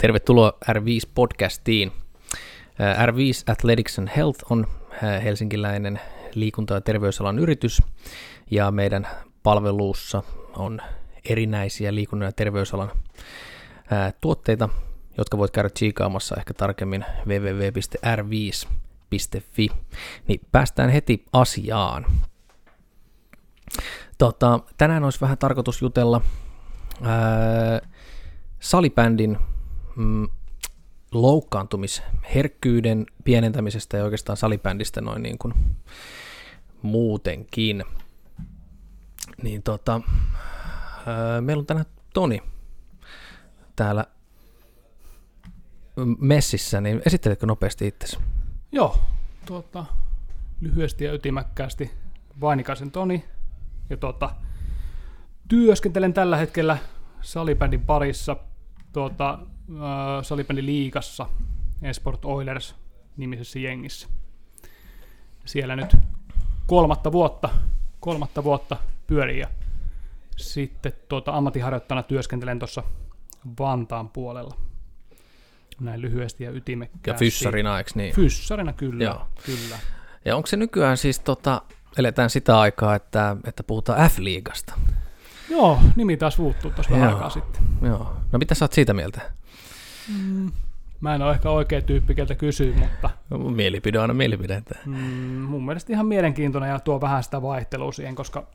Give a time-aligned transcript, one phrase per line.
[0.00, 1.92] Tervetuloa R5-podcastiin.
[2.78, 4.66] R5 Athletics and Health on
[5.24, 6.00] helsinkiläinen
[6.34, 7.82] liikunta- ja terveysalan yritys,
[8.50, 9.08] ja meidän
[9.42, 10.22] palveluussa
[10.56, 10.80] on
[11.24, 12.90] erinäisiä liikunnan ja terveysalan
[14.20, 14.68] tuotteita,
[15.18, 19.68] jotka voit käydä tsiikaamassa ehkä tarkemmin www.r5.fi.
[20.28, 22.06] Niin päästään heti asiaan.
[24.18, 26.20] Tota, tänään olisi vähän tarkoitus jutella
[27.02, 27.80] ää,
[28.60, 29.38] salibändin
[30.00, 30.28] mm,
[31.12, 35.54] loukkaantumisherkkyyden pienentämisestä ja oikeastaan salibändistä noin niin kuin
[36.82, 37.84] muutenkin.
[39.42, 40.00] Niin tota,
[41.06, 42.42] ää, meillä on tänään Toni
[43.76, 44.04] täällä
[46.18, 48.18] messissä, niin esitteletkö nopeasti itsesi?
[48.72, 49.00] Joo,
[49.46, 49.86] tuota,
[50.60, 51.90] lyhyesti ja ytimäkkäästi
[52.40, 53.24] Vainikaisen Toni.
[53.90, 54.30] Ja tuota,
[55.48, 56.78] työskentelen tällä hetkellä
[57.20, 58.36] salibändin parissa
[58.92, 59.38] tuota,
[59.70, 61.26] äh, salibändin liigassa
[61.82, 62.74] Esport Oilers
[63.16, 64.08] nimisessä jengissä.
[65.44, 65.96] Siellä nyt
[66.66, 67.48] kolmatta vuotta,
[68.00, 68.76] kolmatta vuotta
[69.06, 69.48] pyörii ja
[70.36, 72.82] sitten tuota, ammattiharjoittajana työskentelen tuossa
[73.58, 74.54] Vantaan puolella.
[75.80, 77.10] Näin lyhyesti ja ytimekkäästi.
[77.10, 78.14] Ja fyssarina, eikö niin?
[78.14, 79.04] Fyssarina, kyllä.
[79.04, 79.26] Joo.
[79.46, 79.78] kyllä.
[80.24, 81.62] Ja onko se nykyään siis, tota,
[81.98, 84.74] eletään sitä aikaa, että, että puhutaan F-liigasta?
[85.50, 87.62] Joo, nimi taas muuttuu tuossa vähän aikaa sitten.
[87.82, 88.16] Joo.
[88.32, 89.20] No mitä sä oot siitä mieltä?
[90.08, 90.52] Mm,
[91.00, 93.10] mä en ole ehkä oikea tyyppi, keltä kysyy, mutta...
[93.30, 94.78] No, mielipide on aina mielipidettä.
[94.86, 94.94] Mm,
[95.40, 98.46] mun mielestä ihan mielenkiintoinen ja tuo vähän sitä vaihtelua siihen, koska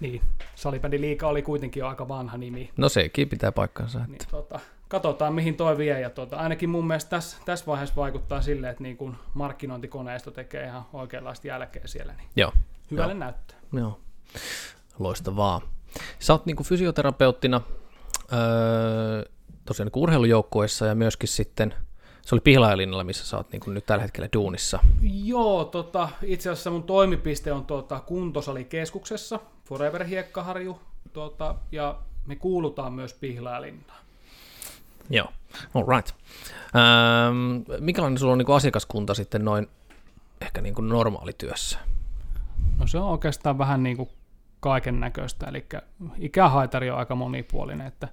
[0.00, 0.22] niin,
[0.54, 2.70] Salibändi Liika oli kuitenkin jo aika vanha nimi.
[2.76, 3.98] No sekin pitää paikkansa.
[3.98, 4.10] Että...
[4.10, 6.00] Niin, tota, katsotaan, mihin toi vie.
[6.00, 10.64] Ja tota, ainakin mun mielestä tässä, tässä vaiheessa vaikuttaa silleen, että niin kun markkinointikoneisto tekee
[10.64, 12.12] ihan oikeanlaista jälkeä siellä.
[12.12, 12.52] Niin Joo.
[12.90, 13.18] Hyvälle Joo.
[13.18, 13.58] näyttää.
[13.72, 14.00] Joo,
[14.98, 15.60] loistavaa.
[16.18, 17.60] Sä oot niin fysioterapeuttina
[18.32, 19.22] öö,
[19.64, 21.74] tosiaan niin urheilujoukkueessa ja myöskin sitten,
[22.22, 24.78] se oli Pihlajalinjalla, missä sä oot niin nyt tällä hetkellä duunissa.
[25.24, 30.80] Joo, tota, itse asiassa mun toimipiste on tota, kuntosalikeskuksessa, Forever Hiekkaharju,
[31.12, 34.04] tota, ja me kuulutaan myös Pihlajalinnaan.
[35.10, 35.28] Joo,
[35.74, 36.14] all right.
[36.76, 39.68] Ähm, minkälainen sulla on niin asiakaskunta sitten noin
[40.40, 41.78] ehkä niin kuin normaalityössä?
[42.78, 44.08] No se on oikeastaan vähän niin kuin
[44.60, 45.66] kaiken näköistä, eli
[46.18, 48.08] ikähaitari on aika monipuolinen, että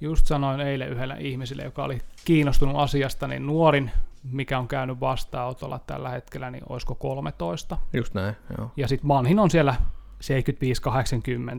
[0.00, 3.90] just sanoin eilen yhdelle ihmiselle, joka oli kiinnostunut asiasta, niin nuorin,
[4.32, 7.78] mikä on käynyt vastaanotolla tällä hetkellä, niin olisiko 13.
[7.92, 8.70] Just näin, joo.
[8.76, 9.74] Ja sitten vanhin on siellä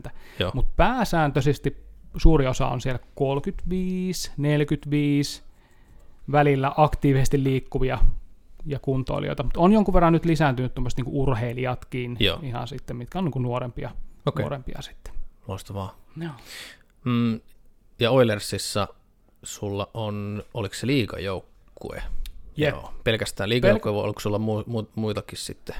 [0.06, 0.10] 75-80,
[0.54, 1.84] mutta pääsääntöisesti
[2.16, 5.42] suuri osa on siellä 35, 45,
[6.32, 7.98] välillä aktiivisesti liikkuvia
[8.66, 9.42] ja kuntoilijoita.
[9.42, 12.38] Mutta on jonkun verran nyt lisääntynyt niin urheilijatkin Joo.
[12.42, 13.90] ihan sitten, mitkä on niin nuorempia,
[14.26, 14.42] okay.
[14.42, 15.14] nuorempia sitten.
[15.48, 15.94] Loistavaa.
[16.16, 16.32] Joo.
[17.04, 17.40] Mm,
[18.02, 18.88] ja Oilersissa
[19.42, 22.02] sulla on, oliko se liigajoukkue?
[22.58, 22.74] Yep.
[22.74, 25.76] Joo, pelkästään liigajoukkue, Pel- vai oliko sulla mu- mu- muitakin sitten?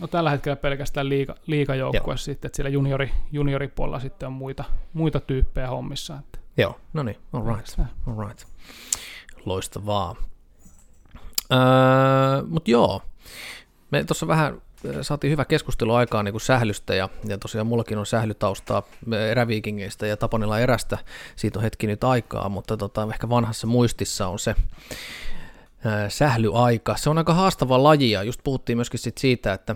[0.00, 5.20] No tällä hetkellä pelkästään liiga, liigajoukkue sitten, että siellä juniori, junioripuolella sitten on muita, muita
[5.20, 6.18] tyyppejä hommissa.
[6.18, 6.38] Että.
[6.56, 8.42] Joo, no niin, all right, all right.
[9.44, 10.16] Loistavaa.
[11.52, 11.58] Öö,
[12.48, 13.02] Mutta joo,
[13.90, 14.62] me tuossa vähän
[15.02, 18.82] saatiin hyvä keskustelu aikaa niin kuin sählystä ja, ja tosiaan mullakin on sählytaustaa
[19.30, 20.98] eräviikingeistä ja Tapanilla erästä,
[21.36, 24.54] siitä on hetki nyt aikaa, mutta tota, ehkä vanhassa muistissa on se
[25.84, 26.96] ää, sählyaika.
[26.96, 29.74] Se on aika haastava laji ja just puhuttiin myöskin sit siitä, että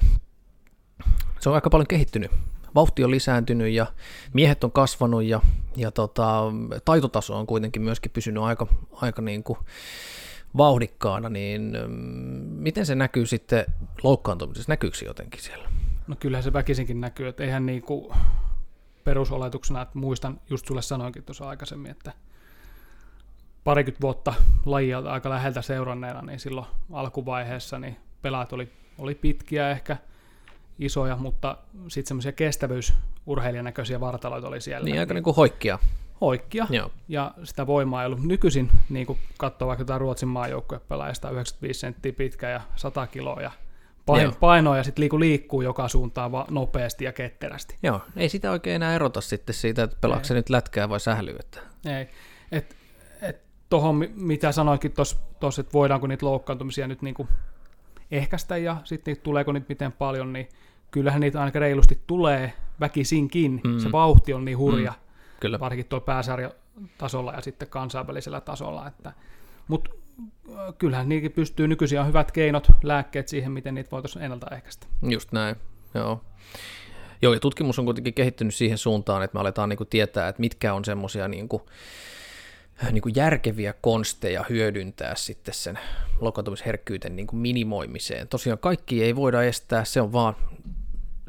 [1.41, 2.31] se on aika paljon kehittynyt.
[2.75, 3.87] Vauhti on lisääntynyt ja
[4.33, 5.41] miehet on kasvanut ja,
[5.77, 6.43] ja tota,
[6.85, 9.59] taitotaso on kuitenkin myöskin pysynyt aika, aika niin kuin,
[10.57, 11.73] vauhdikkaana, niin
[12.49, 13.65] miten se näkyy sitten
[14.03, 14.73] loukkaantumisessa?
[14.73, 15.69] Näkyykö se jotenkin siellä?
[16.07, 18.15] No kyllähän se väkisinkin näkyy, että eihän niin kuin
[19.05, 22.13] perusoletuksena, että muistan, just sulle sanoinkin tuossa aikaisemmin, että
[23.65, 24.35] parikymmentä vuotta
[24.67, 29.97] lajia aika läheltä seuranneena, niin silloin alkuvaiheessa niin pelaat oli, oli pitkiä ehkä
[30.79, 34.85] isoja, mutta sitten semmoisia kestävyysurheilijanäköisiä vartaloita oli siellä.
[34.85, 35.79] Niin, aika niin kuin hoikkia
[36.23, 36.91] hoikkia, Joo.
[37.09, 38.23] ja sitä voimaa ei ollut.
[38.23, 43.51] Nykyisin, niin kuin katsoo vaikka jotain Ruotsin maajoukkuepelaajista, 95 senttiä pitkä ja 100 kiloa, ja
[44.07, 47.77] paino, painoa ja sitten liiku, liikkuu joka suuntaan vaan nopeasti ja ketterästi.
[47.83, 51.37] Joo, ei sitä oikein enää erota sitten siitä, että pelaako se nyt lätkää vai sählyä.
[51.41, 51.61] Että...
[51.87, 52.09] Ei,
[52.53, 52.77] et,
[53.23, 54.93] et tohon mitä sanoinkin
[55.41, 57.29] tuossa, että voidaanko niitä loukkaantumisia nyt niinku
[58.11, 60.49] ehkäistä ja sitten tuleeko niitä miten paljon, niin
[60.91, 63.61] kyllähän niitä ainakin reilusti tulee väkisinkin.
[63.65, 63.79] Mm.
[63.79, 64.91] Se vauhti on niin hurja.
[64.91, 65.12] Mm
[65.43, 65.61] Kyllä.
[65.61, 68.89] varsinkin tuo pääsarjatasolla ja sitten kansainvälisellä tasolla.
[68.89, 69.13] Että,
[69.69, 69.91] mutta
[70.79, 74.87] kyllähän niihin pystyy, nykyisin on hyvät keinot, lääkkeet siihen, miten niitä voitaisiin ennaltaehkäistä.
[75.03, 75.57] Just näin,
[75.95, 76.25] joo.
[77.23, 80.41] Joo, ja tutkimus on kuitenkin kehittynyt siihen suuntaan, että me aletaan niin kuin tietää, että
[80.41, 81.63] mitkä on semmoisia niin kuin,
[82.93, 85.79] niin kuin järkeviä konsteja hyödyntää sitten sen
[86.21, 88.29] loukkaantumisherkkyyden niin kuin minimoimiseen.
[88.29, 90.37] Tosiaan kaikki ei voida estää, se on vaan,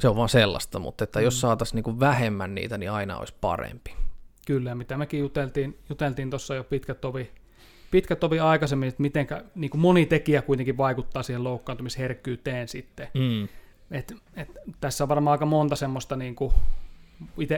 [0.00, 1.38] se on vaan sellaista, mutta että jos mm.
[1.38, 4.03] saataisiin niin kuin vähemmän niitä, niin aina olisi parempi.
[4.46, 7.30] Kyllä, mitä mekin juteltiin, juteltiin tuossa jo pitkä tovi,
[7.90, 13.08] pitkä tovi aikaisemmin, että miten niin kuin moni tekijä kuitenkin vaikuttaa siihen loukkaantumisherkkyyteen sitten.
[13.14, 13.48] Mm.
[13.90, 14.48] Et, et,
[14.80, 16.52] tässä on varmaan aika monta semmoista, niin kuin,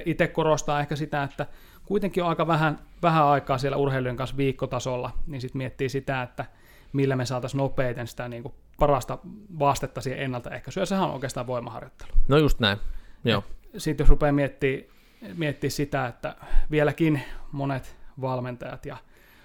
[0.04, 1.46] itse korostaa ehkä sitä, että
[1.84, 6.44] kuitenkin on aika vähän, vähän aikaa siellä urheilijoiden kanssa viikkotasolla, niin sitten miettii sitä, että
[6.92, 9.18] millä me saataisiin nopeiten sitä niin kuin parasta
[9.58, 12.10] vastetta siihen ennaltaehkäisyyn, ja sehän on oikeastaan voimaharjoittelu.
[12.28, 12.78] No just näin,
[13.24, 13.44] joo.
[13.76, 14.95] Sitten jos rupeaa miettimään,
[15.34, 16.36] miettiä sitä, että
[16.70, 17.22] vieläkin
[17.52, 18.96] monet valmentajat ja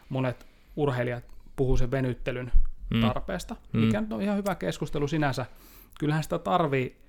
[0.10, 1.24] monet urheilijat
[1.56, 2.52] puhuu sen venyttelyn
[2.90, 3.02] mm.
[3.02, 3.80] tarpeesta, mm.
[3.80, 5.46] mikä on ihan hyvä keskustelu sinänsä.
[6.00, 7.02] Kyllähän sitä tarvii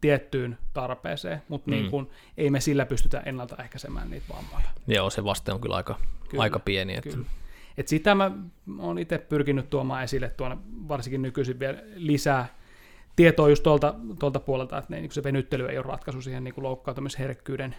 [0.00, 1.76] tiettyyn tarpeeseen, mutta mm.
[1.76, 4.70] niin kun, ei me sillä pystytä ennaltaehkäisemään niitä vammoja.
[4.86, 5.98] Joo, se vaste on kyllä aika,
[6.28, 6.96] kyllä, aika pieni.
[6.96, 7.10] Että...
[7.10, 7.26] Kyllä.
[7.76, 8.30] Et sitä mä
[8.78, 10.56] oon itse pyrkinyt tuomaan esille tuonne
[10.88, 12.48] varsinkin nykyisin vielä lisää
[13.16, 17.76] tietoa just tuolta, tuolta puolelta, että niin se venyttely ei ole ratkaisu siihen niin loukkaantumisherkkyyden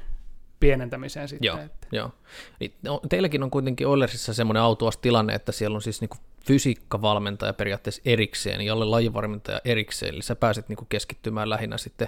[0.62, 1.48] pienentämiseen sitten.
[1.48, 1.88] Joo, että.
[1.92, 2.12] joo.
[2.60, 7.54] Niin, no, teilläkin on kuitenkin Oilersissa semmoinen autuas tilanne, että siellä on siis niinku fysiikkavalmentaja
[7.54, 12.08] periaatteessa erikseen, jolle lajivarmentaja erikseen, eli sä pääset niinku keskittymään lähinnä sitten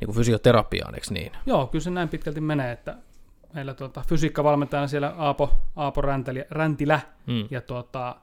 [0.00, 1.32] niinku fysioterapiaan, eikö niin?
[1.46, 2.96] Joo, kyllä se näin pitkälti menee, että
[3.52, 7.46] meillä tuota, fysiikkavalmentajana siellä Aapo, Aapo Räntilä, Räntilä mm.
[7.50, 8.16] ja tuota,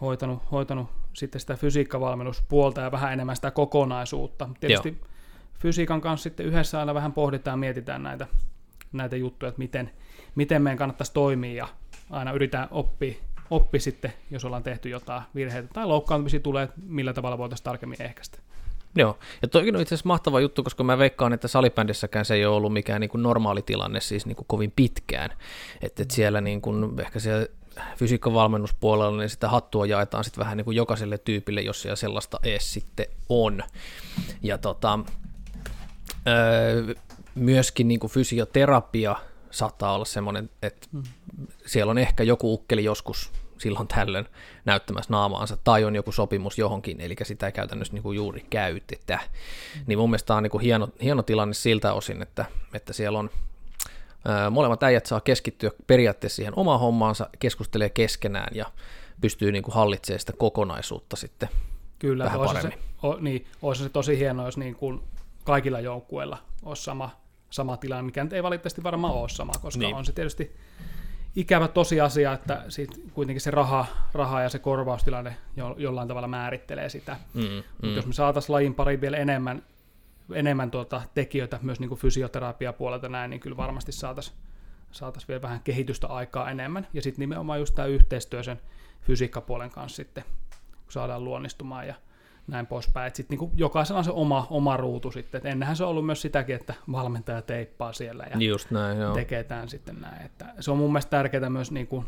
[0.00, 4.48] hoitanut, hoitanut sitten sitä fysiikkavalmennuspuolta ja vähän enemmän sitä kokonaisuutta.
[4.60, 5.08] Tietysti Joo.
[5.58, 8.26] fysiikan kanssa sitten yhdessä aina vähän pohditaan, mietitään näitä,
[8.92, 9.90] näitä juttuja, että miten,
[10.34, 11.68] miten meidän kannattaisi toimia ja
[12.10, 13.14] aina yritetään oppia,
[13.50, 18.38] oppi sitten, jos ollaan tehty jotain virheitä tai loukkaantumisia tulee, millä tavalla voitaisiin tarkemmin ehkäistä.
[18.96, 22.46] Joo, ja toikin on itse asiassa mahtava juttu, koska mä veikkaan, että salibändissäkään se ei
[22.46, 25.30] ole ollut mikään niin kuin normaali tilanne siis niin kuin kovin pitkään.
[25.82, 27.46] Että et siellä niin kuin, ehkä siellä
[27.96, 32.72] fysiikkavalmennuspuolella, niin sitä hattua jaetaan sitten vähän niin kuin jokaiselle tyypille, jos siellä sellaista ees
[32.72, 33.62] sitten on.
[34.42, 34.98] Ja tota,
[36.28, 36.94] öö,
[37.34, 39.16] myöskin niin kuin fysioterapia
[39.50, 41.02] saattaa olla semmoinen, että mm.
[41.66, 44.26] siellä on ehkä joku ukkeli joskus silloin tällöin
[44.64, 49.18] näyttämässä naamaansa, tai on joku sopimus johonkin, eli sitä ei käytännössä niin kuin juuri käytetä.
[49.74, 49.84] Mm.
[49.86, 52.44] Niin mun mielestä tämä on niin kuin hieno, hieno tilanne siltä osin, että,
[52.74, 53.30] että siellä on
[54.24, 58.66] ää, molemmat äijät saa keskittyä periaatteessa siihen omaan hommaansa, keskustelee keskenään ja
[59.20, 61.48] pystyy niin kuin hallitsemaan sitä kokonaisuutta sitten
[61.98, 62.78] Kyllä, vähän olisi paremmin.
[62.78, 65.00] Se, o, niin, olisi se tosi hienoa, jos niin kuin
[65.44, 67.21] kaikilla joukkueilla olisi sama,
[67.52, 69.94] sama tilanne, mikä nyt ei valitettavasti varmaan ole sama, koska niin.
[69.94, 70.56] on se tietysti
[71.36, 76.88] ikävä tosiasia, että sit kuitenkin se raha, raha ja se korvaustilanne jo, jollain tavalla määrittelee
[76.88, 77.16] sitä.
[77.34, 77.62] Mm, mm.
[77.82, 79.62] Mutta jos me saataisiin lajin pari vielä enemmän,
[80.32, 84.36] enemmän tuota tekijöitä myös niin fysioterapia puolelta näin, niin kyllä varmasti saataisiin
[84.92, 86.86] saatais vielä vähän kehitystä aikaa enemmän.
[86.92, 88.60] Ja sitten nimenomaan just tämä yhteistyö sen
[89.02, 90.24] fysiikkapuolen kanssa sitten,
[90.82, 91.94] kun saadaan luonnistumaan ja
[92.46, 93.06] näin poispäin.
[93.06, 95.38] Että sitten niin jokaisella on se oma, oma ruutu sitten.
[95.38, 99.14] Et ennenhän se on ollut myös sitäkin, että valmentaja teippaa siellä ja Just näin, joo.
[99.14, 100.26] tekee tämän sitten näin.
[100.26, 102.06] Että se on mun mielestä tärkeää myös, niin kuin,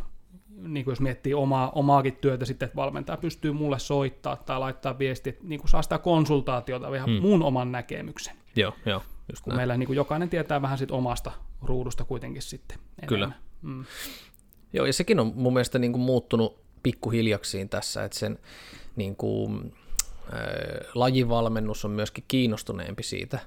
[0.48, 4.98] niin kuin jos miettii omaa, omaakin työtä sitten, että valmentaja pystyy mulle soittaa tai laittaa
[4.98, 7.22] viesti, että niin kuin saa sitä konsultaatiota ihan hmm.
[7.22, 8.36] mun oman näkemyksen.
[8.56, 9.02] Joo, joo.
[9.32, 9.58] Just kun näin.
[9.58, 11.32] meillä niin kuin jokainen tietää vähän sit omasta
[11.62, 12.78] ruudusta kuitenkin sitten.
[12.78, 13.08] Enemmän.
[13.08, 13.32] Kyllä.
[13.62, 13.84] Mm.
[14.72, 18.38] Joo, ja sekin on mun mielestä niin kuin muuttunut pikkuhiljaksiin tässä, että sen
[18.96, 19.74] niin kuin,
[20.94, 23.38] lajivalmennus on myöskin kiinnostuneempi siitä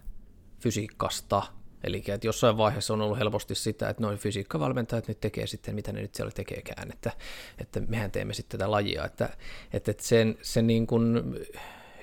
[0.60, 1.44] fysiikasta,
[1.84, 5.92] Eli että jossain vaiheessa on ollut helposti sitä, että noin fysiikkavalmentajat nyt tekee sitten, mitä
[5.92, 7.12] ne nyt siellä tekeekään, että,
[7.58, 9.06] että mehän teemme sitten tätä lajia.
[9.06, 9.30] Että,
[9.74, 11.36] että sen, sen niin kuin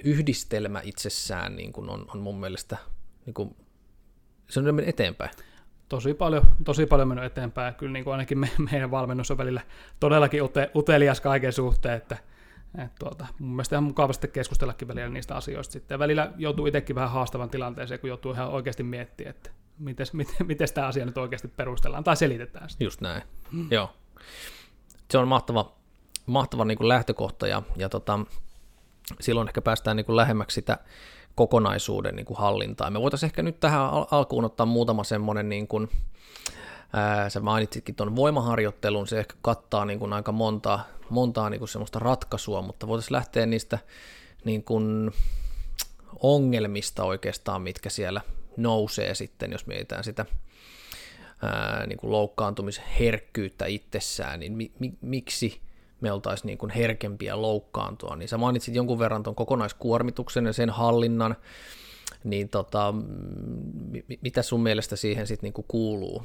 [0.05, 2.77] yhdistelmä itsessään niin kuin on, on mun mielestä,
[3.27, 3.57] niin kuin,
[4.49, 5.31] se on mennyt eteenpäin.
[5.89, 7.75] Tosi paljon, tosi paljon mennyt eteenpäin.
[7.75, 9.61] Kyllä niin kuin ainakin me, meidän valmennus on välillä
[10.01, 12.17] todellakin ute, utelias kaiken suhteen, että
[12.79, 15.95] et tuota, mun mielestä ihan mukava sitten keskustellakin välillä niistä asioista sitten.
[15.95, 20.47] Ja välillä joutuu itsekin vähän haastavan tilanteeseen, kun joutuu ihan oikeasti miettimään, että miten, miten,
[20.47, 22.85] miten tämä asia nyt oikeasti perustellaan tai selitetään sitä.
[22.85, 23.67] Just näin, hmm.
[23.71, 23.91] joo.
[25.11, 25.73] Se on mahtava,
[26.27, 28.21] mahtava niin kuin lähtökohta ja, ja tota,
[29.21, 30.79] silloin ehkä päästään niin kuin lähemmäksi sitä
[31.35, 32.91] kokonaisuuden niin kuin hallintaa.
[32.91, 35.89] Me voitaisiin ehkä nyt tähän al- alkuun ottaa muutama semmoinen niin kuin,
[36.97, 41.69] Ää, sä mainitsitkin tuon voimaharjoittelun, se ehkä kattaa niin kuin aika montaa, montaa niin kuin
[41.69, 43.79] semmoista ratkaisua, mutta voitaisiin lähteä niistä
[44.45, 45.11] niin kuin
[46.23, 48.21] ongelmista oikeastaan, mitkä siellä
[48.57, 50.27] nousee sitten, jos mietitään sitä
[51.43, 55.61] ää, niin kuin loukkaantumisherkkyyttä itsessään, niin mi, mi, miksi
[56.01, 60.71] me oltaisiin niin kuin herkempiä loukkaantua, niin sä mainitsit jonkun verran tuon kokonaiskuormituksen ja sen
[60.71, 61.37] hallinnan,
[62.25, 62.95] niin tota,
[64.21, 66.25] mitä sun mielestä siihen sitten niin kuuluu?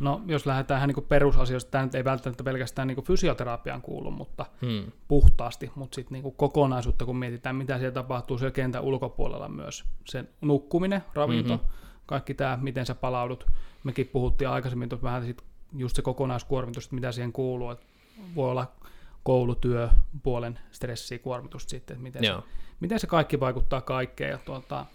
[0.00, 4.46] No, jos lähdetään ihan niin perusasioista, tämä nyt ei välttämättä pelkästään niin fysioterapiaan kuulu, mutta
[4.62, 4.92] Hmm.
[5.08, 9.84] puhtaasti, mutta sitten niin kokonaisuutta, kun mietitään, mitä siellä tapahtuu siellä kentän ulkopuolella myös.
[10.04, 11.70] Se nukkuminen, ravinto, Mm-hmm.
[12.06, 13.46] kaikki tämä, miten sä palaudut.
[13.84, 15.42] Mekin puhuttiin aikaisemmin vähän sit
[15.76, 17.70] just se kokonaiskuormitus, että mitä siihen kuuluu.
[17.70, 17.86] Että
[18.34, 18.72] voi olla
[19.22, 19.88] koulutyö,
[20.22, 22.32] puolen stressiä, kuormitusta sitten, että miten, se,
[22.80, 24.30] miten se kaikki vaikuttaa kaikkeen.
[24.30, 24.86] Ja tuota,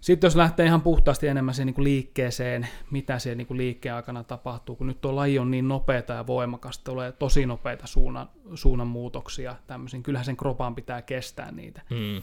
[0.00, 4.76] sitten jos lähtee ihan puhtaasti enemmän siihen niin liikkeeseen, mitä siellä niin liikkeen aikana tapahtuu,
[4.76, 10.02] kun nyt tuo laji on niin nopeata ja voimakasta, tulee tosi nopeita suunnan, suunnanmuutoksia tämmöisiin,
[10.02, 11.82] kyllähän sen kropan pitää kestää niitä.
[11.90, 12.22] Hmm.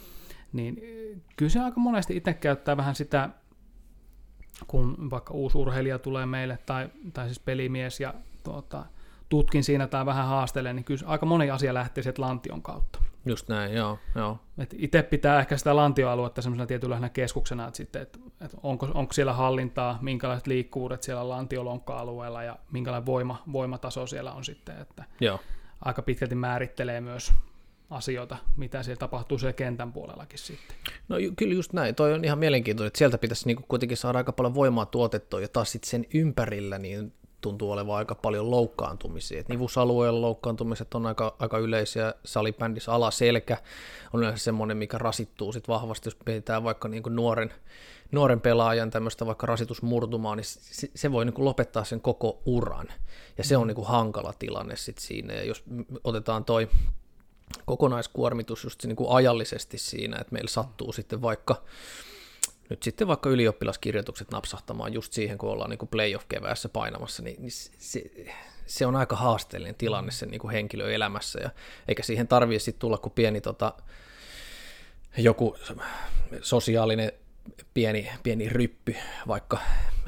[0.53, 0.81] Niin
[1.35, 3.29] kyllä se aika monesti itse käyttää vähän sitä,
[4.67, 8.13] kun vaikka uusi urheilija tulee meille, tai, tai siis pelimies, ja
[8.43, 8.85] tuota,
[9.29, 12.99] tutkin siinä tai vähän haastelen, niin kyllä aika moni asia lähtee sieltä lantion kautta.
[13.25, 14.39] Just näin, joo, joo.
[14.57, 19.13] Et itse pitää ehkä sitä lantioaluetta semmoisena tietynlaisena keskuksena, että, sitten, että, että onko, onko
[19.13, 25.39] siellä hallintaa, minkälaiset liikkuvuudet siellä lantiolonkka-alueella ja minkälainen voima, voimataso siellä on sitten, että joo.
[25.85, 27.33] aika pitkälti määrittelee myös
[27.89, 30.77] asioita, mitä siellä tapahtuu siellä kentän puolellakin sitten.
[31.09, 34.31] No kyllä just näin, toi on ihan mielenkiintoinen, että sieltä pitäisi niinku kuitenkin saada aika
[34.31, 37.13] paljon voimaa tuotettua, ja taas sitten sen ympärillä niin
[37.45, 39.39] tuntuu olevan aika paljon loukkaantumisia.
[39.39, 43.57] Et nivusalueella loukkaantumiset on aika, aika yleisiä salibändissä, alaselkä
[44.13, 47.53] on yleensä semmoinen, mikä rasittuu sit vahvasti, jos mietitään vaikka niinku nuoren,
[48.11, 52.87] nuoren pelaajan tämmöistä vaikka rasitusmurtumaa, niin se, se voi niinku lopettaa sen koko uran,
[53.37, 55.63] ja se on niinku hankala tilanne sit siinä, ja jos
[56.03, 56.69] otetaan toi
[57.65, 61.63] kokonaiskuormitus just se niin kuin ajallisesti siinä, että meillä sattuu sitten vaikka
[62.69, 67.51] nyt sitten vaikka ylioppilaskirjoitukset napsahtamaan just siihen, kun ollaan niin kuin playoff-keväässä painamassa, niin, niin
[67.77, 68.11] se,
[68.65, 71.49] se, on aika haasteellinen tilanne sen niin kuin henkilön elämässä, ja
[71.87, 73.73] eikä siihen tarvitse sitten tulla kuin pieni tota,
[75.17, 75.57] joku
[76.41, 77.11] sosiaalinen
[77.73, 78.95] pieni, pieni ryppy,
[79.27, 79.59] vaikka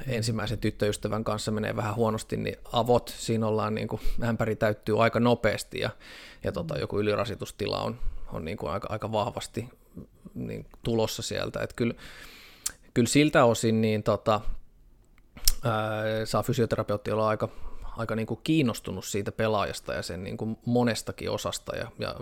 [0.07, 5.19] ensimmäisen tyttöystävän kanssa menee vähän huonosti, niin avot, siinä ollaan niin kuin, ämpäri täyttyy aika
[5.19, 5.89] nopeasti ja,
[6.43, 7.99] ja tota, joku ylirasitustila on,
[8.33, 9.69] on niin kuin aika, aika vahvasti
[10.33, 11.93] niin, tulossa sieltä, että kyllä,
[12.97, 14.41] kyllä siltä osin niin tota,
[15.63, 17.49] ää, saa fysioterapeutti olla aika,
[17.97, 22.15] aika niin kuin kiinnostunut siitä pelaajasta ja sen niin kuin monestakin osasta ja, ja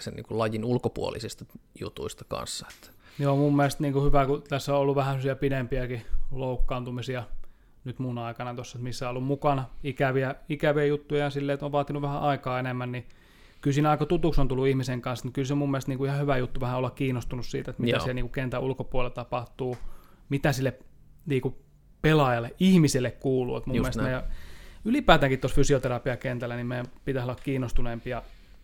[0.00, 1.44] sen niin kuin lajin ulkopuolisista
[1.80, 2.66] jutuista kanssa.
[2.74, 2.96] Että.
[3.18, 6.02] Joo, mun mielestä niin kuin hyvä, kun tässä on ollut vähän pidempiäkin
[6.32, 7.24] loukkaantumisia
[7.84, 11.72] nyt mun aikana tuossa, missä on ollut mukana ikäviä, ikäviä juttuja ja silleen, että on
[11.72, 13.04] vaatinut vähän aikaa enemmän, niin
[13.60, 16.08] kyllä siinä aika tutuksi on tullut ihmisen kanssa, niin kyllä se mun mielestä niin kuin
[16.08, 18.00] ihan hyvä juttu vähän olla kiinnostunut siitä, että mitä Joo.
[18.00, 19.76] siellä niin kuin kentän ulkopuolella tapahtuu,
[20.28, 20.78] mitä sille
[21.26, 21.54] niin kuin
[22.02, 23.56] pelaajalle, ihmiselle kuuluu.
[23.56, 24.14] Että mun Just mielestä näin.
[24.14, 24.30] meidän,
[24.84, 28.22] ylipäätäänkin tuossa fysioterapiakentällä, niin meidän pitää olla kiinnostuneempia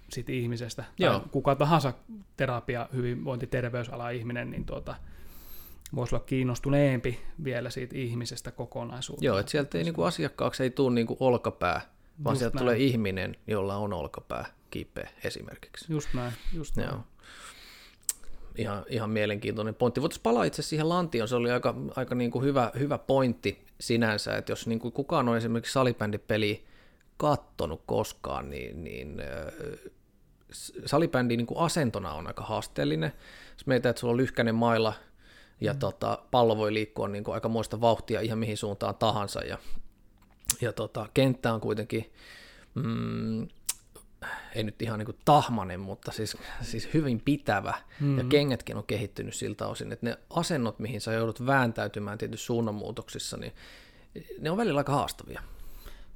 [0.09, 0.85] siitä ihmisestä.
[0.99, 1.19] Joo.
[1.19, 1.93] Tai kuka tahansa
[2.37, 4.95] terapia, hyvinvointi, terveysala ihminen, niin tuota,
[5.95, 9.27] voisi olla kiinnostuneempi vielä siitä ihmisestä kokonaisuutena.
[9.27, 11.81] Joo, että sieltä ei niinku asiakkaaksi ei tule niinku olkapää,
[12.25, 12.65] vaan Just sieltä näin.
[12.65, 15.93] tulee ihminen, jolla on olkapää kipeä esimerkiksi.
[15.93, 16.89] Just näin, just näin.
[16.91, 17.01] Joo.
[18.57, 20.01] Ihan, ihan mielenkiintoinen pointti.
[20.01, 24.37] Voitaisiin palaa itse siihen lantioon, se oli aika, aika niin kuin hyvä, hyvä pointti sinänsä,
[24.37, 26.57] että jos niin kuin kukaan on esimerkiksi salibändipeliä
[27.17, 29.93] kattonut koskaan, niin, niin äh,
[30.87, 33.13] salibändi niin kuin asentona on aika haasteellinen.
[33.53, 34.93] Jos mietitään, että sulla on lyhkäinen mailla
[35.61, 35.79] ja mm.
[35.79, 39.59] tota, pallo voi liikkua niin kuin aikamoista vauhtia ihan mihin suuntaan tahansa ja,
[40.61, 42.13] ja tota, kenttä on kuitenkin
[42.75, 43.49] mm,
[44.55, 48.19] ei nyt ihan niin kuin tahmanen, mutta siis, siis hyvin pitävä, mm.
[48.19, 53.37] ja kengätkin on kehittynyt siltä osin, että ne asennot, mihin sä joudut vääntäytymään tietysti suunnanmuutoksissa,
[53.37, 53.53] niin
[54.41, 55.43] ne on välillä aika haastavia.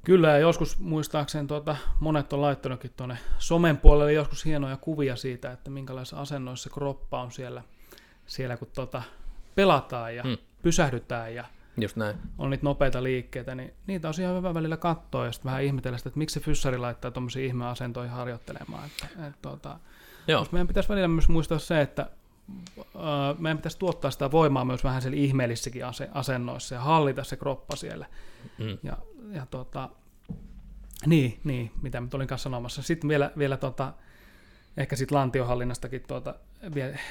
[0.03, 5.51] Kyllä, ja joskus muistaakseni tuota, monet on laittanutkin tuonne somen puolelle joskus hienoja kuvia siitä,
[5.51, 7.63] että minkälaisissa asennoissa se kroppa on siellä,
[8.27, 9.01] siellä kun tuota,
[9.55, 10.37] pelataan ja Mm.
[10.61, 11.45] pysähdytään ja
[11.77, 12.17] Just näin.
[12.37, 15.97] on niitä nopeita liikkeitä, niin niitä on ihan hyvä välillä katsoa ja sitten vähän ihmetellä
[15.97, 18.85] sitä, että miksi se fyssari laittaa tuommoisia ihmeasentoja harjoittelemaan.
[18.85, 19.79] Että, et, tuota,
[20.27, 22.09] Joo, meidän pitäisi välillä myös muistaa se, että
[22.79, 22.99] ö,
[23.39, 27.75] meidän pitäisi tuottaa sitä voimaa myös vähän siellä ihmeellisissäkin ase- asennoissa ja hallita se kroppa
[27.75, 28.05] siellä.
[28.57, 28.77] Mm.
[28.83, 28.97] Ja,
[29.31, 29.89] ja tota,
[31.05, 32.81] niin, niin, mitä mä olin kanssa sanomassa.
[32.81, 33.93] Sitten vielä, vielä tota,
[34.77, 36.35] ehkä sitten lantiohallinnastakin tuota,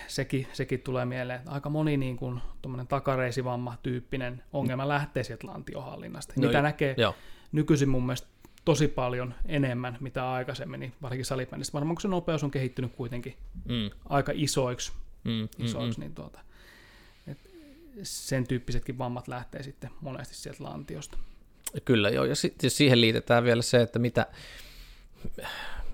[0.09, 2.41] sekin, sekin tulee mieleen, että aika moni niin kuin,
[2.89, 6.35] takareisivamma tyyppinen ongelma lähtee sieltä lantiohallinnasta.
[6.37, 7.15] No mitä jo- näkee joo.
[7.53, 8.29] nykyisin mun mielestä
[8.65, 11.73] tosi paljon enemmän, mitä aikaisemmin, niin varsinkin salibändissä.
[11.73, 14.93] Varmaan kun se nopeus on kehittynyt kuitenkin Mm, aika isoiksi,
[15.25, 16.03] mm, mm, isoiksi mm.
[16.03, 16.41] niin tuota,
[17.27, 17.39] et
[18.03, 21.19] sen tyyppisetkin vammat lähtee sitten monesti sieltä lantiosta.
[21.85, 24.27] Kyllä joo, ja sitten siihen liitetään vielä se, että mitä,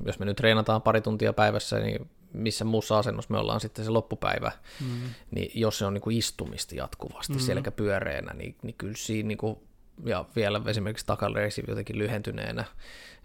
[0.06, 3.90] jos me nyt treenataan pari tuntia päivässä, niin missä muussa asennossa me ollaan sitten se
[3.90, 4.86] loppupäivä, Mm.
[5.30, 7.38] niin jos se on niin kuin istumista jatkuvasti mm.
[7.38, 9.58] selkä pyöreänä, niin, niin kyllä siinä niin kuin
[10.04, 12.64] ja vielä esimerkiksi takareisi jotenkin lyhentyneenä,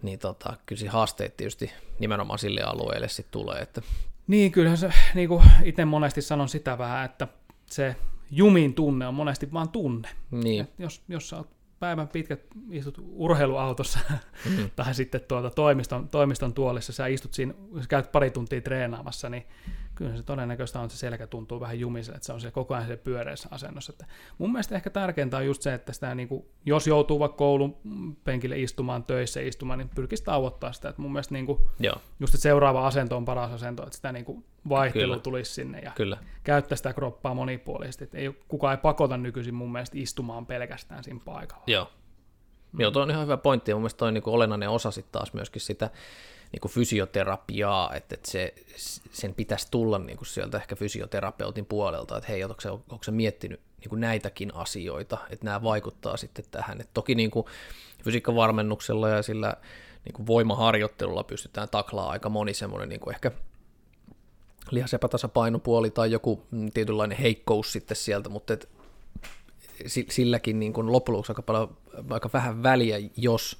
[0.01, 3.61] niin tota, kyllä se haasteet tietysti nimenomaan sille alueelle sitten tulee.
[3.61, 3.81] Että...
[4.27, 7.27] Niin, kyllähän se, niin kuin itse monesti sanon sitä vähän, että
[7.65, 7.95] se
[8.31, 10.09] jumin tunne on monesti vaan tunne.
[10.31, 10.63] Niin.
[10.63, 12.41] Et jos, jos sä oot päivän pitkät
[12.71, 13.99] istut urheiluautossa
[14.49, 14.69] mm.
[14.75, 19.45] tai sitten tuota toimiston, toimiston tuolissa, sä istut siinä, sä käyt pari tuntia treenaamassa, niin
[19.95, 22.73] kyllä se todennäköistä on, että se selkä tuntuu vähän jumiselle, että se on se koko
[22.73, 23.93] ajan se pyöreässä asennossa.
[23.93, 24.05] Että
[24.37, 27.77] mun mielestä ehkä tärkeintä on just se, että sitä niin kuin, jos joutuu vaikka koulun
[28.23, 30.89] penkille istumaan, töissä istumaan, niin pyrkisi tauottaa sitä.
[30.89, 31.95] Että mun mielestä niin kuin, Joo.
[32.19, 35.19] just että seuraava asento on paras asento, että sitä niin kuin vaihtelu Kyllä.
[35.19, 36.17] tulisi sinne ja Kyllä.
[36.43, 38.03] käyttää sitä kroppaa monipuolisesti.
[38.03, 41.63] Että ei, kukaan ei pakota nykyisin mun mielestä istumaan pelkästään siinä paikalla.
[41.67, 41.89] Joo.
[42.71, 42.81] Mm.
[42.81, 45.11] Joo, toi on ihan hyvä pointti, ja mun mielestä toi on niin olennainen osa sitten
[45.11, 45.89] taas myöskin sitä
[46.63, 48.53] niin fysioterapiaa, että, että se,
[49.11, 53.11] sen pitäisi tulla niin kuin sieltä ehkä fysioterapeutin puolelta, että hei, onko se, onko se
[53.11, 56.81] miettinyt niin kuin näitäkin asioita, että nämä vaikuttaa sitten tähän.
[56.81, 57.45] Et toki niin kuin
[58.03, 59.53] fysiikkavarmennuksella ja sillä
[60.05, 63.31] niin kuin voimaharjoittelulla pystytään taklaamaan aika moni semmoinen niin kuin ehkä
[64.71, 68.69] lihasepätasapainopuoli tai joku mm, tietynlainen heikkous sitten sieltä, mutta et
[69.85, 71.77] si- silläkin niin kuin loppujen lopuksi aika, paljon,
[72.09, 73.59] aika vähän väliä, jos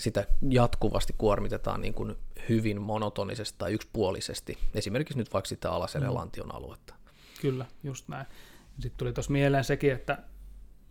[0.00, 2.16] sitä jatkuvasti kuormitetaan niin kuin
[2.48, 6.94] hyvin monotonisesti tai yksipuolisesti, esimerkiksi nyt vaikka sitä alaselän lantion aluetta.
[7.40, 8.26] Kyllä, just näin.
[8.80, 10.18] Sitten tuli tuossa mieleen sekin, että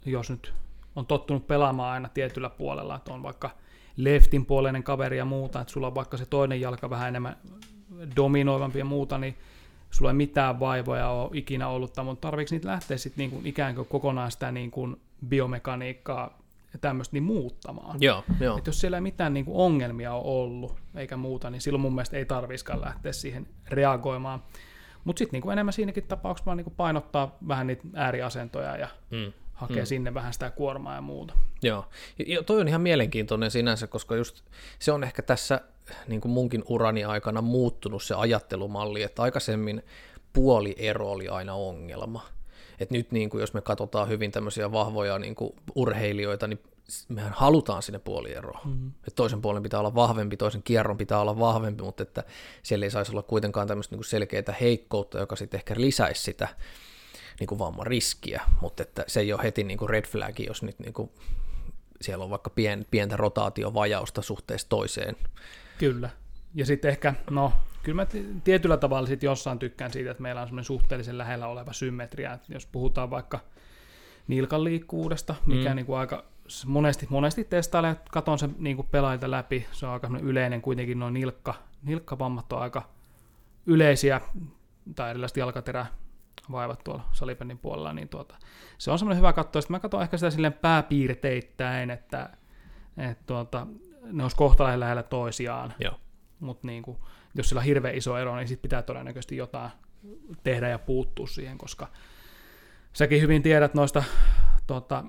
[0.06, 0.54] jos nyt
[0.96, 3.50] on tottunut pelaamaan aina tietyllä puolella, että on vaikka
[3.98, 7.38] leftin puoleinen kaveri ja muuta, että sulla on vaikka se toinen jalka vähän enemmän
[8.16, 9.38] dominoivampi ja muuta, niin
[9.92, 13.76] sulla ei mitään vaivoja ole ikinä ollut, mutta tarviiko niitä lähteä sitten niin kuin ikään
[13.76, 16.40] kuin kokonaan sitä niin kuin biomekaniikkaa
[16.74, 17.98] ja tämmöistä niin muuttamaan?
[18.02, 18.58] Joo, joo.
[18.58, 21.96] Et jos siellä ei mitään niin kuin ongelmia ole ollut eikä muuta, niin silloin mun
[21.96, 24.44] mielestä ei tarviskaan lähteä siihen reagoimaan.
[25.04, 29.34] Mutta sitten niin enemmän siinäkin tapauksessa vaan niin painottaa vähän niitä ääriasentoja ja Mm.
[29.54, 29.86] hakee mm.
[29.86, 31.34] sinne vähän sitä kuormaa ja muuta.
[31.62, 31.86] Joo,
[32.28, 34.42] ja toi on ihan mielenkiintoinen sinänsä, koska just
[34.80, 35.62] se on ehkä tässä
[36.08, 39.84] niin kuin munkin urani aikana muuttunut se ajattelumalli, että aikaisemmin
[40.34, 42.26] puoliero oli aina ongelma.
[42.80, 46.60] Et nyt niin kuin jos me katsotaan hyvin tämmöisiä vahvoja niin kuin urheilijoita, niin
[47.08, 48.60] mehän halutaan sinne puolieroon.
[48.66, 48.88] Mm.
[48.88, 52.24] Että toisen puolen pitää olla vahvempi, toisen kierron pitää olla vahvempi, mutta että
[52.64, 56.48] siellä ei saisi olla kuitenkaan tämmöistä niin selkeää heikkoutta, joka sitten ehkä lisäisi sitä
[57.40, 60.64] niin kuin vamman riskiä, mutta että se ei ole heti niin kuin red flagi, jos
[60.64, 61.10] nyt niin kuin
[62.02, 65.16] siellä on vaikka pien, pientä rotaatiovajausta suhteessa toiseen.
[65.78, 66.10] Kyllä.
[66.54, 67.54] Ja sitten ehkä, no,
[67.90, 68.08] kyllä mä
[68.44, 72.34] tietyllä tavalla sit jossain tykkään siitä, että meillä on semmoinen suhteellisen lähellä oleva symmetria.
[72.34, 73.40] Että jos puhutaan vaikka
[74.28, 75.76] nilkan liikkuvuudesta, mikä mm.
[75.76, 76.24] niin kuin aika
[76.66, 81.14] monesti, monesti testailen, katon sen niin kuin pelaajilta läpi, se on aika yleinen kuitenkin, noin
[81.14, 82.90] nilkka, nilkkavammat on aika
[83.66, 84.22] yleisiä,
[84.96, 85.86] tai erilaiset jalkaterä
[86.52, 88.36] vaivat tuolla salipennin puolella, niin tuota,
[88.78, 89.62] se on semmoinen hyvä katsoa.
[89.62, 92.30] Sitten mä katson ehkä sitä silleen pääpiirteittäin, että,
[92.98, 93.68] että tuota,
[94.04, 95.74] ne olisi kohta lähellä toisiaan.
[95.80, 96.00] Joo.
[96.40, 96.98] Mutta niin kuin,
[97.36, 99.72] jos sillä on hirveän iso ero, niin sitten pitää todennäköisesti jotain
[100.44, 101.88] tehdä ja puuttua siihen, koska
[102.94, 104.04] säkin hyvin tiedät noista
[104.68, 105.04] tuota,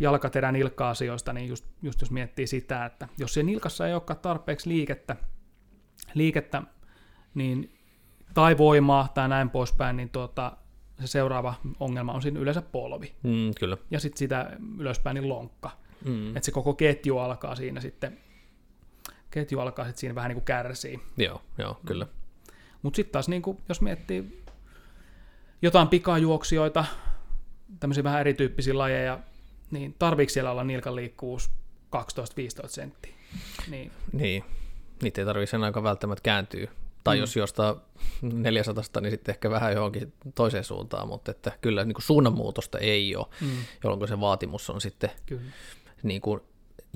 [0.00, 4.68] jalkaterän nilkka-asioista, niin just, just jos miettii sitä, että jos se nilkassa ei olekaan tarpeeksi
[4.68, 5.16] liikettä,
[6.14, 6.62] liikettä
[7.34, 7.76] niin,
[8.34, 10.56] tai voimaa tai näin poispäin, niin tuota,
[11.00, 13.14] se seuraava ongelma on siinä yleensä polvi.
[13.22, 13.76] Mm, kyllä.
[13.90, 15.70] Ja sitten sitä ylöspäin niin lonkka.
[16.04, 16.28] Mm.
[16.28, 18.18] Että se koko ketju alkaa siinä sitten,
[19.30, 21.00] ketju alkaa sitten siinä vähän niin kuin kärsii.
[21.16, 22.06] Joo, joo, kyllä.
[22.82, 24.42] Mutta sitten taas niin kuin, jos miettii
[25.62, 26.84] jotain pikajuoksijoita,
[27.80, 29.18] tämmöisiä vähän erityyppisiä lajeja,
[29.70, 31.50] niin tarviiko siellä olla nilkan liikkuvuus
[31.96, 33.12] 12-15 senttiä?
[33.70, 33.92] Niin.
[34.12, 34.44] Niin,
[35.02, 36.70] niitä ei tarvitse sen aika välttämättä kääntyä.
[37.04, 37.20] Tai mm.
[37.20, 37.76] jos jostain
[38.22, 43.16] 400, niin sitten ehkä vähän johonkin toiseen suuntaan, mutta että kyllä niin kuin suunnanmuutosta ei
[43.16, 43.48] ole, mm.
[43.84, 45.42] jolloin se vaatimus on sitten Kyllä.
[46.02, 46.40] niin kuin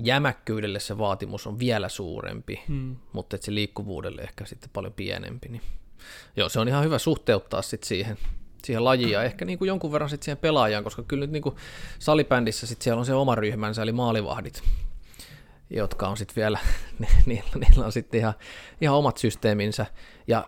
[0.05, 2.95] jämäkkyydelle se vaatimus on vielä suurempi, Mm.
[3.13, 5.47] mutta että se liikkuvuudelle ehkä sitten paljon pienempi.
[5.49, 5.61] Niin.
[6.35, 8.17] Joo, se on ihan hyvä suhteuttaa sitten siihen,
[8.63, 11.43] siihen lajiin ja ehkä niin kuin jonkun verran sitten siihen pelaajaan, koska kyllä nyt niin
[11.43, 11.55] kuin
[11.99, 14.63] salibändissä sitten siellä on se oma ryhmänsä, eli maalivahdit,
[15.69, 16.59] jotka on sitten vielä,
[17.25, 18.33] niillä, niillä on sitten ihan,
[18.81, 19.85] ihan omat systeeminsä,
[20.27, 20.47] ja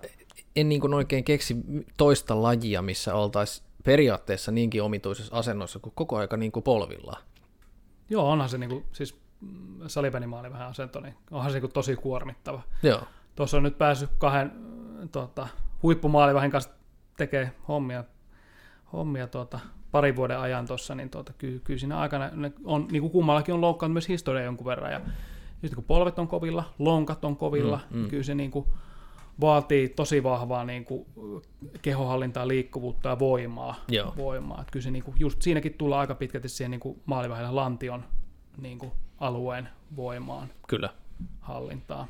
[0.56, 1.56] en niin kuin oikein keksi
[1.98, 7.24] toista lajia, missä oltaisiin periaatteessa niinkin omituisessa asennossa kuin koko aika niin kuin polvillaan.
[8.10, 9.20] Joo, onhan se niinku, siis mm,
[9.88, 12.62] salibändimaali vähän asento, niin onhan se niinku tosi kuormittava.
[12.84, 13.01] Joo,
[13.36, 14.51] Tuossa on nyt päässyt kahden
[15.12, 15.47] tota,
[15.84, 16.69] huippumaalivahin kanssa
[17.17, 18.03] tekee hommia,
[18.93, 19.60] hommia tuota,
[19.91, 23.53] parin vuoden ajan tuossa, niin tuota, kyllä, kyllä siinä aikana ne on, niin kuin kummallakin
[23.53, 24.91] on loukkaantunut myös historia jonkun verran.
[24.91, 25.01] Ja
[25.51, 28.65] sitten kun polvet on kovilla, lonkat on kovilla, Mm, mm, kyllä se niin kuin
[29.41, 31.06] vaatii tosi vahvaa niin kuin,
[31.82, 33.75] kehohallintaa, liikkuvuutta ja voimaa.
[33.88, 34.13] Joo.
[34.17, 34.62] voimaa.
[34.62, 38.03] Että kyllä se niin kuin, just siinäkin tulee aika pitkälti siihen niin kuin maalivahdella lantion
[38.58, 40.89] niin kuin, alueen voimaan Kyllä.
[41.39, 42.08] hallintaa.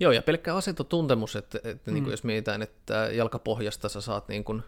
[0.00, 1.94] Joo, ja pelkkä asentotuntemus, että, että Mm.
[1.94, 4.62] niin kuin jos mietitään, että jalkapohjasta sä saat niin kuin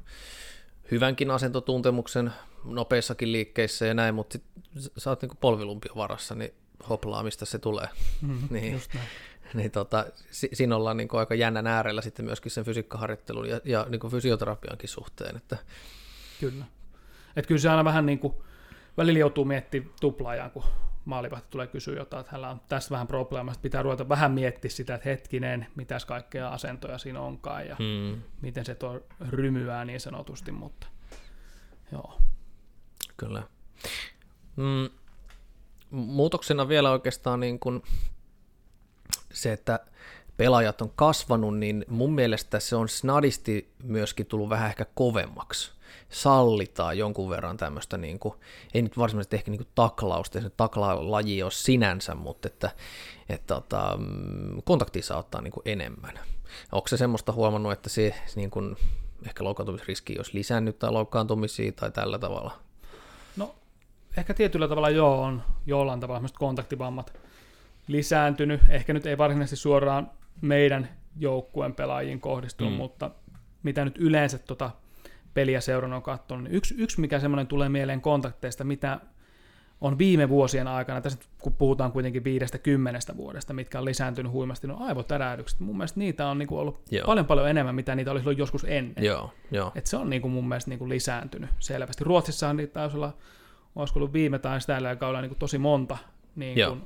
[0.91, 2.33] hyvänkin asentotuntemuksen
[2.65, 4.45] nopeissakin liikkeissä ja näin, mutta sit
[4.99, 6.55] sä oot niin kuin polvilumpion varassa, niin
[6.89, 7.89] hoplaa, mistä se tulee.
[8.23, 8.73] Mm, Niin.
[8.73, 9.07] Just näin.
[9.55, 13.61] niin tota, si- siinä ollaan niin kuin aika jännän äärellä sitten myöskin sen fysiikkaharjoittelun ja,
[13.65, 15.37] ja niin kuin fysioterapiankin suhteen.
[15.37, 15.57] Että,
[16.41, 16.65] Kyllä.
[17.37, 18.35] Et kyllä se aina vähän niin kuin,
[18.97, 20.65] välillä joutuu miettimään tuplaajan, kun
[21.05, 24.71] maalivahti tulee kysyä jotain, että hänellä on tässä vähän probleema, Sitten pitää ruveta vähän miettiä
[24.71, 30.01] sitä, että hetkinen, mitäs kaikkea asentoja siinä onkaan ja mm, miten se tuo rymyää niin
[30.01, 30.87] sanotusti, mutta
[31.93, 32.21] joo.
[33.17, 33.43] Kyllä.
[34.57, 34.89] Mm,
[35.91, 37.83] muutoksena vielä oikeastaan niin kuin
[39.33, 39.81] se, että
[40.37, 45.76] pelaajat on kasvanut, niin mun mielestä se on snadisti myöskin tullut vähän ehkä kovemmaksi.
[46.11, 48.35] Sallitaan jonkun verran tämmöistä, niin kuin,
[48.75, 52.71] ei nyt varsinaisesti ehkä niin kuin taklausta, se taklalaji ole sinänsä, mutta että,
[53.29, 56.19] että tota, mm, kontaktia saa ottaa niin kuin enemmän.
[56.73, 58.77] Onko se semmoista huomannut, että se niin kuin,
[59.27, 62.53] ehkä loukkaantumisriski olisi lisännyt tai loukkaantumisia tai tällä tavalla?
[63.37, 63.55] No,
[64.16, 67.12] ehkä tietyllä tavalla joo on jollain tavalla semmoiset kontaktivammat
[67.88, 68.61] lisääntynyt.
[68.69, 70.88] Ehkä nyt ei varsinaisesti suoraan meidän
[71.19, 72.77] joukkueen pelaajiin kohdistunut, Mm.
[72.77, 72.83] mm.
[72.83, 73.11] mutta
[73.62, 74.71] mitä nyt yleensä tota
[75.37, 79.01] peliä seurannut on katsonut, niin yksi, yksi mikä semmoinen tulee mieleen kontakteista, mitä
[79.81, 84.66] on viime vuosien aikana, tässä kun puhutaan kuitenkin viidestä kymmenestä vuodesta, mitkä on lisääntynyt huimasti,
[84.66, 85.61] no aivotärähdykset.
[85.61, 87.07] Mun mielestä niitä on niinku ollut Joo.
[87.07, 89.05] paljon paljon enemmän, mitä niitä olisi ollut joskus ennen.
[89.05, 89.72] Joo, joo.
[89.75, 92.05] Et se on niin kuin mun mielestä niin kuin lisääntynyt selvästi.
[92.05, 93.16] Ruotsissahan niitä taisi olla,
[93.77, 95.99] olisiko ollut viime tai sitä kaudella niin kuin tosi monta,
[96.37, 96.83] niin kuin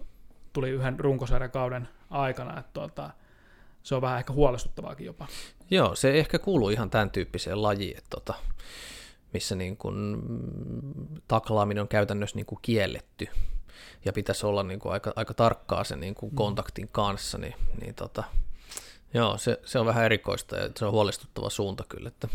[0.52, 3.10] tuli yhden runkosarjakauden aikana, että tuota,
[3.82, 5.26] se on vähän ehkä huolestuttavaakin jopa.
[5.70, 8.34] Joo, se ehkä kuuluu ihan tämän tyyppiseen lajiin, että tota,
[9.34, 13.26] missä niin kuin, mm, taklaaminen on käytännössä niin kuin kielletty
[14.04, 17.94] ja pitäisi olla niin kuin aika, aika tarkkaa sen niin kuin kontaktin kanssa, niin, niin
[17.94, 18.24] tota,
[19.14, 22.08] joo, se, se, on vähän erikoista ja se on huolestuttava suunta kyllä.
[22.08, 22.28] Että,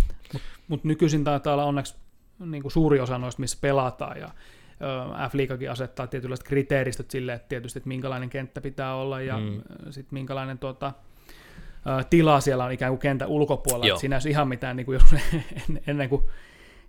[0.68, 1.96] Mutta nykyisin taitaa olla onneksi
[2.40, 7.48] niin kuin suuri osa noista, missä pelataan, ja ö, F-liigakin asettaa tietynlaiset kriteeristöt sille, että
[7.48, 9.44] tietysti, että minkälainen kenttä pitää olla, ja Mm.
[9.46, 9.92] mm.
[9.92, 10.94] sitten minkälainen tuota,
[11.88, 13.86] ö, tila siellä on ikään kuin kentän ulkopuolella.
[13.88, 13.98] Joo.
[14.00, 15.14] Siinä ei ole ihan mitään, niin kuin jos
[15.70, 16.24] en- ennen kuin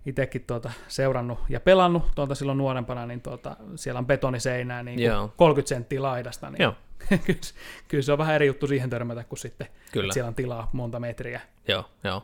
[0.05, 5.05] itsekin tuota, seurannut ja pelannut tuota silloin nuorempana, niin tuota, siellä on betoniseinää niin kuin
[5.05, 5.33] Joo.
[5.37, 6.73] 30 senttiä laidasta, niin Joo.
[7.25, 7.53] kyllä, se-
[7.87, 9.67] kyllä se on vähän eri juttu siihen törmätä, kuin sitten,
[10.13, 11.41] siellä on tilaa monta metriä.
[11.67, 12.23] joo, joo.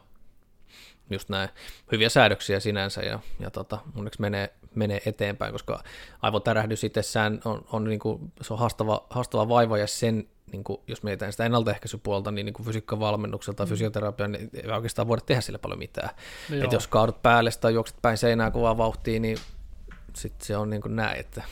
[1.13, 1.49] Just näin.
[1.91, 5.83] Hyviä säädöksiä sinänsä ja, ja tota, onneksi menee, menee eteenpäin, koska
[6.21, 10.81] aivotärähdys itsessään on, on, niin kuin, se on haastava, haastava vaiva ja sen, niin kuin,
[10.87, 15.41] jos mietitään sitä ennaltaehkäisypuolta, niin, niin kuin fysiikkavalmennukselta tai fysioterapian, niin ei oikeastaan voida tehdä
[15.41, 16.09] sille paljon mitään.
[16.49, 19.37] No Et jos kaadut päälle tai juokset päin seinää kovaa vauhtia, niin
[20.15, 21.43] sitten se on niin kuin näin, että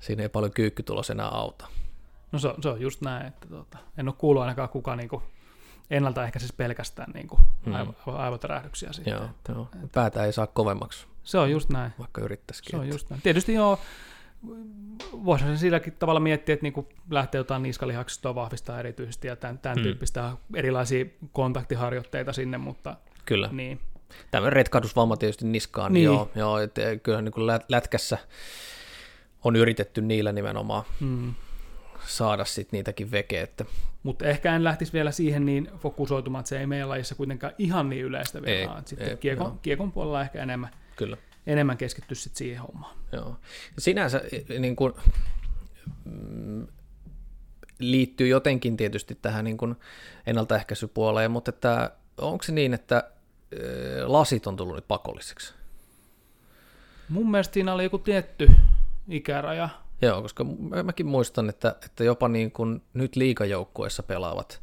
[0.00, 1.66] siinä ei paljon kyykkytulos enää auta.
[2.32, 5.22] No se, on- se on just näin, että tota, en ole kuullut ainakaan kukaan niinku
[5.90, 7.74] ennaltaehkäisisi pelkästään niinku Mm.
[7.74, 9.12] aivo, aivotärähdyksiä sitten.
[9.12, 9.68] Joo, joo.
[9.94, 11.92] Päätä ei saa kovemmaksi, Se on just näin.
[11.98, 12.70] vaikka yrittäisikin.
[12.70, 13.22] Se on että- just näin.
[13.22, 13.78] Tietysti joo,
[15.12, 19.78] voisi sen silläkin tavalla miettiä, että niinku lähtee jotain niskalihaksistoa vahvistaa erityisesti ja tämän, tämän
[19.78, 19.82] Mm.
[19.82, 23.48] tyyppistä erilaisia kontaktiharjoitteita sinne, mutta Kyllä.
[23.52, 23.80] niin.
[24.30, 26.04] Tämmöinen retkahdusvamma tietysti niskaan, niin, Niin.
[26.16, 28.18] joo, joo et, eh, kyllähän niin kuin lät- lätkässä
[29.44, 31.34] on yritetty niillä nimenomaan Mm.
[32.16, 33.46] Saada sit niitäkin vekeä,
[34.02, 37.88] Mutta ehkä en lähtisi vielä siihen niin fokusoitumaan, että se ei meidän lajissa kuitenkaan ihan
[37.88, 39.58] niin yleistä vielä Ei, Sitten ei, kiekon, joo.
[39.62, 42.96] kiekon puolella ehkä enemmän, kyllä, enemmän keskittyä sit siihen hommaan.
[43.12, 43.36] joo.
[43.78, 44.92] Sinänsä eh, niin kuin,
[46.04, 46.66] mm,
[47.78, 49.74] liittyy jotenkin tietysti tähän niin kuin
[50.26, 53.10] ennaltaehkäisypuoleen, mutta että onko se niin, että
[53.52, 55.54] eh, lasit on tullut nyt pakolliseksi?
[57.08, 58.50] Mun mielestä siinä oli joku tietty
[59.08, 59.68] ikäraja.
[60.02, 64.62] Joo, koska mä- mäkin muistan, että, että jopa niin kuin nyt liikajoukkueessa pelaavat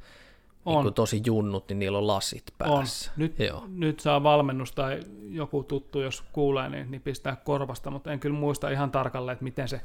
[0.65, 0.83] niin On.
[0.83, 2.55] kuin tosi junnut, niin niillä on lasit On.
[2.57, 3.11] päässä.
[3.17, 3.63] Nyt, Joo.
[3.67, 4.99] nyt saa valmennus tai
[5.29, 9.43] joku tuttu, jos kuulee, niin, niin pistää korvasta, mutta en kyllä muista ihan tarkalleen, että
[9.43, 9.81] miten se,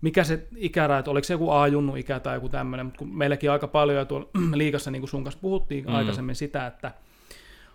[0.00, 3.50] mikä se ikäraja, että oliko se joku A-junnu ikä tai joku tämmöinen, mutta kun meilläkin
[3.50, 5.94] aika paljon ja tuolla liikassa, niin kuin sun kanssa puhuttiin mm.
[5.94, 6.92] aikaisemmin sitä, että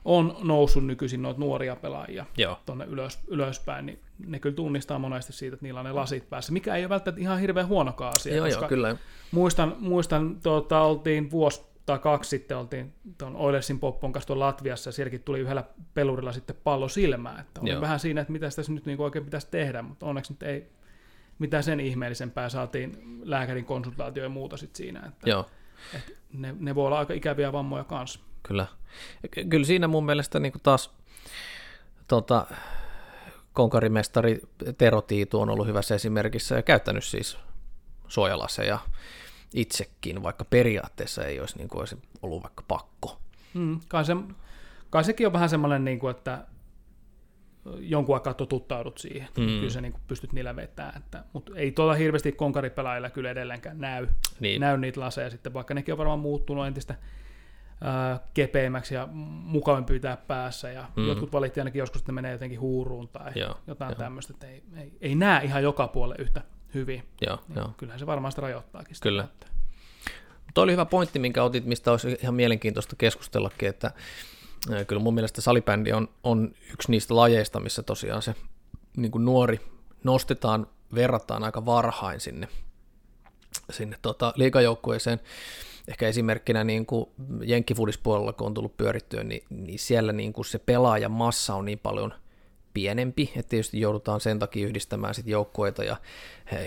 [0.08, 2.26] on noussut nykyisin noita nuoria pelaajia
[2.66, 6.54] tuonne ylös, ylöspäin, niin ne kyllä tunnistaa monesti siitä, että niillä on ne lasit päässä,
[6.54, 8.98] mikä ei ole välttämättä ihan hirveän huonokaan asia, joo, koska joo, kyllä.
[9.32, 14.88] muistan, muistan tuota, oltiin vuosi tai kaksi sitten oltiin tuon Oilersin Poppon kanssa tuolla Latviassa,
[14.88, 17.82] ja sielläkin tuli yhdellä pelurilla sitten pallo silmään, että oli Joo.
[17.82, 20.70] vähän siinä, että mitä tässä nyt niin oikein pitäisi tehdä, mutta onneksi nyt ei
[21.40, 25.46] mitään sen ihmeellisempää, saatiin lääkärin konsultaatio ja muuta sitten siinä, että Joo,
[25.96, 28.20] Et ne, ne voi olla aika ikäviä vammoja kanssa.
[28.48, 28.68] Kyllä.
[29.50, 30.92] Kyllä siinä mun mielestä niin taas
[32.08, 32.48] tota,
[33.54, 34.42] konkarimestari
[34.78, 37.38] Tero Tiitu on ollut hyvässä esimerkissä ja käyttänyt siis
[38.08, 38.80] suojalaseja
[39.54, 43.20] itsekin, vaikka periaatteessa ei olisi, niin kuin olisi ollut vaikka pakko.
[43.54, 44.16] Mm, kai, se,
[44.90, 46.46] kai sekin on vähän semmoinen, niin kuin, että
[47.80, 49.46] jonkun aikaa totuttaudut siihen, mm.
[49.46, 50.98] kyllä sä niin kuin pystyt niillä vetämään.
[50.98, 54.08] Että, mutta ei tuolla hirveästi konkaripelaajilla kyllä edelleenkään näy,
[54.40, 54.62] niin.
[54.62, 56.96] näy niitä laseja sitten, vaikka nekin on varmaan muuttunut entistä
[57.82, 61.08] ää, kepeimmäksi ja mukavampi pitää päässä, ja mm.
[61.08, 63.96] jotkut valitti ainakin joskus, että ne menee jotenkin huuruun tai Joo, jotain jo.
[63.96, 66.42] tämmöistä, että ei, ei, ei näe ihan joka puolelle yhtä
[66.74, 67.04] hyvin.
[67.28, 67.74] Joo, niin jo.
[67.78, 68.96] Kyllähän se varmaan sitä rajoittaakin.
[68.96, 69.28] Sitä Kyllä.
[70.54, 73.92] Tuo oli hyvä pointti, minkä otit, mistä olisi ihan mielenkiintoista keskustellakin, että
[74.88, 78.36] kyllä mun mielestä salibändi on, on yksi niistä lajeista, missä tosiaan se
[78.98, 79.60] niin kuin nuori
[80.04, 82.48] nostetaan, verrataan aika varhain sinne,
[83.70, 85.20] sinne tota, liikajoukkueeseen.
[85.88, 87.10] Ehkä esimerkkinä niin kuin
[87.44, 92.14] jenkkifudispuolella, kun on tullut pyörittyä, niin, niin siellä niin kuin se pelaajan-massa on niin paljon
[92.74, 95.98] pienempi, että tietysti joudutaan sen takia yhdistämään sit joukkueita ja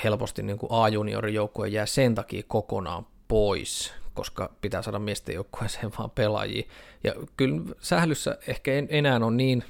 [0.05, 5.93] helposti niin kuin A-juniorin joukkue jää sen takia kokonaan pois koska pitää saada miesten joukkueeseen
[5.99, 6.63] vaan pelaajia.
[7.05, 9.65] Ja kyllä sählyssä ehkä en, enää on niin,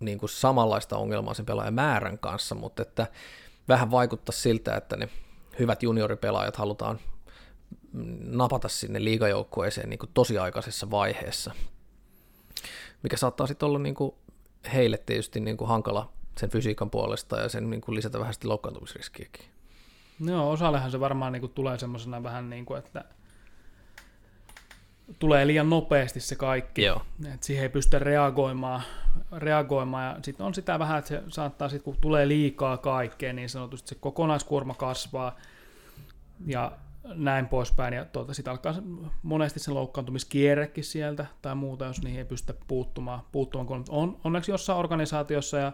[0.00, 3.06] niin kuin samanlaista ongelmaa sen pelaajan määrän kanssa, mutta että
[3.68, 5.08] vähän vaikuttaa siltä, että ne
[5.58, 6.98] hyvät junioripelaajat halutaan
[8.20, 11.52] napata sinne liigajoukkueeseen niin kuin tosiaikaisessa vaiheessa,
[13.02, 14.14] mikä saattaa sitten olla niin kuin
[14.72, 18.50] heille tietysti niin kuin hankala sen fysiikan puolesta ja sen niin kuin lisätä vähän sitten
[18.50, 19.44] loukkaantumisriskiäkin.
[20.20, 23.04] Joo, osallehan se varmaan niin kuin tulee semmoisena vähän niin kuin, että
[25.18, 26.82] tulee liian nopeasti se kaikki.
[26.82, 27.02] Joo.
[27.34, 28.82] Et siihen ei pysty reagoimaan,
[29.36, 33.48] reagoimaan ja sitten on sitä vähän, että se saattaa sitten, kun tulee liikaa kaikkea, niin
[33.48, 35.36] sanotusti se kokonaiskuorma kasvaa
[36.46, 36.72] ja
[37.04, 38.74] näin poispäin, ja tuota, sitten alkaa
[39.22, 43.20] monesti se loukkaantumiskierrekin sieltä tai muuta, jos niihin ei pystytä puuttumaan.
[43.32, 43.84] puuttumaan.
[43.88, 45.72] On, onneksi jossain organisaatiossa ja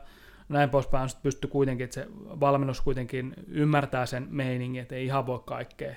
[0.49, 2.07] näin poispäin on pysty kuitenkin, että se
[2.41, 5.95] valmennus kuitenkin ymmärtää sen meiningin, että ei ihan voi kaikkea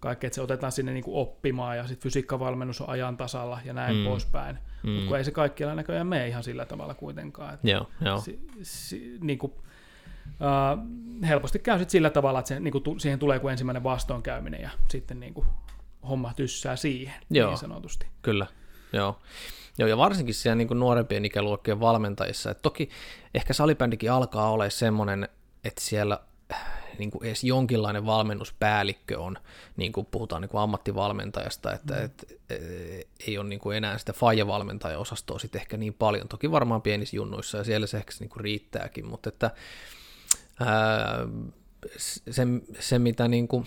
[0.00, 3.72] kaikki, että se otetaan sinne niin kuin oppimaan ja sitten fysiikkavalmennus on ajan tasalla ja
[3.72, 4.04] näin mm.
[4.04, 4.58] poispäin.
[4.82, 4.90] Mm.
[4.90, 7.54] Mutta kun ei se kaikkialla näköjään mene ihan sillä tavalla kuitenkaan.
[7.54, 8.20] Että joo, joo.
[8.20, 9.52] Si, si, niin kuin,
[10.40, 14.60] uh, helposti käy sit sillä tavalla, että se, niin kuin, siihen tulee kuin ensimmäinen vastoinkäyminen
[14.60, 15.46] ja sitten niin kuin,
[16.08, 18.06] homma tyssää siihen joo, niin sanotusti.
[18.22, 18.46] Kyllä,
[18.92, 19.18] joo.
[19.78, 22.50] Joo, ja varsinkin siellä niin kuin nuorempien ikäluokkien valmentajissa.
[22.50, 22.90] Et toki
[23.34, 25.28] ehkä salibändikin alkaa olla semmoinen,
[25.64, 26.20] että siellä
[26.98, 29.38] niin kuin edes jonkinlainen valmennuspäällikkö on,
[29.76, 32.04] niin kuin puhutaan niin kuin ammattivalmentajasta, että mm.
[32.04, 36.82] et, et, ei ole niin kuin enää sitä faija-valmentajaosastoa sitten ehkä niin paljon, toki varmaan
[36.82, 39.50] pienissä junnuissa ja siellä se ehkä niin kuin riittääkin, mutta että
[40.60, 41.26] ää,
[42.30, 42.42] se,
[42.80, 43.66] se, mitä niin kuin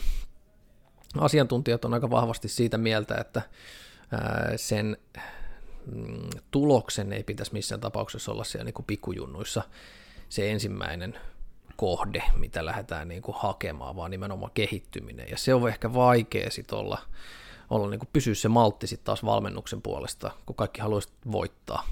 [1.17, 3.41] asiantuntijat on aika vahvasti siitä mieltä, että
[4.11, 4.97] ää, sen
[5.95, 9.61] mm, tuloksen ei pitäisi missään tapauksessa olla siellä niin kuin pikkujunnuissa
[10.29, 11.17] se ensimmäinen
[11.75, 15.27] kohde, mitä lähdetään niin kuin hakemaan, vaan nimenomaan kehittyminen.
[15.29, 16.99] Ja se on ehkä vaikea sitten olla,
[17.69, 21.87] olla niin kuin pysyä se maltti sitten taas valmennuksen puolesta, kun kaikki haluaisi voittaa.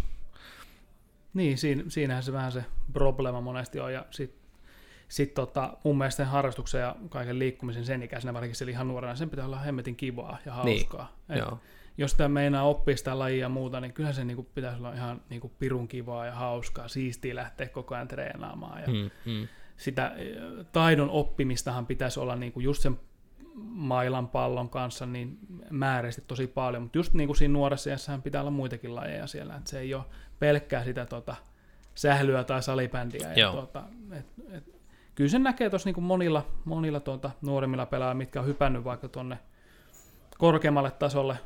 [1.34, 4.06] Niin, siinä, siinähän se vähän se probleema monesti on, ja
[5.10, 9.16] sitten sit tota, mun mielestä harrastuksen ja kaiken liikkumisen sen ikäisenä, varsinkin se ihan nuorena,
[9.16, 11.18] sen pitää olla hemmetin kivaa ja hauskaa.
[11.28, 11.60] Niin, Et joo.
[11.98, 15.22] Jos tämä meinaa oppia sitä lajia ja muuta, niin kyllä se niinku pitäisi olla ihan
[15.30, 18.82] niinku pirun kivaa ja hauskaa, siistiä lähteä koko ajan treenaamaan.
[18.82, 19.48] Ja, hmm, hmm
[19.80, 20.38] sitä eh,
[20.72, 23.00] taidon oppimistahan pitäisi olla niin kuin just sen
[23.64, 25.38] mailan pallon kanssa niin
[25.70, 29.56] määräisesti tosi paljon, mutta just niin kuin siinä nuoressa iässähän pitää olla muitakin lajeja siellä,
[29.56, 30.04] että se ei ole
[30.40, 31.36] pelkkää sitä tota,
[31.96, 33.34] sählyä tai salibändiä.
[33.34, 34.79] Ja tuota, et, et,
[35.20, 39.40] kyllä sen näkee tuossa niin monilla, monilla tuota, nuoremmilla pelaajilla, mitkä on hypännyt vaikka tuonne
[40.38, 41.38] korkeammalle tasolle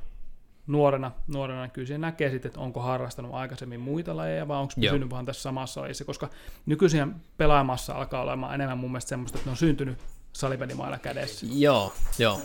[0.68, 4.74] nuorena, nuorena niin kyllä se näkee sitten, että onko harrastanut aikaisemmin muita lajeja vai onko
[4.82, 6.30] pysynyt vaan tässä samassa lajissa, koska
[6.66, 9.98] nykyisen pelaamassa alkaa olemaan enemmän mun mielestä semmoista, että ne on syntynyt
[10.34, 11.46] salibändimailla kädessä.
[11.50, 12.42] Joo, joo.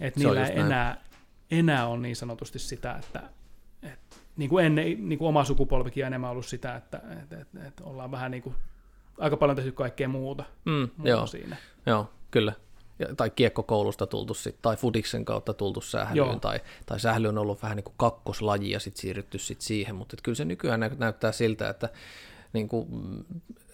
[0.00, 1.04] Että niillä ei enää,
[1.50, 3.22] enää on niin sanotusti sitä, että,
[3.82, 7.66] että niin kuin ennen, niin kuin oma sukupolvikin on enemmän ollut sitä, että, että, että,
[7.66, 8.54] että ollaan vähän niin kuin,
[9.18, 11.56] aika paljon tehty kaikkea muuta, mm, muuta joo, siinä.
[11.86, 12.52] Joo, kyllä.
[13.16, 17.76] Tai kiekkokoulusta tultu sit, tai fudiksen kautta tultu sählyyn, tai, tai sähly on ollut vähän
[17.76, 21.88] niin kuin kakkoslaji ja sitten siirrytty sit siihen, mutta kyllä se nykyään näyttää siltä, että
[22.52, 22.86] niin kuin,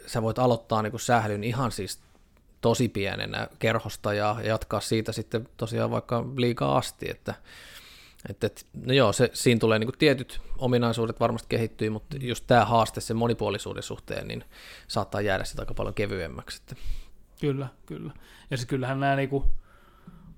[0.07, 2.00] sä voit aloittaa niin kuin sählyn ihan siis
[2.61, 7.35] tosi pienenä kerhosta ja jatkaa siitä sitten tosiaan vaikka liikaa asti, että
[8.28, 12.44] et, et, no joo, se, siinä tulee niin kuin tietyt ominaisuudet varmasti kehittyy, mutta just
[12.46, 14.44] tämä haaste sen monipuolisuuden suhteen, niin
[14.88, 16.62] saattaa jäädä sitä aika paljon kevyemmäksi.
[16.62, 16.82] Että.
[17.40, 18.12] Kyllä, kyllä.
[18.50, 19.44] Ja se kyllähän nämä niinku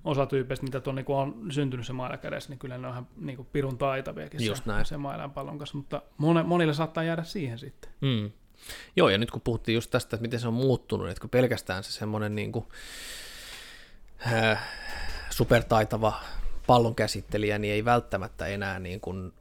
[0.05, 3.09] osa tyypeistä, mitä tuon niin on syntynyt se maila kädessä, niin kyllä ne on ihan
[3.16, 4.87] niin kuin pirun taitaviakin Just se, näin.
[4.87, 6.03] se mailan pallon kanssa, mutta
[6.44, 7.90] monille saattaa jäädä siihen sitten.
[8.01, 8.31] Mm.
[8.96, 11.85] Joo, ja nyt kun puhuttiin just tästä, että miten se on muuttunut, että kun pelkästään
[11.85, 12.66] se semmoinen niin kuin,
[14.27, 14.62] äh,
[15.31, 16.20] supertaitava
[16.66, 19.33] pallon käsittelijä, niin ei välttämättä enää niin kuin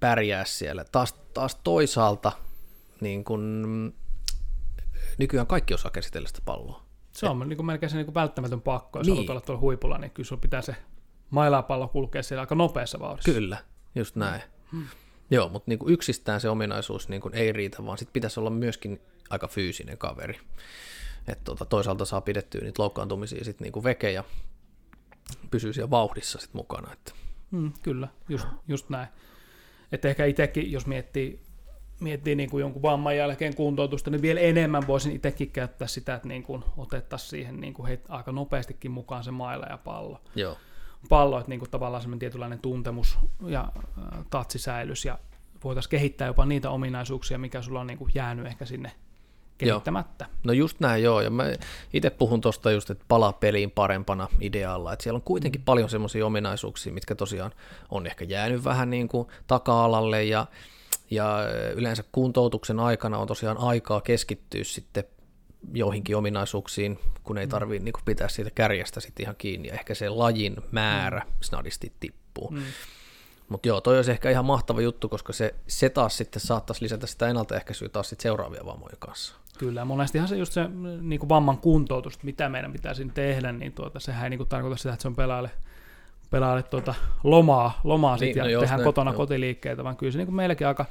[0.00, 0.84] pärjää siellä.
[0.84, 2.32] Taas, taas toisaalta
[3.00, 3.62] niin kuin,
[5.18, 6.82] nykyään kaikki osaa käsitellä sitä palloa.
[7.12, 9.16] Se on niin kuin melkein se niin kuin välttämätön pakko, jos Niin.
[9.16, 10.76] haluat olla tuolla huipulla, niin kyllä sulla pitää se
[11.30, 13.32] mailapallo kulkea siellä aika nopeassa vauhdissa.
[13.32, 13.58] Kyllä,
[13.94, 14.42] just näin.
[14.72, 14.86] Hmm.
[15.30, 18.50] Joo, mutta niin kuin yksistään se ominaisuus niin kuin ei riitä, vaan sit pitäisi olla
[18.50, 20.40] myöskin aika fyysinen kaveri.
[21.28, 24.24] Et tuota, toisaalta saa pidettyä niitä loukkaantumisia sit niin kuin veke ja
[25.50, 26.92] pysyy siellä vauhdissa sit mukana.
[26.92, 27.12] Että.
[27.50, 29.08] Mm, kyllä, just, just näin.
[29.92, 31.40] Että ehkä itsekin, jos miettii,
[32.00, 36.28] miettii niin kuin jonkun vamman jälkeen kuntoutusta, niin vielä enemmän voisin itsekin käyttää sitä, että
[36.28, 40.20] niin kuin otettaisiin siihen niin kuin heit, aika nopeastikin mukaan se maila ja pallo.
[40.34, 40.56] Joo,
[41.08, 45.18] Pallo, että niin kuin tavallaan semmoinen tietynlainen tuntemus ja äh, tatsisäilys ja
[45.64, 48.92] voitaisiin kehittää jopa niitä ominaisuuksia, mikä sulla on niin kuin jäänyt ehkä sinne
[49.58, 50.26] kehittämättä.
[50.44, 51.44] No just näin joo, ja mä
[51.92, 56.26] itse puhun tuosta just, että palaa peliin parempana idealla, että siellä on kuitenkin paljon semmoisia
[56.26, 57.52] ominaisuuksia, mitkä tosiaan
[57.90, 60.46] on ehkä jäänyt vähän niin kuin taka-alalle, ja,
[61.10, 61.38] ja
[61.74, 65.04] yleensä kuntoutuksen aikana on tosiaan aikaa keskittyä sitten
[65.72, 70.08] joihinkin ominaisuuksiin, kun ei tarvitse niin pitää siitä kärjestä sitten ihan kiinni, ja ehkä se
[70.08, 72.50] lajin määrä snadisti tippuu.
[72.50, 72.62] Mm.
[73.48, 77.06] Mutta joo, toi olisi ehkä ihan mahtava juttu, koska se, se taas sitten saattaisi lisätä
[77.06, 79.34] sitä ennaltaehkäisyä taas sitten seuraavia vammoja kanssa.
[79.58, 80.68] Kyllä, monestihan se just se
[81.00, 84.76] niin kuin vamman kuntoutus, mitä meidän pitäisi tehdä, niin tuota, sehän ei niin kuin tarkoita
[84.76, 85.50] sitä, että se on pelaajalle,
[86.30, 89.16] pelaajalle tuota, lomaa, lomaa Niin, sit, ja no just tehdään näin, kotona joo.
[89.16, 90.86] kotiliikkeitä, vaan kyllä se niin kuin meilläkin aika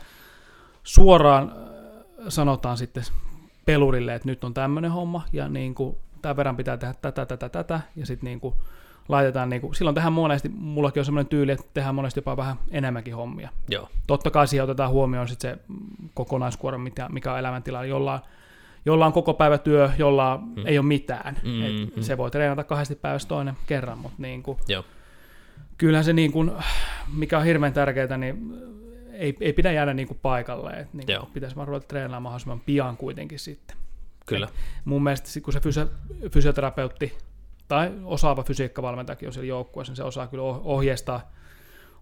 [0.84, 3.04] suoraan äh, sanotaan sitten
[3.66, 7.50] pelurille, että nyt on tämmöinen homma, ja niin kuin, tämän verran pitää tehdä tätä, tätä,
[7.50, 8.56] tätä, ja sitten niin kuin
[9.10, 12.56] laitetaan, niin kuin, silloin tehdään monesti, mullakin on semmoinen tyyli, että tehdään monesti jopa vähän
[12.72, 13.50] enemmänkin hommia.
[13.70, 15.76] Joo, Totta kai siihen otetaan huomioon sit se mm,
[16.14, 18.22] kokonaiskuorma, mitä- mikä on elämäntilanne, jolla,
[18.86, 20.68] jolla on koko päivä työ, jolla mm.
[20.68, 21.38] ei ole mitään.
[21.44, 22.02] Mm, Et mm.
[22.02, 24.84] Se voi treenata kahdesti päivässä toinen kerran, mutta niin kuin, joo.
[25.78, 26.52] kyllähän se, niin kuin,
[27.14, 28.54] mikä on hirveän tärkeää, niin
[29.12, 30.72] ei, ei pidä jäädä niin kuin paikalle.
[30.72, 33.78] Et niin kuin pitäisi vaan ruveta treenaamaan mahdollisimman pian kuitenkin sitten.
[34.26, 34.48] Kyllä.
[34.86, 35.88] Mun mielestä kun se fysio,
[36.32, 37.18] fysioterapeutti
[37.68, 41.32] tai osaava fysiikkavalmentajakin on siellä joukkueessa, niin se osaa kyllä oh- ohjeistaa,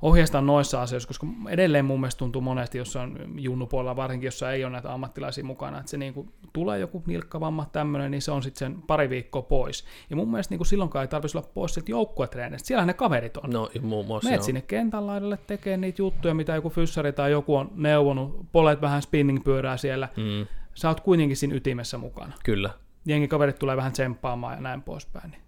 [0.01, 4.63] ohjeistaa noissa asioissa, koska edelleen mun mielestä tuntuu monesti, jos on junnupuolella, varsinkin jossa ei
[4.63, 8.59] ole näitä ammattilaisia mukana, että se niinku, tulee joku nilkkavamma tämmöinen, niin se on sitten
[8.59, 9.85] sen pari viikkoa pois.
[10.09, 13.49] Ja mun mielestä niinku silloinkaan ei tarvitsisi olla pois sieltä joukkuetreenistä, siellähän ne kaverit on.
[13.49, 14.45] No muun muassa Meet joo.
[14.45, 19.01] sinne kentän laidalle tekemään niitä juttuja, mitä joku fyssari tai joku on neuvonut, polet vähän
[19.01, 22.33] spinning-pyörää siellä, Mm, sä oot kuitenkin siinä ytimessä mukana.
[22.43, 22.69] kyllä,
[23.05, 25.31] Jengikaverit tulee vähän tsemppaamaan ja näin poispäin.
[25.31, 25.41] Niin.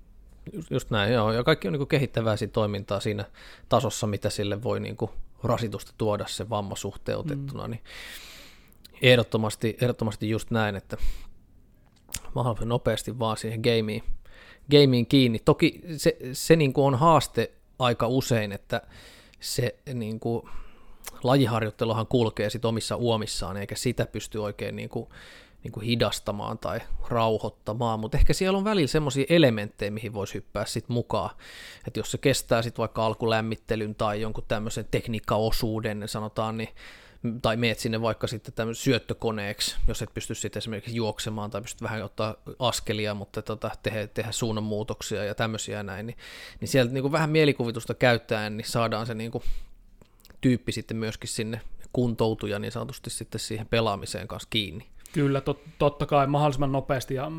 [0.54, 1.32] Just, just näin, joo.
[1.32, 3.26] Ja kaikki on niin kehittävää siitä toimintaa siinä
[3.70, 5.12] tasossa, mitä sille voi niin kuin
[5.44, 7.72] rasitusta tuoda se vamma suhteutettuna, mm.
[7.72, 7.84] niin
[9.02, 10.98] ehdottomasti, ehdottomasti just näin, että
[12.36, 14.04] mahdollisimman nopeasti vaan siihen gameen,
[14.72, 15.40] gameen kiinni.
[15.40, 18.82] Toki se, se niin kuin on haaste aika usein, että
[19.40, 20.50] se niin kuin,
[21.24, 25.10] lajiharjoitteluhan kulkee sit omissa uomissaan, eikä sitä pysty oikein niin kuin,
[25.68, 30.66] niin kuin hidastamaan tai rauhoittamaan, mutta ehkä siellä on välillä semmoisia elementtejä, mihin voisi hyppää
[30.66, 31.30] sit mukaan.
[31.88, 36.70] Että jos se kestää sitten vaikka alkulämmittelyn tai jonkun tämmöisen tekniikkaosuuden, sanotaan, niin
[37.42, 41.82] tai meet sinne vaikka sitten tämmöisen syöttökoneeksi, jos et pysty sitten esimerkiksi juoksemaan tai pystyt
[41.82, 46.18] vähän ottaa askelia, mutta tota, tehdä, tehdä suunnanmuutoksia ja tämmöisiä näin, niin,
[46.60, 49.44] niin sieltä niin kuin vähän mielikuvitusta käyttäen, niin saadaan se niin kuin
[50.42, 51.62] tyyppi sitten myöskin sinne
[51.94, 54.88] kuntoutuja niin sanotusti sitten siihen pelaamiseen kanssa kiinni.
[55.14, 57.32] Kyllä, tot, totta kai mahdollisimman nopeasti, ja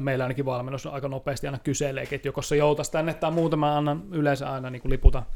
[0.00, 3.76] meillä ainakin valmennus aika nopeasti aina kyselee, että joko se joutaisi tänne tai muuten mä
[3.76, 5.26] annan yleensä aina niin kuin liputan,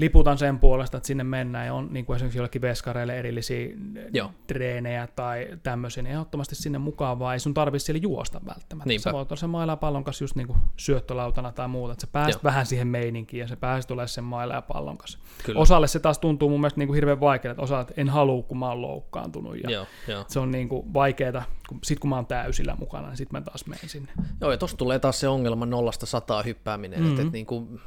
[0.00, 3.68] liputan sen puolesta, että sinne mennään, ja on niin kuin esimerkiksi jollekin veskareille erillisiä
[4.12, 4.30] Joo.
[4.46, 8.88] treenejä tai tämmöisiä, niin ehdottomasti sinne mukaan, vaan ei sun tarvitse siellä juosta välttämättä.
[8.88, 9.02] Niinpä.
[9.02, 12.06] Sä voit olla sen mailla ja pallon kanssa just niin kuin syöttölautana tai muuta, että
[12.06, 12.44] sä pääset Joo.
[12.44, 15.18] vähän siihen meininkiin, ja sä pääset olemaan sen mailla ja pallon kanssa.
[15.44, 15.60] Kyllä.
[15.60, 18.42] Osalle se taas tuntuu mun mielestä niin kuin hirveän vaikealta, että osa, että en halua,
[18.42, 20.24] kun mä oon loukkaantunut, ja Joo, joo.
[20.28, 23.40] se on niin kuin vaikeeta, kun, sit kun mä oon täysillä mukana, niin sit mä
[23.40, 24.12] taas menen sinne.
[24.40, 27.10] Joo, ja tuossa tulee taas se ongelma nollasta sataa hyppääminen, mm-hmm.
[27.10, 27.80] että, että niin kuin,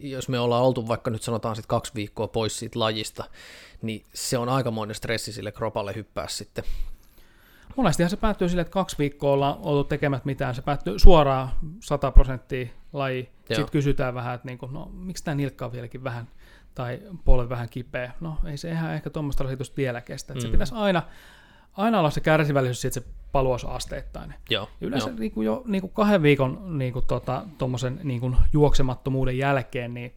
[0.00, 3.24] jos me ollaan oltu vaikka nyt sanotaan sitten kaksi viikkoa pois siitä lajista,
[3.82, 6.64] niin se on aikamoinen stressi sille kropalle hyppää sitten.
[7.76, 11.48] Monestihan se päättyy sille, että kaksi viikkoa ollaan oltu tekemät mitään, se päättyy suoraan
[11.80, 13.22] 100 prosenttia laji.
[13.22, 13.56] Joo.
[13.56, 16.28] Sitten kysytään vähän, että niinku, no, miksi tämä nilkka on vieläkin vähän,
[16.74, 18.12] tai polvet vähän kipeä.
[18.20, 20.34] No ei se ihan ehkä tuommoista rasitusta vielä kestä.
[20.34, 20.40] Mm.
[20.40, 21.02] Se pitäisi aina,
[21.76, 24.34] aina olla se kärsivällisyys, että se paluos on asteittainen.
[24.50, 25.18] Joo, Ja yleensä joo.
[25.18, 29.94] niin kuin jo niin kuin kahden viikon niin kuin tota, tommosen, niin kuin juoksemattomuuden jälkeen,
[29.94, 30.12] niin,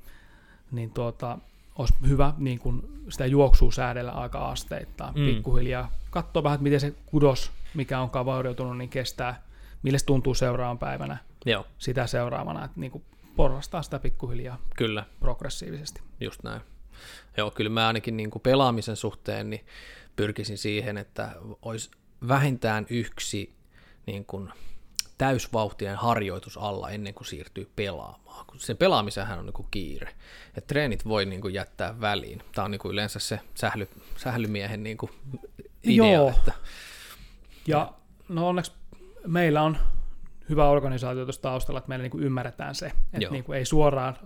[0.72, 1.38] niin tuota,
[1.78, 5.26] olisi hyvä niin kuin sitä juoksua säädellä aika asteittain, Mm.
[5.26, 5.92] pikkuhiljaa.
[6.10, 9.42] Katsoa vähän, että miten se kudos, mikä on vaurioitunut, niin kestää,
[9.84, 13.04] millä se tuntuu seuraavan päivänä, Joo, sitä seuraavana, että niin kuin
[13.36, 16.02] porrastaa sitä pikkuhiljaa kyllä, progressiivisesti.
[16.20, 16.62] just näin.
[17.38, 19.66] Joo, kyllä mä ainakin niin kuin pelaamisen suhteen niin
[20.16, 21.92] pyrkisin siihen, että olisi
[22.28, 23.56] vähintään yksi
[24.06, 24.50] niin kuin
[25.18, 28.46] täysvauhtinen harjoitus alla ennen kuin siirtyy pelaamaan.
[28.46, 30.16] Kun sen pelaamisenhän on niin kuin kiire.
[30.58, 32.42] Et treenit voi niin kuin jättää väliin.
[32.56, 35.12] Tämä on niin kuin yleensä se sähly, sählymiehen niin kuin
[35.84, 36.12] idea.
[36.12, 36.30] Joo.
[36.30, 36.54] Että,
[37.68, 37.94] Ja
[38.30, 38.72] no onneksi
[39.28, 39.78] meillä on
[40.50, 43.32] hyvä organisaatio tuossa taustalla, että meillä niin kuin ymmärretään se, että Joo.
[43.32, 44.18] niin kuin ei suoraan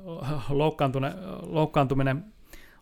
[0.49, 2.25] loukkaantuminen, loukkaantuminen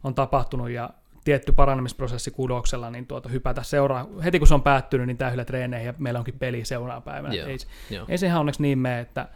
[0.03, 0.89] on tapahtunut ja
[1.27, 5.87] tietty parannemisprosessi kudoksella, niin tuota hypätä seuraa, heti kun se on päättynyt, niin täyhyllä treeneihin
[5.87, 7.33] ja meillä onkin peli seuraavana päivänä.
[7.33, 7.57] Joo, Ei,
[7.89, 8.05] joo.
[8.09, 9.29] ei se ihan onneksi niin mene, että,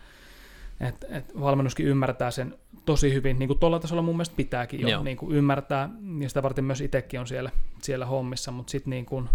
[0.79, 4.87] että, että valmennuskin ymmärtää sen tosi hyvin, niin kuin tuolla tasolla mun mielestä pitääkin jo
[4.87, 5.03] Joo.
[5.03, 5.89] niin kuin ymmärtää,
[6.19, 9.29] ja sitä varten myös itsekin on siellä, siellä hommissa, mutta sitten niin kuin,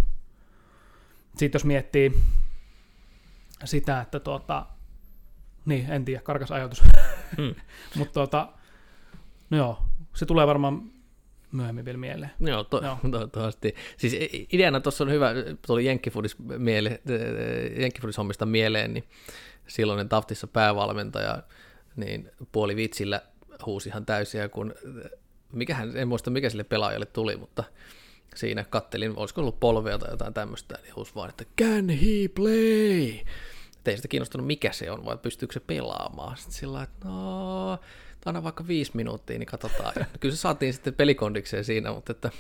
[1.37, 2.13] sit jos miettii
[3.65, 4.67] sitä, että tuota,
[5.65, 6.85] niin, en tiedä, karkas ajatus,
[7.39, 7.55] Mm.
[7.99, 8.49] mutta tuota,
[9.51, 9.83] no joo,
[10.15, 10.96] se tulee varmaan
[11.57, 12.31] myöhemmin vielä mieleen.
[12.41, 12.99] Joo, to, Joo.
[13.11, 13.75] toivottavasti.
[13.97, 14.17] Siis
[14.53, 15.31] ideana tuossa on hyvä,
[15.67, 17.01] tuli Jenkkifudis, miele,
[18.19, 19.05] hommista mieleen, niin
[19.67, 21.43] silloinen Taftissa päävalmentaja,
[21.97, 23.23] niin puoli vitsillä
[23.67, 24.75] huusi ihan täysiä, kun
[25.53, 27.65] mikähän, en muista mikä sille pelaajalle tuli, mutta
[28.35, 33.09] siinä kattelin, olisiko ollut polvea tai jotain tämmöistä, niin huusi vaan, että can he play?
[33.79, 36.37] Et ei sitä kiinnostunut mikä se on, vai pystyykö se pelaamaan.
[36.37, 37.79] Sitten sillä että no,
[38.29, 39.93] anna vaikka viisi minuuttia, niin katsotaan.
[40.01, 42.31] Ja kyllä se saatiin sitten pelikondikseen siinä, mutta että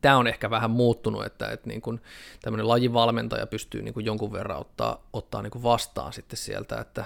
[0.00, 2.00] tämä on ehkä vähän muuttunut, että, että niin kuin
[2.42, 7.04] tämmöinen lajivalmentaja pystyy niin kuin jonkun verran ottaa, ottaa niin kuin vastaan sitten sieltä, että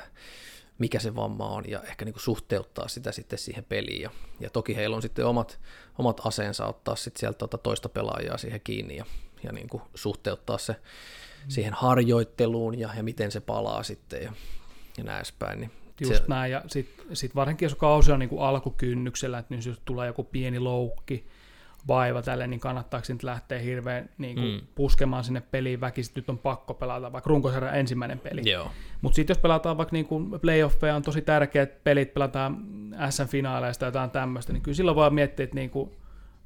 [0.78, 4.02] mikä se vamma on ja ehkä niin kuin suhteuttaa sitä sitten siihen peliin.
[4.02, 5.60] Ja, ja toki heillä on sitten omat,
[5.98, 9.04] omat aseensa ottaa sitten sieltä tuota toista pelaajaa siihen kiinni ja,
[9.42, 10.76] ja niin kuin suhteuttaa se
[11.48, 14.32] siihen harjoitteluun ja, ja miten se palaa sitten ja,
[14.98, 15.60] ja näin edespäin.
[15.60, 19.54] Niin Just se, näin, ja sitten sit varsinkin jos kausi on niin kuin alkukynnyksellä, että
[19.54, 21.26] nyt jos tulee joku pieni loukki,
[21.88, 24.66] vaiva tälle, niin kannattaako nyt lähteä hirveän niin kuin Mm.
[24.74, 28.42] puskemaan sinne peliin väkisin, nyt on pakko pelata vaikka runkosarjan ensimmäinen peli.
[29.02, 32.56] Mutta sitten jos pelataan vaikka niin kuin playoffeja, on tosi tärkeät pelit, pelataan
[33.10, 35.90] SM-finaaleista tai jotain tämmöistä, niin kyllä silloin vaan miettiä, että niin kuin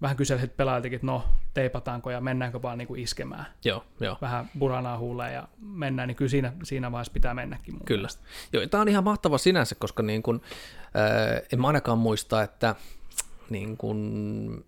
[0.02, 1.24] vähän kyselisit pelaajiltakin, että no,
[1.54, 3.46] teipataanko ja mennäänkö vaan niin kuin iskemään.
[3.64, 4.16] joo, joo.
[4.20, 7.98] Vähän buranaa huuleen ja mennään, niin kyllä siinä, siinä vaiheessa pitää mennäkin mun Kyllä.
[7.98, 8.22] mielestä.
[8.52, 10.40] Joo, tämä on ihan mahtava sinänsä, koska niin kun,
[10.94, 12.74] ää, en mä ainakaan muista, että
[13.50, 14.64] niin kun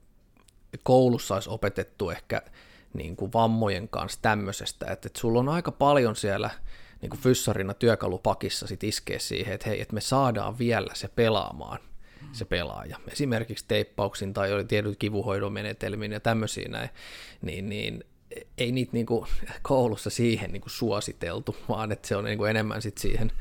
[0.82, 2.42] koulussa olisi opetettu ehkä
[2.94, 6.50] niin kuin vammojen kanssa tämmöisestä, että, että sulla on aika paljon siellä
[7.02, 11.78] niin kuin fyssarina työkalupakissa sit iskeä siihen, että hei, että me saadaan vielä se pelaamaan
[12.32, 12.96] se pelaaja.
[13.12, 16.90] Esimerkiksi teippauksin tai oli tietyt kivuhoidon menetelmin ja tämmöisiä näin,
[17.42, 18.04] niin, niin
[18.58, 19.26] ei niitä niin kuin
[19.62, 23.32] koulussa siihen niin kuin suositeltu, vaan että se on niin kuin enemmän sit siihen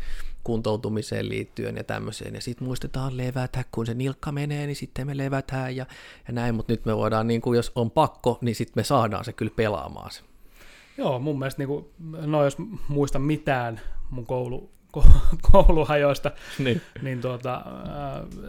[0.43, 2.35] kuntoutumiseen liittyen ja tämmöiseen.
[2.35, 5.85] Ja sitten muistetaan levätä, kun se nilkka menee, niin sitten me levätään ja,
[6.27, 9.25] ja näin, mutta nyt me voidaan, niin kuin, jos on pakko, niin sitten me saadaan
[9.25, 10.21] se kyllä pelaamaan se.
[10.97, 11.85] Joo, mun mielestä, niin kuin,
[12.25, 12.57] no jos
[12.87, 14.78] muistan mitään mun koulu, ko-
[15.51, 16.81] kouluhajoista, Niin.
[17.01, 17.63] niin tuota, äh,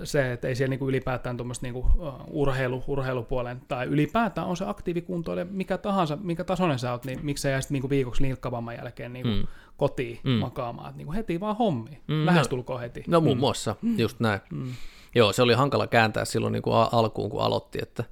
[0.04, 4.64] se, että ei siellä niinku ylipäätään tuommoista niinku, äh, urheilu, urheilupuolen, tai ylipäätään on se
[4.68, 9.12] aktiivikuntoilija, mikä tahansa, minkä tasoinen sä oot, niin miksi sä jäisit niinku viikoksi nilkkavamman jälkeen
[9.12, 9.46] niinku Mm.
[9.76, 10.30] kotiin Mm.
[10.30, 13.04] makaamaan, niinku heti vaan hommi, Mm, mm, lähestulkoon heti.
[13.06, 14.40] No muun muassa, just näin.
[14.52, 14.72] Mm.
[15.14, 18.04] Joo, se oli hankala kääntää silloin niin kuin alkuun, kun aloitti, että,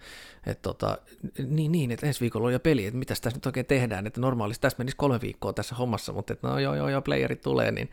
[0.48, 0.98] että tota,
[1.46, 4.20] niin, niin, että ensi viikolla on jo peli, että mitä tässä nyt oikein tehdään, että
[4.20, 7.72] normaalisti tässä menisi kolme viikkoa tässä hommassa, mutta että no joo, joo, joo, playerit tulee,
[7.72, 7.90] niin,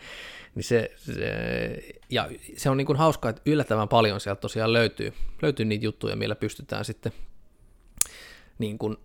[0.55, 1.79] niin se, se,
[2.09, 6.15] ja se on niin kuin hauskaa, että yllättävän paljon sieltä tosiaan löytyy, löytyy niitä juttuja,
[6.15, 7.11] millä pystytään sitten
[8.59, 8.97] niin kuin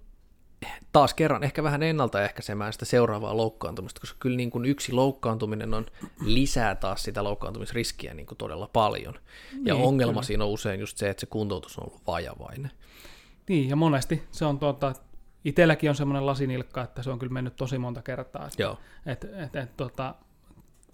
[0.93, 5.87] taas kerran ehkä vähän ennaltaehkäisemään sitä seuraavaa loukkaantumista, koska kyllä niin kuin yksi loukkaantuminen on
[6.25, 9.15] lisää taas sitä loukkaantumisriskiä niin kuin todella paljon.
[9.65, 10.23] Ja Niin, ongelma kyllä.
[10.23, 12.71] siinä on usein just se, että se kuntoutus on ollut vajavainen.
[13.49, 14.93] Niin, ja monesti se on tuota,
[15.45, 18.47] itselläkin on semmoinen lasinilkka, että se on kyllä mennyt tosi monta kertaa.
[18.47, 20.15] Että, Joo, et, et, et, tota,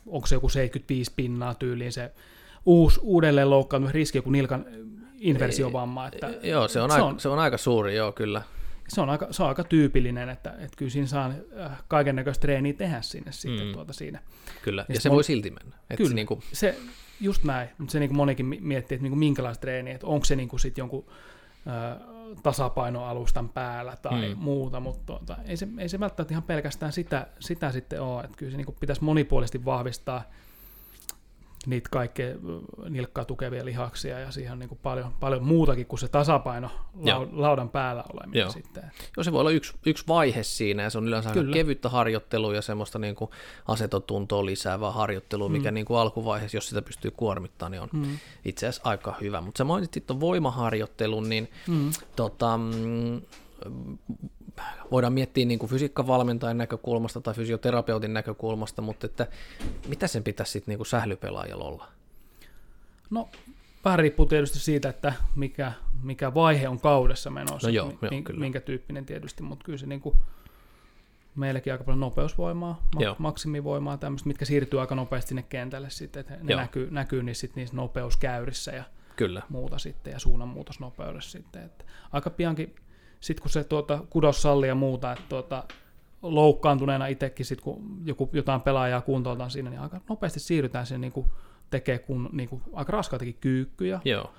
[0.07, 2.13] onko se joku 75 pinnaa tyyliin se
[2.67, 4.67] uusi, uudelleen loukkaantumisriski, joku nilkan
[5.19, 8.43] inversiovamma, että joo se, on se aika, on- se on aika suuri, joo kyllä.
[8.89, 11.33] se on aika, se on aika tyypillinen, että, että kyllä siinä saa
[11.89, 13.67] kaiken näköistä treeniä tehdä sinne sitten Mm.
[13.67, 13.73] mm.
[13.73, 14.21] tuota siinä.
[14.63, 14.85] kyllä.
[14.89, 15.77] Ja, Ja se mon- voi silti mennä.
[15.83, 16.09] Että Kyllä.
[16.09, 16.79] Se, niin kuin, Se,
[17.21, 20.07] just näin, mutta se niin kuin monikin mi- miettii, että niin kuin minkälaista treeniä, että
[20.07, 21.07] onko se niin kuin sit jonkun
[21.67, 22.07] ö,
[22.43, 24.39] tasapainoalustan päällä tai Mm.
[24.39, 28.37] muuta, mutta tuota, ei, se, ei se välttämättä ihan pelkästään sitä, sitä sitten ole, että
[28.37, 30.22] kyllä se niin pitäisi monipuolisesti vahvistaa
[31.67, 32.35] niitä kaikkea
[32.89, 36.71] nilkkaa tukevia lihaksia ja siihen on niin paljon, paljon muutakin kuin se tasapaino
[37.05, 37.21] Joo.
[37.21, 38.51] lau, laudan päällä oleminen Joo.
[38.51, 38.83] sitten.
[39.17, 41.53] Joo, se voi olla yksi, yksi vaihe siinä, ja se on yleensä Kyllä.
[41.53, 43.31] kevyttä harjoittelua ja semmoista niin kuin
[43.69, 45.75] asetotuntoa lisäävää harjoittelua, mikä Mm.
[45.75, 48.19] niin kuin alkuvaiheessa, jos sitä pystyy kuormittamaan, niin on Mm.
[48.45, 49.41] itse asiassa aika hyvä.
[49.41, 51.91] Mutta sä mainitsit tuon voimaharjoittelun, niin Mm.
[52.17, 53.21] tota, mm,
[54.91, 59.27] voidaan miettiä niin kuin fysiikkavalmentajan näkökulmasta tai fysioterapeutin näkökulmasta, mutta että
[59.89, 61.89] mitä sen pitäisi sitten niin kuin sählypelaajalla olla?
[63.11, 63.29] No,
[63.85, 68.23] vähän riippuu tietysti siitä, että mikä, mikä vaihe on kaudessa menossa, No joo, mi- joo,
[68.23, 68.41] kyllä.
[68.41, 70.17] minkä tyyppinen tietysti, mutta kyllä se niin kuin,
[71.37, 76.37] meilläkin aika paljon nopeusvoimaa, ma- maksimivoimaa, tämmöistä, mitkä siirtyy aika nopeasti sinne kentälle sitten, että
[76.43, 76.61] ne Joo.
[76.61, 78.85] näkyy, näkyy niissä, sit niissä nopeuskäyrissä ja
[79.17, 81.63] Kyllä, muuta sitten ja suunnanmuutosnopeudessa sitten.
[81.63, 82.75] Että aika piankin,
[83.21, 85.64] sitten kun se tuota, kudos salli ja muuta, että tuota,
[86.23, 91.12] loukkaantuneena itsekin, sit kun joku, jotain pelaajaa kuntoutaan siinä, niin aika nopeasti siirrytään sinne niin
[91.12, 91.27] kuin,
[91.71, 94.33] tekee kun, niin kuin, aika raskaitakin kyykkyjä, joo,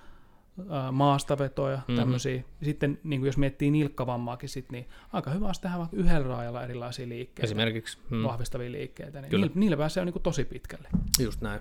[0.91, 1.83] maastavetoja, Mhm.
[1.87, 1.99] mm-hmm.
[2.01, 2.43] tämmöisiä.
[2.63, 6.63] Sitten niin kuin jos miettii nilkkavammaakin, sit, niin aika hyvä olisi tehdä vaikka yhdellä raajalla
[6.63, 7.97] erilaisia liikkeitä, esimerkiksi.
[8.09, 8.23] Mm.
[8.23, 9.21] vahvistavia liikkeitä.
[9.21, 9.45] Niin Kyllä.
[9.45, 10.87] niillä, niillä pääsee niin kuin tosi pitkälle.
[11.19, 11.59] Just näin.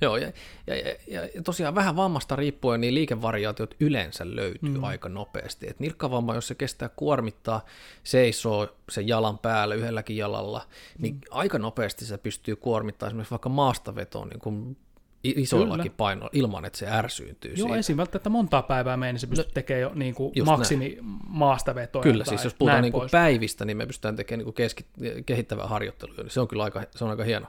[0.00, 0.32] Joo, ja,
[0.66, 0.94] ja, ja,
[1.34, 4.84] ja tosiaan vähän vammasta riippuen, niin liikevariaatiot yleensä löytyy mm.
[4.84, 5.66] Aika nopeasti.
[5.70, 7.64] Et nilkkavamma, jos se kestää kuormittaa,
[8.04, 10.66] seisoo sen jalan päällä yhdelläkin jalalla,
[10.98, 11.20] niin mm.
[11.30, 14.76] aika nopeasti se pystyy kuormittamaan esimerkiksi vaikka maastavetoon niin kuin
[15.36, 15.96] isoillakin Kyllä.
[15.96, 17.82] painoilla ilman, että se ärsyyntyy Joo, siitä.
[17.82, 20.98] siinä välttämättä montaa päivää mene, niin se pystyy no, tekemään jo niin kuin maksimi
[21.28, 22.02] maastavetoja.
[22.02, 24.54] Kyllä, tai siis jos puhutaan näin niin kuin päivistä, niin me pystytään tekemään niin kuin
[24.54, 24.86] keski,
[25.26, 27.46] kehittävää harjoittelua, niin se on kyllä aika, se on aika hieno.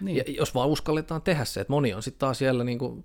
[0.00, 0.16] Niin.
[0.16, 3.04] Ja jos vaan uskalletaan tehdä se, että moni on sitten taas siellä niin kuin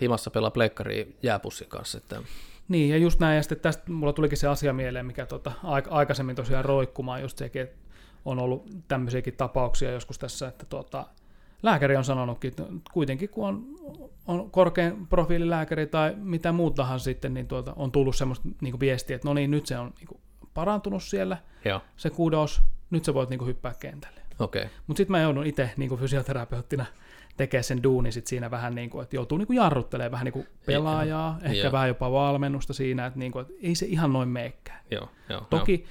[0.00, 2.20] himassa pelaa plekkariin jääpussin kanssa, että
[2.68, 5.88] Niin, ja just näin, ja sitten tästä mulla tulikin se asia mieleen, mikä tota, aik-
[5.90, 7.76] aikaisemmin tosiaan roikkumaan, just sekin, että
[8.24, 11.06] on ollut tämmöisiäkin tapauksia joskus tässä, että tota,
[11.64, 12.62] lääkäri on sanonutkin, että
[12.92, 13.64] kuitenkin kun on,
[14.26, 19.16] on korkean profiililääkäri tai mitä muut tahansa sitten, niin tuota, on tullut semmoista niin viestiä,
[19.16, 20.20] että no niin, nyt se on niin
[20.54, 24.20] parantunut siellä, joo, se kudos, nyt sä voit niin hyppää kentälle.
[24.38, 24.66] Okay.
[24.86, 26.84] Mutta sitten mä joudun itse niin fysioterapeuttina
[27.36, 30.46] tekemään sen duuni sit siinä vähän niin kuin, että joutuu niin jarruttelemaan vähän niin kuin
[30.66, 31.72] pelaajaa, ehkä Joo.
[31.72, 34.80] vähän jopa valmennusta siinä, että, niin kuin, että ei se ihan noin meekään.
[34.90, 35.08] Joo,
[35.50, 35.84] Toki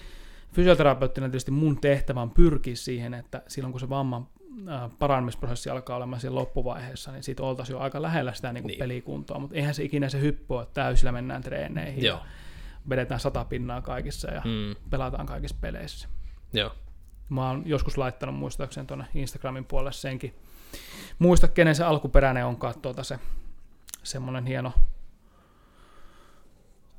[0.54, 4.28] fysioterapeuttina tietysti mun tehtävä on pyrkiä siihen, että silloin kun se vamman
[4.70, 8.70] äh, parannumisprosessi alkaa olemaan siellä loppuvaiheessa, niin siitä oltaisiin jo aika lähellä sitä niin kuin
[8.70, 8.80] Niin.
[8.80, 12.18] pelikuntoa, mutta eihän se ikinä se hyppy ole, että täysillä mennään treeneihin Joo.
[12.18, 12.26] ja
[12.90, 16.08] vedetään sata pinnaa kaikissa ja Mm, pelataan kaikissa peleissä.
[16.54, 16.72] joo,
[17.30, 20.36] Mä oon joskus laittanut muistaakseni tuonne Instagramin puolelle senkin.
[21.20, 23.20] Muista, kenen se alkuperäinen onkaan tuota se
[24.04, 24.74] semmoinen hieno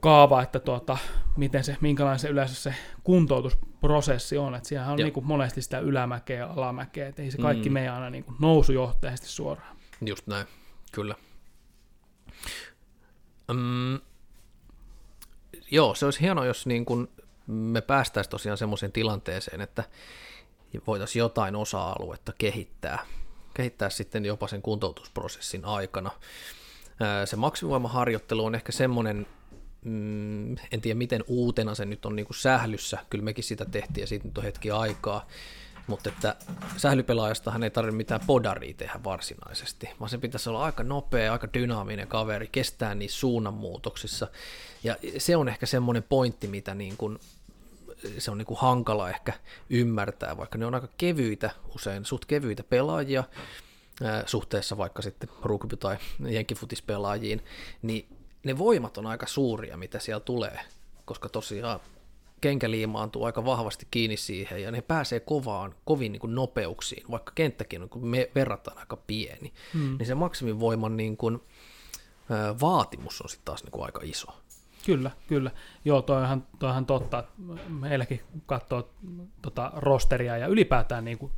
[0.05, 0.99] kaava, että tuota,
[1.37, 2.75] miten se, minkälainen se yleensä se
[3.05, 4.55] kuntoutusprosessi on.
[4.55, 5.05] Että siellä on Joo.
[5.05, 7.73] niin kuin monesti sitä ylämäkeä ja alamäkeä, että ei se kaikki Mm.
[7.73, 9.77] mene aina niin kuin nousujohteisesti suoraan.
[10.07, 10.47] just näin,
[10.93, 11.15] kyllä.
[13.53, 14.01] Mm,
[15.71, 17.09] joo, se olisi hienoa, jos niin kun
[17.47, 19.85] me päästäisiin tosiaan semmoiseen tilanteeseen, että
[20.87, 23.07] voitaisiin jotain osa-aluetta kehittää,
[23.55, 26.11] kehittää sitten jopa sen kuntoutusprosessin aikana.
[27.25, 29.27] Se maksimivoimaharjoittelu on ehkä semmoinen,
[29.85, 34.03] mm, en tiedä miten uutena se nyt on niin kuin sählyssä, kyllä mekin sitä tehtiin
[34.03, 35.27] ja siitä nyt on hetki aikaa,
[35.87, 36.37] mutta että
[36.77, 42.09] sählypelaajastahan ei tarvitse mitään podaria tehdä varsinaisesti, vaan se pitäisi olla aika nopea, aika dynaaminen
[42.09, 44.29] kaveri, kestää niissä suunnanmuutoksissa.
[44.85, 47.19] Ja se on ehkä semmoinen pointti, mitä niin kuin,
[48.19, 49.33] se on niin kuin hankala ehkä
[49.71, 53.25] ymmärtää, vaikka ne on aika kevyitä, usein suht kevyitä pelaajia,
[54.27, 55.97] suhteessa vaikka sitten rugby- tai
[56.29, 57.45] jenkkifutispelaajiin,
[57.83, 58.09] niin
[58.45, 60.61] ne voimat on aika suuria, mitä siellä tulee,
[61.05, 61.81] koska tosiaan
[62.41, 67.33] kenkä liimaantuu aika vahvasti kiinni siihen ja ne pääsee kovaan, kovin niin kuin nopeuksiin, vaikka
[67.35, 69.99] kenttäkin on, kun me verrataan aika pieni, mm.
[69.99, 71.41] niin se maksimivoiman niin kuin,
[72.61, 74.27] vaatimus on sitten taas niin kuin aika iso.
[74.87, 75.51] Kyllä, kyllä.
[75.85, 77.25] Joo, toi on ihan, toi on ihan totta.
[77.69, 78.91] Meilläkin katsoo
[79.43, 81.33] tota rosteria ja ylipäätään niin kuin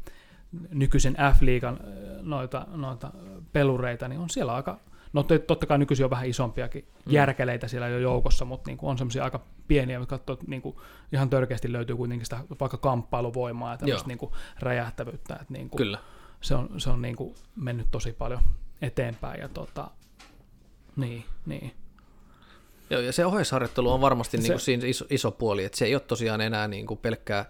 [0.71, 1.81] nykyisen F-liigan
[2.23, 3.13] noita, noita
[3.53, 4.81] pelureita, niin on siellä aika,
[5.17, 7.13] no to- totta kai nykyisin on vähän isompiakin mm.
[7.13, 10.63] järkeleitä siellä jo joukossa, mutta niin kuin on semmoisia aika pieniä, mutta katsoo, että niin
[10.63, 10.77] kuin
[11.13, 15.79] ihan törkeästi löytyy kuitenkin sitä vaikka kamppailuvoimaa ja tämmöistä niin kuin räjähtävyyttä, että niin kuin
[15.79, 15.99] Kyllä,
[16.41, 18.41] se on, se on niin kuin mennyt tosi paljon
[18.83, 19.91] eteenpäin ja tota,
[20.97, 21.73] niin, niin.
[22.91, 25.85] Joo, ja se oheisharjoittelu on varmasti Se- niin kuin siinä iso, iso puoli, että se
[25.85, 27.45] ei ole tosiaan enää niin kuin pelkkää,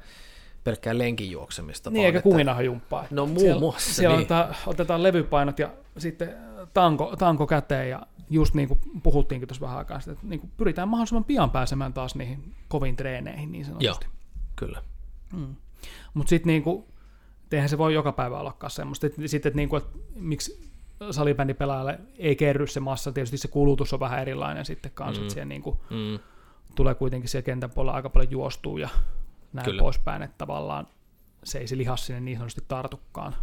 [0.65, 1.91] pelkkää lenkin juoksemista.
[1.91, 3.07] Niin, eikä kuminahajumppaa.
[3.11, 4.23] No muun siellä, muassa, Siellä niin.
[4.23, 9.79] otetaan, otetaan levypainot ja sitten tanko, tanko käteen ja just niin kuin puhuttiinkin tuossa vähän
[9.79, 14.07] aikaa sitten, että niin kuin pyritään mahdollisimman pian pääsemään taas niihin koviin treeneihin niin sanotusti.
[14.57, 14.83] Kyllä.
[16.15, 16.89] Mutta sitten niinku,
[17.45, 19.07] et eihän se voi joka päivä ollakaan semmoista.
[19.27, 20.71] Sitten, että niinku, et miksi
[21.11, 25.25] salibändipelaajalle ei kerry se massa, tietysti se kulutus on vähän erilainen sitten kanssa, mm.
[25.25, 26.19] että siellä niinku, Mm.
[26.75, 29.05] tulee kuitenkin siellä kentän puolella aika paljon juostua ja näin
[29.53, 29.65] Kyllä.
[29.65, 29.81] Kyllä.
[29.81, 30.87] poispäin, että tavallaan
[31.45, 33.37] se ei se lihas sinne niin sanotusti tartukaan.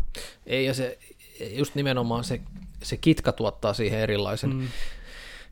[0.46, 1.00] Ei, ja se,
[1.40, 2.42] just nimenomaan se,
[2.84, 4.68] se kitka tuottaa siihen erilaisen, mm.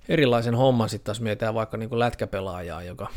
[0.09, 3.07] erilaisen homman, sitten taas mietitään vaikka niin kuin lätkäpelaajaa, joka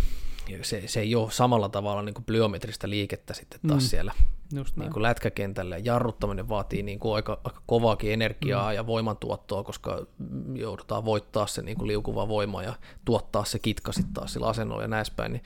[0.62, 3.88] se, se ei ole samalla tavalla niin kuin plyometristä liikettä sitten taas mm.
[3.88, 4.12] Siellä
[4.54, 5.78] Just niin kuin lätkäkentällä.
[5.78, 8.74] Jarruttaminen vaatii niin kuin aika, aika kovaakin energiaa mm.
[8.74, 10.06] ja voimantuottoa, koska
[10.54, 14.82] joudutaan voittaa se niin kuin liukuva voima ja tuottaa se kitka sitten taas sillä asennolla
[14.82, 15.32] ja näin päin.
[15.32, 15.42] Niin,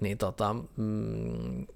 [0.00, 1.66] niin tota, mm,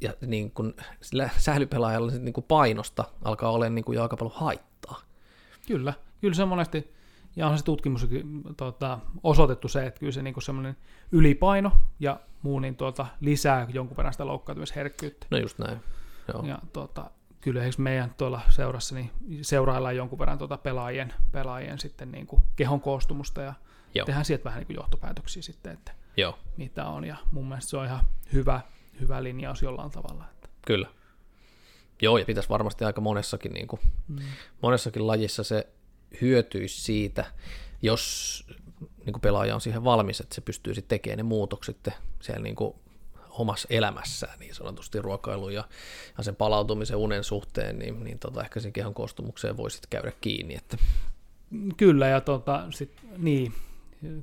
[0.00, 4.36] ja niin kuin sillä sählypelaajalla niin kuin painosta alkaa olla niin kuin jo aika paljon
[4.36, 5.00] haittaa.
[5.66, 6.94] Kyllä, kyllä se monesti,
[7.36, 10.76] ja on se tutkimuskin tota, osoitettu se, että kyllä se niinku semmoinen
[11.12, 15.26] ylipaino ja muu niin tuota, lisää jonkun verran sitä loukkaantumisherkkyyttä.
[15.30, 15.80] No just näin.
[16.32, 16.44] Joo.
[16.46, 19.10] Ja tota, kyllä meidän tuolla seurassa niin
[19.42, 23.54] seuraillaan jonkun verran tuota pelaajien, pelaajien sitten niin kuin kehon koostumusta ja
[23.94, 24.06] Joo.
[24.06, 27.04] tehdään sieltä vähän niin kuin johtopäätöksiä sitten, että Joo, mitä on.
[27.04, 28.60] Ja mun mielestä se on ihan hyvä,
[29.00, 30.24] hyvä linjaus jollain tavalla.
[30.34, 30.48] Että.
[30.66, 30.88] kyllä.
[32.02, 34.18] Joo, ja pitäisi varmasti aika monessakin, niin kuin, mm.
[34.62, 35.66] monessakin lajissa se
[36.20, 37.24] hyötyisi siitä,
[37.82, 38.44] jos
[38.80, 41.88] niin kuin pelaaja on siihen valmis, että se pystyy sitten tekemään ne muutokset
[42.20, 42.74] siellä niin kuin
[43.30, 45.64] omassa elämässään niin sanotusti ruokailun ja,
[46.18, 50.12] ja sen palautumisen unen suhteen, niin, niin tota, ehkä sen kehon koostumukseen voi sitten käydä
[50.20, 50.54] kiinni.
[50.54, 50.76] Että,
[51.76, 53.52] Kyllä, ja tota, sit, niin,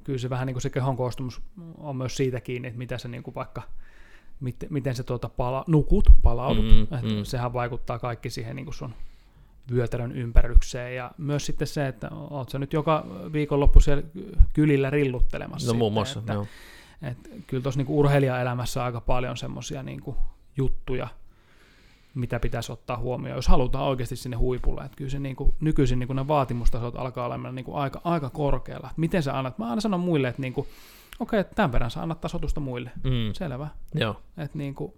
[0.04, 1.42] kyllä se vähän niin kuin se kehon koostumus
[1.78, 3.62] on myös siitä kiinni, että mitä se niin kuin vaikka,
[4.40, 8.66] miten, miten se tuota pala, nukut, palaudut, Mm, mm, että sehän vaikuttaa kaikki siihen niin
[8.66, 8.94] kuin sun
[9.72, 14.04] vyötärön ympärykseen, ja myös sitten se, että oot sä nyt joka viikonloppu siellä
[14.54, 15.68] kylillä rilluttelemassa.
[15.68, 16.48] no muun sitten, muassa, että, joo.
[17.02, 20.16] et kyllä tuossa niinku urheilijaelämässä on aika paljon semmoisia niinku
[20.58, 21.08] juttuja,
[22.14, 24.82] mitä pitäisi ottaa huomioon, jos halutaan oikeasti sinne huipulle.
[24.82, 28.90] Et kyllä se niinku, nykyisin niinku ne vaatimustasot alkaa olemaan niinku aika, aika korkealla.
[28.92, 29.58] Et miten sä annat?
[29.58, 30.68] Mä aina sanon muille, että niinku,
[31.20, 32.92] okei, okay, tämän verran sä annat tasotusta muille.
[33.04, 33.68] Mm, Selvä.
[33.94, 34.98] joo, Et niinku,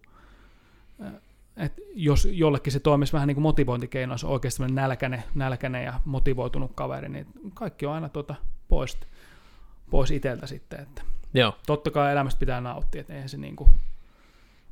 [1.57, 5.93] et jos jollekin se toimisi vähän niin kuin motivointikeino, jos on oikeasti nälkäinen, nälkäinen ja
[6.05, 8.35] motivoitunut kaveri, niin kaikki on aina tuota
[8.67, 8.97] pois,
[9.89, 10.79] pois itseltä sitten.
[10.79, 11.01] Että
[11.33, 13.69] joo, totta kai elämästä pitää nauttia, että eihän se niinku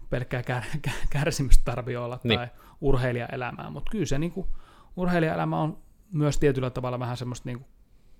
[0.09, 2.39] pelkkää kär, kär, kärsimystä tarvitse olla Niin.
[2.39, 2.47] tai
[2.81, 4.47] urheilijaelämää, mutta kyllä se niinku,
[4.95, 5.77] urheilijaelämä on
[6.11, 7.65] myös tietyllä tavalla vähän semmoista niinku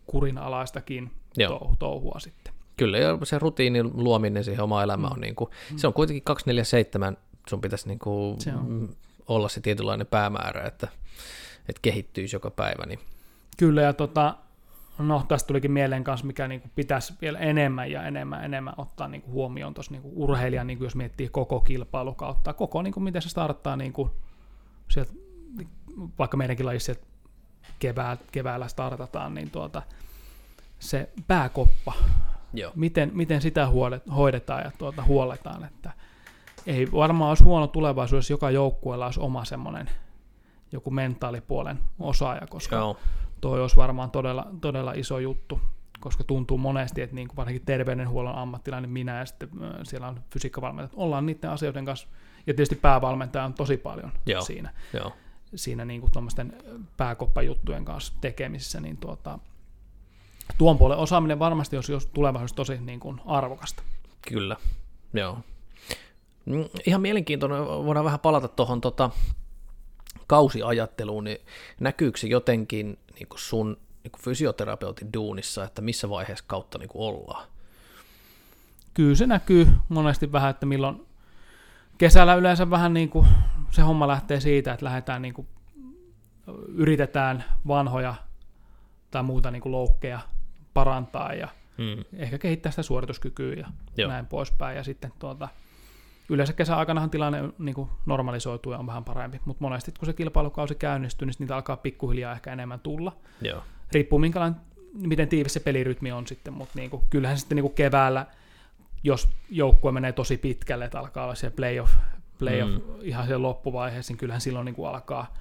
[0.05, 1.59] kurinalaistakin Joo.
[1.59, 2.53] touhu, touhua sitten.
[2.78, 7.17] Kyllä, ja se rutiinin luominen siihen omaan elämään on, niin kuin, se on kuitenkin 247,
[7.49, 8.69] sun pitäisi niin kuin, Se on.
[8.69, 8.88] mm,
[9.28, 10.88] olla se tietynlainen päämäärä, että,
[11.69, 12.86] että kehittyisi joka päivä.
[12.86, 12.99] Niin,
[13.57, 14.36] Kyllä, ja tota,
[14.97, 19.32] no tästä tulikin mieleen kanssa, mikä niinku pitäisi vielä enemmän ja enemmän enemmän ottaa niinku
[19.32, 24.11] huomioon tuossa niinku urheilijan, niinku jos miettii koko kilpailukautta, koko niinku, miten se starttaa niinku
[24.89, 25.11] sieltä,
[26.19, 26.95] vaikka meidänkin lajissa
[27.80, 29.82] kevää, keväällä startataan, niin tuota,
[30.80, 31.93] se pääkoppa,
[32.60, 32.72] joo.
[32.76, 35.91] miten, miten sitä huolet, hoidetaan ja tuota, huoletaan, että
[36.66, 39.89] ei varmaan olisi huono tulevaisuus, jos joka joukkueella olisi oma semmoinen
[40.72, 42.97] joku mentaalipuolen osaaja, koska Joo,
[43.41, 45.62] toi olisi varmaan todella, todella iso juttu,
[45.99, 49.49] koska tuntuu monesti, että niin kuin varsinkin terveydenhuollon ammattilainen minä ja sitten
[49.84, 52.08] siellä on fysiikkavalmentajat, ollaan niiden asioiden kanssa,
[52.47, 54.41] ja tietysti päävalmentaja on tosi paljon Joo.
[54.41, 55.14] siinä, joo,
[55.55, 56.12] siinä niin kuin
[56.97, 59.39] pääkoppajuttujen kanssa tekemisissä, niin tuota,
[60.57, 63.83] tuon puolen osaaminen varmasti olisi jos tulevaisuudessa tosi niin kuin arvokasta.
[64.29, 64.55] kyllä,
[65.13, 65.37] joo.
[66.45, 69.09] Mm, Ihan mielenkiintoinen, voidaan vähän palata tuohon tota,
[70.27, 71.37] kausiajatteluun, niin
[71.79, 76.89] näkyykö se jotenkin niin kuin sun niin kuin fysioterapeutin duunissa, että missä vaiheessa kautta niin
[76.89, 77.47] kuin ollaan?
[78.93, 81.05] Kyllä se näkyy monesti vähän, että milloin
[81.97, 83.27] kesällä yleensä vähän niin kuin
[83.71, 85.47] se homma lähtee siitä, että lähdetään niin kuin,
[86.67, 88.15] yritetään vanhoja
[89.11, 90.19] tai muuta niin kuin loukkeja
[90.78, 91.47] parantaa ja
[91.78, 92.03] Mm.
[92.17, 93.67] ehkä kehittää sitä suorituskykyä ja
[93.97, 94.09] Joo.
[94.11, 94.78] Näin poispäin.
[94.78, 95.49] Ja sitten tuota,
[96.30, 100.75] yleensä kesäaikanahan tilanne niin kuin normalisoituu ja on vähän parempi, mutta monesti kun se kilpailukausi
[100.75, 103.15] käynnistyy, niin niitä alkaa pikkuhiljaa ehkä enemmän tulla.
[103.41, 104.59] Joo, Riippuu minkälainen,
[104.93, 108.25] miten tiivis se pelirytmi on sitten, mutta niin kuin, kyllähän sitten niin kuin keväällä,
[109.03, 111.93] jos joukkue menee tosi pitkälle, että alkaa olla se playoff,
[112.39, 112.80] playoff Mm.
[112.82, 112.99] mm.
[113.01, 115.34] ihan siellä loppuvaiheessa, niin kyllähän silloin niin kuin alkaa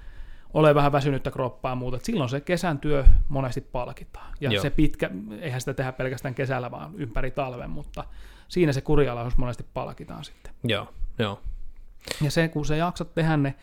[0.53, 1.97] ole vähän väsynyttä kroppaa ja muuta.
[1.97, 4.33] Et silloin se kesän työ monesti palkitaan.
[4.41, 4.61] Ja Joo.
[4.61, 5.09] Se pitkä,
[5.41, 8.03] eihän sitä tehdä pelkästään kesällä, vaan ympäri talven, mutta
[8.47, 10.53] siinä se kurialaisuus monesti palkitaan sitten.
[10.63, 10.87] joo,
[11.19, 11.41] Joo.
[12.21, 13.55] Ja se, kun sä jaksat tehdä ne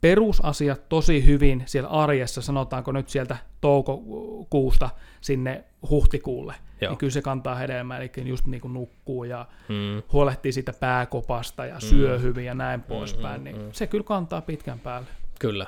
[0.00, 6.90] perusasiat tosi hyvin siellä arjessa, sanotaanko nyt sieltä toukokuusta sinne huhtikuulle, Joo.
[6.90, 10.02] niin kyllä se kantaa hedelmää, eli just niin kuin nukkuu ja mm.
[10.12, 12.22] huolehtii siitä pääkopasta ja syö mm.
[12.22, 13.68] hyvin ja näin poispäin, mm, niin mm.
[13.72, 15.08] se kyllä kantaa pitkän päälle.
[15.38, 15.66] Kyllä,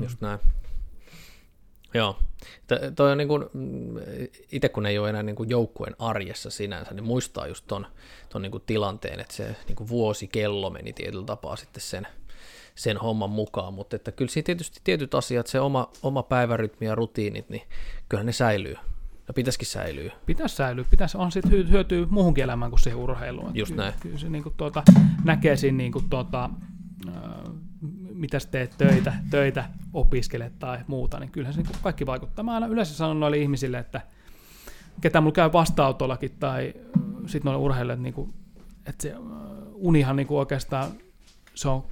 [0.00, 0.26] just mm.
[0.26, 0.38] näin.
[1.94, 2.18] Joo.
[2.96, 3.44] Toi on niin kuin,
[4.52, 7.86] itse kun ei ole enää niin kuin joukkueen arjessa sinänsä, niin muistaa just ton,
[8.28, 12.06] ton niin kuin tilanteen, että se niin kuin vuosikello meni tietyllä tapaa sitten sen,
[12.74, 16.94] sen homman mukaan, mutta että kyllä siinä tietysti tietyt asiat, se oma, oma päivärytmi ja
[16.94, 17.62] rutiinit, niin
[18.08, 18.76] kyllä ne säilyy.
[19.28, 20.12] Ja pitäisikin säilyä.
[20.26, 20.84] Pitäisi säilyä.
[20.90, 23.56] Pitäisi, on sitten hyötyä muuhunkin elämään kuin siihen urheiluun.
[23.56, 23.94] Just kyllä, näin.
[24.00, 24.82] Kyllä se niin kuin, tuota,
[25.24, 26.50] näkee siinä niin kuin, tuota,
[28.22, 32.42] mitä teet töitä, töitä, opiskelet tai muuta, niin kyllähän se niin kaikki vaikuttaa.
[32.42, 34.00] Mä aina yleensä sanon noille ihmisille, että
[35.00, 36.74] ketä mulla käy vastaanotollakin tai
[37.26, 38.34] sitten noille urheilijoille, että, niin
[38.86, 39.14] että se
[39.74, 40.90] unihan niin kuin oikeastaan
[41.54, 41.84] se on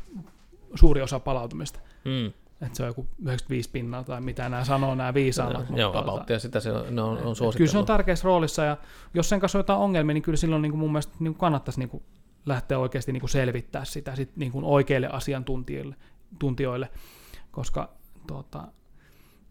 [0.74, 1.80] suuri osa palautumista.
[2.04, 2.26] Mm.
[2.66, 5.70] Että se on joku 95 pinnaa tai mitä nämä sanoo, nämä viisaammat.
[5.70, 8.76] No, joo, tuota, sitä se on, on, on Kyllä se on tärkeässä roolissa ja
[9.14, 11.40] jos sen kanssa on jotain ongelmia, niin kyllä silloin niin kuin mun mielestä niin kuin
[11.40, 12.02] kannattaisi niin kuin
[12.46, 15.96] lähteä oikeasti niin kuin selvittää sitä sit niin kuin oikeille asiantuntijoille,
[16.38, 16.90] tuntijoille,
[17.50, 17.92] koska
[18.26, 18.68] tuota,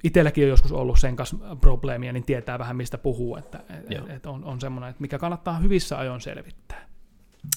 [0.03, 4.25] itselläkin on joskus ollut sen kanssa probleemia, niin tietää vähän mistä puhuu, että et, et
[4.25, 6.89] on, on semmoinen, että mikä kannattaa hyvissä ajoin selvittää.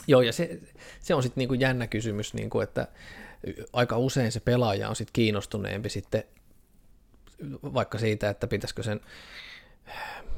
[0.06, 0.60] Joo, ja se,
[1.00, 2.88] se on sitten niinku jännä kysymys, niinku, että
[3.72, 6.24] aika usein se pelaaja on sitten kiinnostuneempi sitten
[7.62, 9.00] vaikka siitä, että pitäisikö sen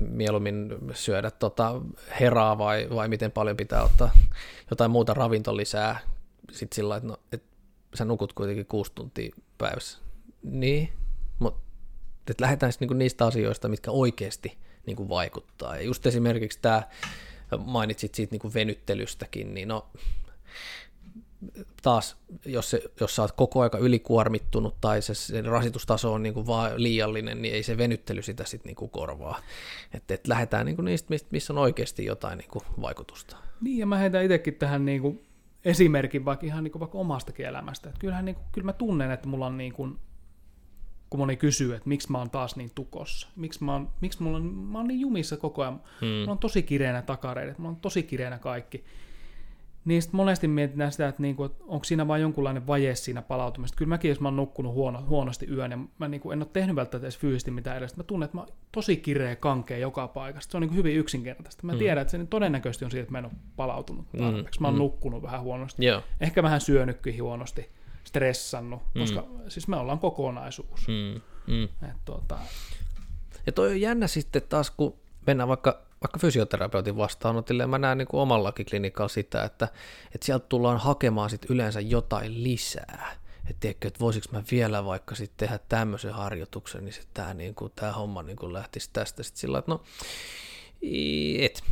[0.00, 1.80] mieluummin syödä tota
[2.20, 4.10] heraa vai, vai miten paljon pitää ottaa
[4.70, 5.98] jotain muuta ravintolisää
[6.52, 7.42] sitten sillä että no, et
[7.94, 9.98] sä nukut kuitenkin kuusi tuntia päivässä.
[10.42, 10.92] Niin,
[11.38, 11.60] mutta
[12.40, 15.76] lähdetään niinku niistä asioista, mitkä oikeasti niinku vaikuttaa.
[15.76, 16.82] Ja just esimerkiksi tämä,
[17.58, 19.90] mainitsit siitä niinku venyttelystäkin, niin no
[21.82, 26.34] taas, jos, se, jos sä oot koko aika ylikuormittunut tai se, se rasitustaso on niin
[26.34, 29.40] kuin vaan liiallinen, niin ei se venyttely sitä sitten niin kuin korvaa.
[29.94, 33.36] Että et lähdetään niin kuin niistä, missä on oikeasti jotain niin kuin vaikutusta.
[33.60, 35.26] Niin, ja mä heitän itsekin tähän niin kuin
[35.64, 37.88] esimerkin vaikka ihan niin kuin vaikka omastakin elämästä.
[37.88, 39.98] Että kyllähän niin kuin, kyllä mä tunnen, että mulla on niin kuin,
[41.10, 44.36] kun moni kysyy, että miksi mä oon taas niin tukossa, miksi mä oon, miksi mulla
[44.36, 46.08] on, mä oon niin jumissa koko ajan, hmm.
[46.08, 48.84] mulla on tosi kireänä takareidet, mulla on tosi kireänä kaikki
[49.84, 53.76] niin sitten monesti mietitään sitä, että, niinku, että onko siinä vain jonkunlainen vaje siinä palautumista.
[53.76, 56.76] Kyllä mäkin, jos mä oon nukkunut huono, huonosti yön ja mä niinku en ole tehnyt
[56.76, 60.50] välttämättä edes fyysisesti mitään edes, mä tunnen, että mä oon tosi kireä kankea joka paikasta.
[60.50, 61.66] Se on niinku hyvin yksinkertaista.
[61.66, 61.78] Mä mm.
[61.78, 64.18] tiedän, että se todennäköisesti on siitä, että mä en ole palautunut mm.
[64.18, 64.60] tarpeeksi.
[64.60, 64.78] Mä oon mm.
[64.78, 65.86] nukkunut vähän huonosti.
[65.86, 66.02] Joo.
[66.20, 67.70] Ehkä vähän syönytkin huonosti,
[68.04, 69.00] stressannut, mm.
[69.00, 70.88] koska siis me ollaan kokonaisuus.
[70.88, 71.20] Mm.
[71.54, 71.64] Mm.
[71.64, 72.38] Et, tuota...
[73.46, 74.94] Ja toi on jännä sitten taas, kun
[75.26, 79.68] mennään vaikka vaikka fysioterapeutin vastaanotille, mä näen niin kuin omallakin klinikalla sitä, että,
[80.14, 83.16] että sieltä tullaan hakemaan sit yleensä jotain lisää.
[83.50, 87.54] Että tiedätkö, että voisiko mä vielä vaikka sitten tehdä tämmöisen harjoituksen, niin se tämä, niin
[87.74, 89.82] tämä homma kuin lähtisi tästä sitten sillä että no,
[91.38, 91.62] et,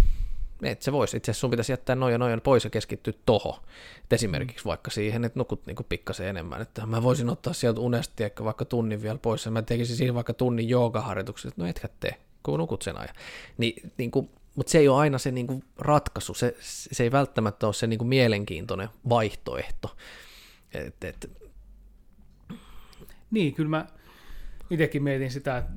[0.62, 1.16] et se voisi.
[1.16, 3.58] Itse asiassa sun pitäisi jättää noin ja noin pois ja keskittyä toho.
[4.04, 6.62] Et esimerkiksi vaikka siihen, että nukut niin pikkasen enemmän.
[6.62, 10.34] Että mä voisin ottaa sieltä unesta vaikka tunnin vielä pois ja mä tekisin siinä vaikka
[10.34, 11.56] tunnin joogaharjoitukset.
[11.56, 13.14] No etkä tee kun nukut sen ajan.
[13.58, 17.12] Ni, niin kuin, mutta se ei ole aina se niin kuin ratkaisu, se, se ei
[17.12, 19.96] välttämättä ole se niin kuin mielenkiintoinen vaihtoehto.
[20.74, 21.30] Et, et.
[23.30, 23.86] Niin, kyllä mä
[24.70, 25.72] itsekin mietin sitä, että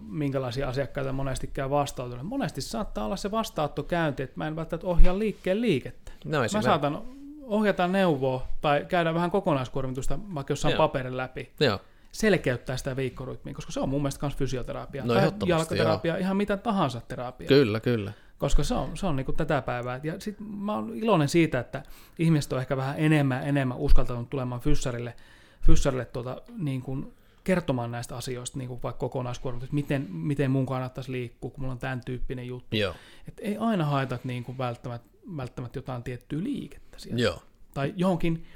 [0.00, 2.22] minkälaisia asiakkaita monesti käy vastaanotolle.
[2.22, 6.12] Monesti saattaa olla se vastaanottokäynti, että mä en välttämättä ohjaa liikkeen liikettä.
[6.24, 7.02] No, mä saatan
[7.42, 10.78] ohjata neuvoa tai käydä vähän kokonaiskuormitusta vaikka jossain Joo.
[10.78, 11.52] paperin läpi.
[11.60, 11.80] Joo
[12.14, 16.20] selkeyttää sitä viikkorytmiä, koska se on mun mielestä myös fysioterapia no, tai jalkaterapia, joo.
[16.20, 17.48] ihan mitä tahansa terapia.
[17.48, 18.12] Kyllä, kyllä.
[18.38, 20.00] Koska se on, se on niin kuin tätä päivää.
[20.02, 21.82] Ja sit mä oon iloinen siitä, että
[22.18, 25.14] ihmiset on ehkä vähän enemmän enemmän uskaltanut tulemaan fyssarille,
[25.62, 27.12] fyssarille tuota, niin kuin
[27.44, 31.78] kertomaan näistä asioista, niin kuin vaikka kokonaiskuormitus, miten, miten mun kannattaisi liikkua, kun mulla on
[31.78, 32.76] tämän tyyppinen juttu.
[32.76, 32.94] Joo.
[33.28, 37.22] Et ei aina haeta niin kuin välttämättä, välttämättä jotain tiettyä liikettä sieltä.
[37.22, 37.42] Joo.
[37.74, 38.46] Tai johonkin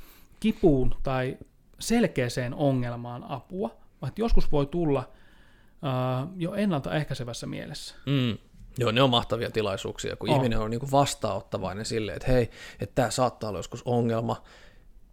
[0.41, 1.39] kipuun tai
[1.81, 5.11] selkeäseen ongelmaan apua, vaan joskus voi tulla
[5.83, 7.95] uh, jo ennaltaehkäisevässä mielessä.
[8.07, 8.39] Mm.
[8.79, 10.37] Joo, ne on mahtavia tilaisuuksia, kun on.
[10.37, 12.51] ihminen on niin kuin vastaanottavainen silleen, että hei,
[12.81, 14.43] että tämä saattaa olla joskus ongelma,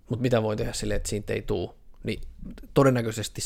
[0.09, 1.69] mutta mitä voi tehdä silleen, että siitä ei tule,
[2.03, 2.21] niin
[2.73, 3.41] todennäköisesti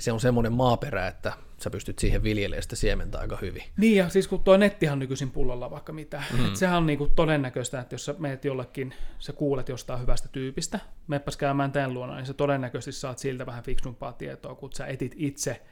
[0.00, 1.32] se on semmoinen maaperä, että
[1.62, 3.62] sä pystyt siihen viljelemään sitä siementä aika hyvin.
[3.76, 6.46] Niin ja siis kun tuo nettihan nykyisin pullolla vaikka mitä, mm.
[6.46, 10.80] Et sehän on niinku todennäköistä, että jos sä meet jollekin, sä kuulet jostain hyvästä tyypistä,
[11.06, 15.14] meppäs käymään tämän luona, niin sä todennäköisesti saat siltä vähän fiksumpaa tietoa, kun sä etit
[15.16, 15.62] itse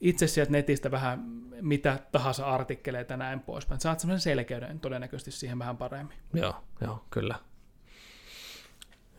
[0.00, 1.20] itse sieltä netistä vähän
[1.60, 3.80] mitä tahansa artikkeleita ja näin poispäin.
[3.80, 6.16] Saat semmoisen selkeyden todennäköisesti siihen vähän paremmin.
[6.34, 7.34] Joo, joo, kyllä.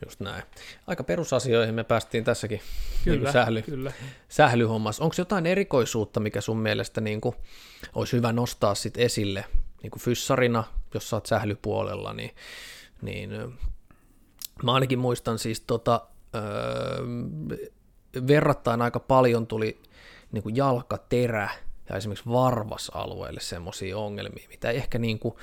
[0.06, 0.42] Just näin.
[0.86, 2.60] Aika perusasioihin me päästiin tässäkin
[3.04, 3.92] Kyllä, niin sähly, kyllä.
[4.28, 5.04] sählyhommassa.
[5.04, 7.34] Onko jotain erikoisuutta, mikä sun mielestä niin kuin,
[7.94, 9.44] olisi hyvä nostaa sit esille
[9.82, 12.30] niin kuin fyssarina, jos sä oot sählypuolella, niin,
[13.02, 13.30] niin
[14.62, 16.42] mä ainakin muistan siis tota, öö,
[18.26, 19.82] verrattain aika paljon tuli
[20.32, 21.48] niin kuin jalkaterä
[21.88, 25.34] ja esimerkiksi varvasalueelle semmoisia ongelmia, mitä ei ehkä niin kuin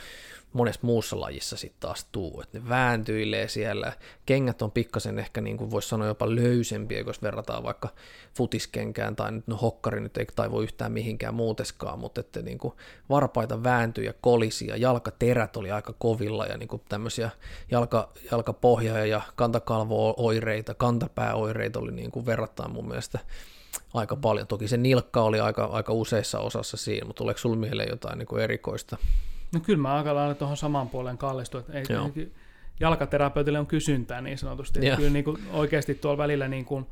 [0.53, 3.93] monessa muussa lajissa sitten taas tuu, että ne vääntyilee siellä,
[4.25, 7.89] kengät on pikkasen ehkä niin kuin voisi sanoa jopa löysempiä, jos verrataan vaikka
[8.37, 12.73] futiskenkään, tai nyt no hokkari nyt ei taivu yhtään mihinkään muuteskaan, mutta että niin kuin
[13.09, 17.29] varpaita vääntyi ja kolisi ja jalkaterät oli aika kovilla ja niin kuin tämmöisiä
[17.71, 23.19] jalka, jalkapohja- ja kantakalvo-oireita, kantapääoireita oli niin kuin verrattain mun mielestä
[23.93, 24.47] aika paljon.
[24.47, 28.27] Toki se nilkka oli aika, aika useissa osassa siinä, mutta tuleeko sinulla mieleen jotain niin
[28.27, 28.97] kuin erikoista?
[29.53, 32.31] No kyllä mä aika lailla tuohon samaan puoleen kallistun, että ei,
[32.79, 34.79] jalkaterapeutille on kysyntää niin sanotusti.
[34.79, 36.85] Että kyllä niin kuin oikeasti tuolla välillä niin kuin,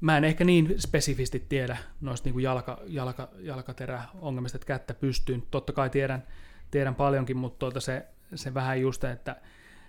[0.00, 5.42] mä en ehkä niin spesifisti tiedä noista niin kuin jalka, jalka, jalkateräongelmista, että kättä pystyyn.
[5.50, 6.26] Totta kai tiedän,
[6.70, 9.36] tiedän paljonkin, mutta tuota se, se vähän just, että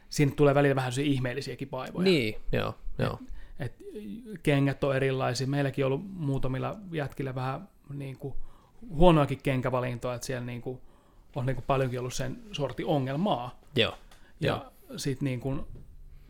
[0.09, 2.03] siinä tulee välillä vähän ihmeellisiäkin vaivoja.
[2.03, 3.19] Niin, joo, joo.
[3.59, 3.75] Et
[4.43, 5.47] kengät on erilaisia.
[5.47, 8.33] Meilläkin on ollut muutamilla jätkillä vähän niin kuin
[8.89, 10.81] huonoakin kenkävalintoa, että siellä niin kuin
[11.35, 13.59] on niin kuin paljonkin ollut sen sorti ongelmaa.
[13.75, 13.97] Joo,
[14.39, 15.61] Ja sitten niin kuin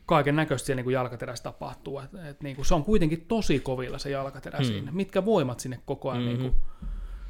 [0.05, 1.99] kaiken näköistä siellä niin kuin jalkaterässä tapahtuu.
[1.99, 4.67] Et, et niin kuin se on kuitenkin tosi kovilla se jalkaterä hmm.
[4.67, 4.91] siinä.
[4.91, 6.31] Mitkä voimat sinne koko ajan Mhm.
[6.31, 6.43] mm-hmm.
[6.43, 6.61] niin kuin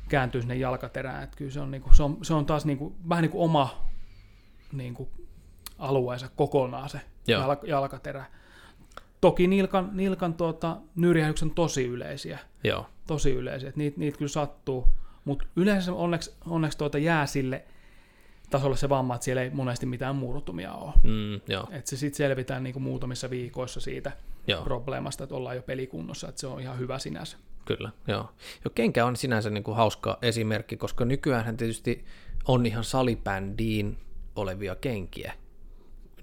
[0.09, 1.23] kääntyy sinne jalkaterään.
[1.23, 3.31] Et kyllä se on, niin kuin, se on, se on taas niin kuin, vähän niin
[3.31, 3.85] kuin oma
[4.71, 5.09] niin kuin
[5.79, 7.41] alueensa kokonaan se Joo.
[7.41, 8.25] jalk, jalkaterä.
[9.21, 12.39] Toki nilkan, nilkan tuota, nyrjähdykset on tosi yleisiä.
[12.63, 13.73] joo, Tosi yleisiä.
[13.75, 14.87] Niitä, niitä kyllä sattuu.
[15.25, 17.65] Mutta yleensä onneksi, onneksi tuota jää sille
[18.49, 20.93] tasolle se vamma, että siellä ei monesti mitään murtumia ole.
[21.03, 24.11] mm, joo, Että se sitten selvitään niinku muutamissa viikoissa siitä
[24.47, 24.63] joo.
[24.63, 27.37] probleemasta, että ollaan jo pelikunnossa, että se on ihan hyvä sinänsä.
[27.65, 28.29] Kyllä, joo.
[28.65, 32.05] Jo kenkä on sinänsä niin kuin hauska esimerkki, koska nykyään tietysti
[32.47, 33.97] on ihan salibändiin
[34.35, 35.33] olevia kenkiä.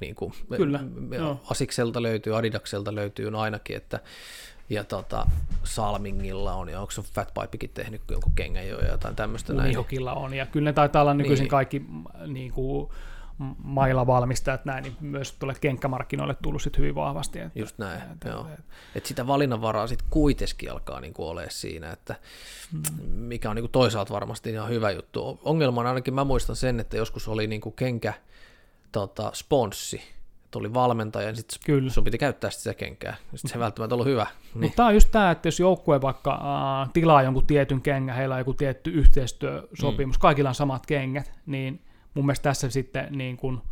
[0.01, 1.41] Niin kuin, Kyllä, me- joo.
[1.51, 4.01] Asikselta löytyy, Adidakselta löytyy ainakin, että
[4.71, 5.27] ja tota,
[5.65, 9.65] Salmingilla on, ja onko se Fat Pipekin tehnyt jonkun kengän jo ja jotain tämmöistä näin.
[9.67, 11.51] Lumihokilla on, ja kyllä ne taitaa olla nykyisin Niin.
[11.51, 11.85] kaikki
[12.27, 12.89] niin kuin,
[13.63, 17.39] mailla valmistajat näin, niin myös tuolle kenkkämarkkinoille tullut sit hyvin vahvasti.
[17.41, 18.41] Että, Just näin, että- joo.
[18.49, 18.63] että-
[18.95, 22.15] Et sitä valinnanvaraa sitten kuitenkin alkaa niinku olemaan siinä, että
[23.07, 25.41] mikä on niinku toisaalta varmasti ihan hyvä juttu.
[25.45, 28.13] Ongelma on ainakin, mä muistan sen, että joskus oli niinku kenkä
[28.93, 30.03] tota, sponssi,
[30.57, 31.91] oli valmentaja, ja sitten Kyllä.
[31.91, 33.17] sun piti käyttää sitä kenkää.
[33.35, 34.27] Sitten se ei välttämättä ollut hyvä.
[34.55, 36.33] Niin, Mutta tämä on just tämä, että jos joukkue vaikka
[36.83, 40.21] äh, tilaa jonkun tietyn kengän, heillä on joku tietty yhteistyösopimus, mm.
[40.21, 41.83] kaikilla on samat kengät, niin
[42.15, 43.63] mun mielestä tässä sitten niin kun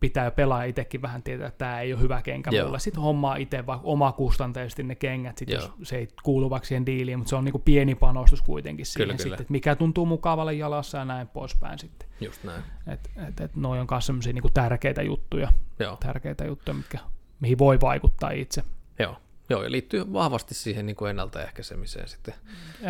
[0.00, 2.66] pitää jo pelaa itsekin vähän tietää, että tämä ei ole hyvä kenkä Joo.
[2.66, 2.78] mulle.
[2.78, 7.18] Sitten hommaa itse vaikka omakustanteisesti ne kengät, sit jos se ei kuulu vaikka siihen diiliin,
[7.18, 9.22] mutta se on niin kuin pieni panostus kuitenkin siihen Kyllä, kyllä.
[9.22, 12.08] sitten, että mikä tuntuu mukavalle jalassa ja näin poispäin sitten.
[12.20, 12.62] just näin.
[12.86, 16.98] Et, et, et noi on myös sellaisia niin tärkeitä juttuja, Joo, tärkeitä juttuja, mitkä,
[17.40, 18.62] mihin voi vaikuttaa itse.
[18.98, 19.16] joo.
[19.50, 22.34] Joo, ja liittyy vahvasti siihen niin kuin ennaltaehkäisemiseen sitten,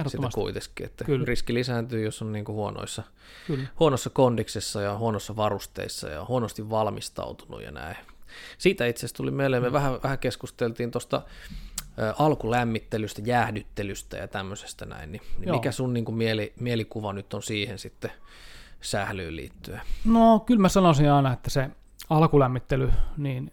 [0.07, 1.25] sitten kuitenkin, että Kyllä.
[1.25, 3.03] riski lisääntyy, jos on niin kuin huonoissa
[3.47, 3.69] kyllä.
[3.81, 7.97] huonossa kondiksessa ja huonossa varusteissa ja huonosti valmistautunut ja näin.
[8.59, 11.23] Siitä itse asiassa tuli mieleen, me vähän, vähän keskusteltiin tuosta
[12.19, 15.57] alkulämmittelystä, jäähdyttelystä ja tämmöisestä näin, niin, niin Joo.
[15.57, 18.11] mikä sun niin kuin mieli, mielikuva nyt on siihen sitten
[18.81, 19.81] sählyyn liittyen?
[20.05, 21.71] No kyllä mä sanoisin aina, että se
[22.11, 23.53] alkulämmittely, niin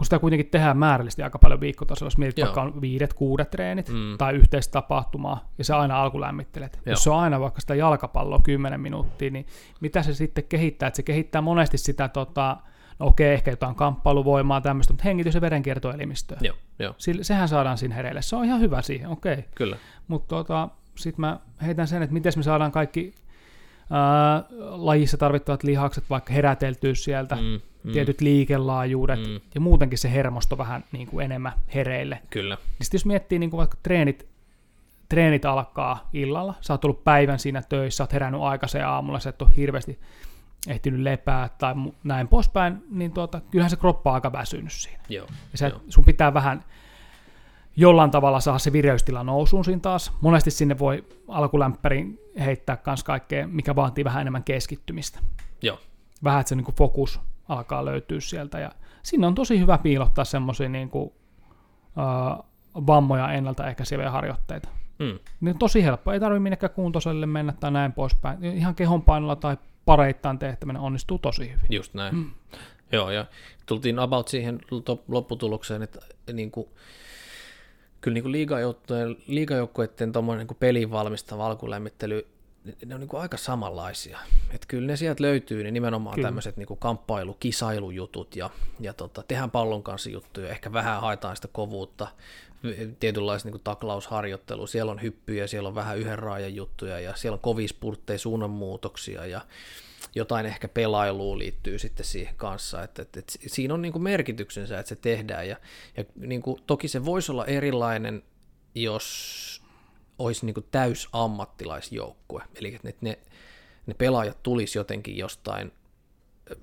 [0.00, 2.46] kun sitä kuitenkin tehdään määrällisesti aika paljon viikkotasolla, jos mietit Joo.
[2.46, 4.18] vaikka on viidet, kuudet treenit Mm.
[4.18, 6.74] tai yhteistä tapahtumaa, ja se aina alkulämmittelet.
[6.86, 6.92] Joo.
[6.92, 9.46] Jos se on aina vaikka sitä jalkapalloa 10 minuuttia, niin
[9.80, 10.86] mitä se sitten kehittää?
[10.86, 12.56] Että se kehittää monesti sitä, tota,
[12.98, 16.38] no okei, ehkä jotain kamppailuvoimaa tämmöistä, mutta hengitys- ja verenkiertoelimistöä.
[16.40, 18.22] Joo, joo, Sillä, sehän saadaan siinä hereille.
[18.22, 19.44] Se on ihan hyvä siihen, okei.
[19.54, 19.76] kyllä.
[20.08, 23.14] Mutta tota, sitten mä heitän sen, että miten me saadaan kaikki
[23.90, 29.40] ää, lajissa tarvittavat lihakset vaikka heräteltyä sieltä, mm, Mm, tietyt liikelaajuudet Mm.
[29.54, 32.22] ja muutenkin se hermosto vähän niin kuin enemmän hereille.
[32.30, 34.28] Kyllä, Niin sit jos miettii niin kuin vaikka treenit,
[35.08, 39.30] treenit alkaa illalla, sä oot ollut päivän siinä töissä, sä oot herännyt aikaiseen aamulla, sä
[39.30, 39.98] et ole hirveästi
[40.68, 41.74] ehtinyt lepää tai
[42.04, 45.02] näin poispäin, niin tuota, kyllähän se kroppa on aika väsynyt siinä.
[45.08, 45.80] joo, Ja sä, joo.
[45.88, 46.64] sun pitää vähän
[47.80, 50.12] jollain tavalla saada se vireystila nousuun siinä taas.
[50.20, 55.18] Monesti sinne voi alkulämpärin heittää myös kaikkea, mikä vaatii vähän enemmän keskittymistä.
[55.62, 55.78] joo.
[56.24, 58.58] Vähän, että se niin kuin fokus alkaa löytyä sieltä.
[58.58, 58.70] Ja
[59.02, 62.44] sinne on tosi hyvä piilottaa semmoisia niin kuin, uh,
[62.86, 64.68] vammoja ennaltaehkäiseviä harjoitteita.
[64.98, 66.12] Mm, Niin tosi helppo.
[66.12, 68.44] Ei tarvitse minnekään kuntosalille mennä tai näin poispäin.
[68.44, 71.66] Ihan kehonpainolla tai pareittain tehtäminen onnistuu tosi hyvin.
[71.70, 72.14] just näin.
[72.14, 72.30] Mm.
[72.92, 73.26] Joo, ja
[73.66, 74.58] tultiin about siihen
[75.08, 76.00] lopputulokseen, että
[76.32, 76.68] niin kuin,
[78.00, 82.26] kyllä niin liigajoukkojen, liigajoukkoiden niin pelin valmistava alkulämmittely,
[82.86, 84.18] ne on niin kuin aika samanlaisia.
[84.50, 86.26] Että kyllä ne sieltä löytyy, niin nimenomaan kyllä.
[86.26, 91.48] tämmöiset niin kamppailu, kisailujutut ja, ja tota, tehdään pallon kanssa juttuja, ehkä vähän haetaan sitä
[91.52, 92.08] kovuutta,
[93.00, 97.40] tietynlaista niin taklausharjoittelua, siellä on hyppyjä, siellä on vähän yhden raajan juttuja ja siellä on
[97.40, 99.40] kovia spurtteja, suunnanmuutoksia ja
[100.14, 104.78] jotain ehkä pelailuun liittyy sitten siihen kanssa, että, että, että siinä on niin kuin merkityksensä,
[104.78, 105.56] että se tehdään ja,
[105.96, 108.22] ja niin kuin, toki se voisi olla erilainen,
[108.74, 109.62] jos
[110.18, 113.18] olisi niin kuin täys ammattilaisjoukkue, eli että ne,
[113.86, 115.72] ne pelaajat tulisi jotenkin jostain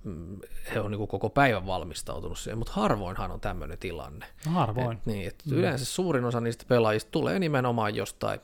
[0.04, 0.40] mm,
[0.74, 4.26] he on niin koko päivän valmistautunut siihen, mutta harvoinhan on tämmöinen tilanne.
[4.46, 4.98] No harvoin.
[4.98, 5.58] Et, niin, et mm.
[5.58, 8.40] Yleensä suurin osa niistä pelaajista tulee nimenomaan jostain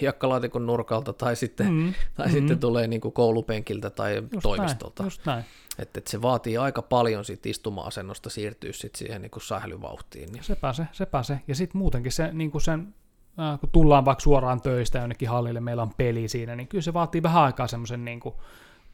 [0.00, 2.32] hiekkalaatikon nurkalta tai sitten, mm, tai mm.
[2.32, 5.02] sitten tulee niin kuin koulupenkiltä tai just toimistolta.
[5.02, 5.44] Näin, just näin.
[5.78, 10.32] Et, et se vaatii aika paljon sit istuma-asennosta siirtyä sit siihen niin kuin sählyvauhtiin.
[10.32, 10.44] Niin.
[10.44, 11.40] Sepä se, sepä se.
[11.48, 12.94] Ja sitten muutenkin se, niin kuin sen,
[13.40, 16.92] äh, kun tullaan vaikka suoraan töistä jonnekin hallille, meillä on peli siinä, niin kyllä se
[16.92, 18.34] vaatii vähän aikaa semmoisen niin kuin,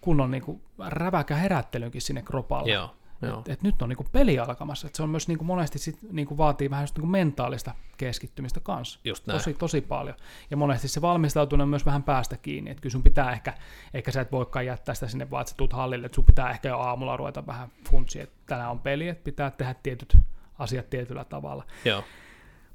[0.00, 2.72] kunnon niin kuin räväkä herättelynkin sinne kropalle.
[2.72, 2.90] Joo.
[3.22, 4.86] Et, et nyt on niinku peli alkamassa.
[4.86, 9.00] Et se on myös niinku monesti sit, niinku vaatii vähän niinku mentaalista keskittymistä kanssa.
[9.04, 9.38] Just näin.
[9.38, 10.16] Tosi, tosi paljon.
[10.50, 12.70] Ja monesti se valmistautuminen on myös vähän päästä kiinni.
[12.70, 13.54] Että kyllä sun pitää ehkä,
[13.94, 16.06] ehkä sä et voikaan jättää sitä sinne vaan, että sä tuut hallille.
[16.06, 19.50] Että sun pitää ehkä jo aamulla ruveta vähän funtsia, että tänään on peli, että pitää
[19.50, 20.18] tehdä tietyt
[20.58, 21.64] asiat tietyllä tavalla.
[21.84, 22.04] Joo.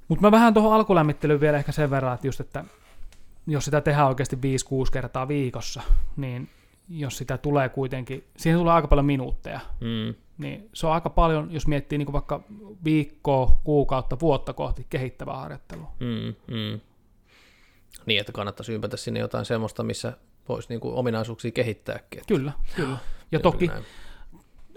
[0.07, 2.65] Mutta mä vähän tuohon alkulämmittelyyn vielä ehkä sen verran, että just, että
[3.47, 4.39] jos sitä tehdään oikeasti 5-6
[4.91, 5.81] kertaa viikossa,
[6.17, 6.49] niin
[6.89, 10.15] jos sitä tulee kuitenkin, siihen tulee aika paljon minuutteja, mm.
[10.37, 12.43] Niin se on aika paljon, jos miettii niin kuin vaikka
[12.83, 15.91] viikkoa, kuukautta, vuotta kohti kehittävää harjoittelua.
[15.99, 16.79] Mm, mm.
[18.05, 20.13] Niin, että kannattaisi ympätä sinne jotain semmoista, missä
[20.49, 22.21] voisi niin kuin ominaisuuksia kehittääkin.
[22.27, 22.97] Kyllä, kyllä.
[23.31, 23.83] Ja toki näin.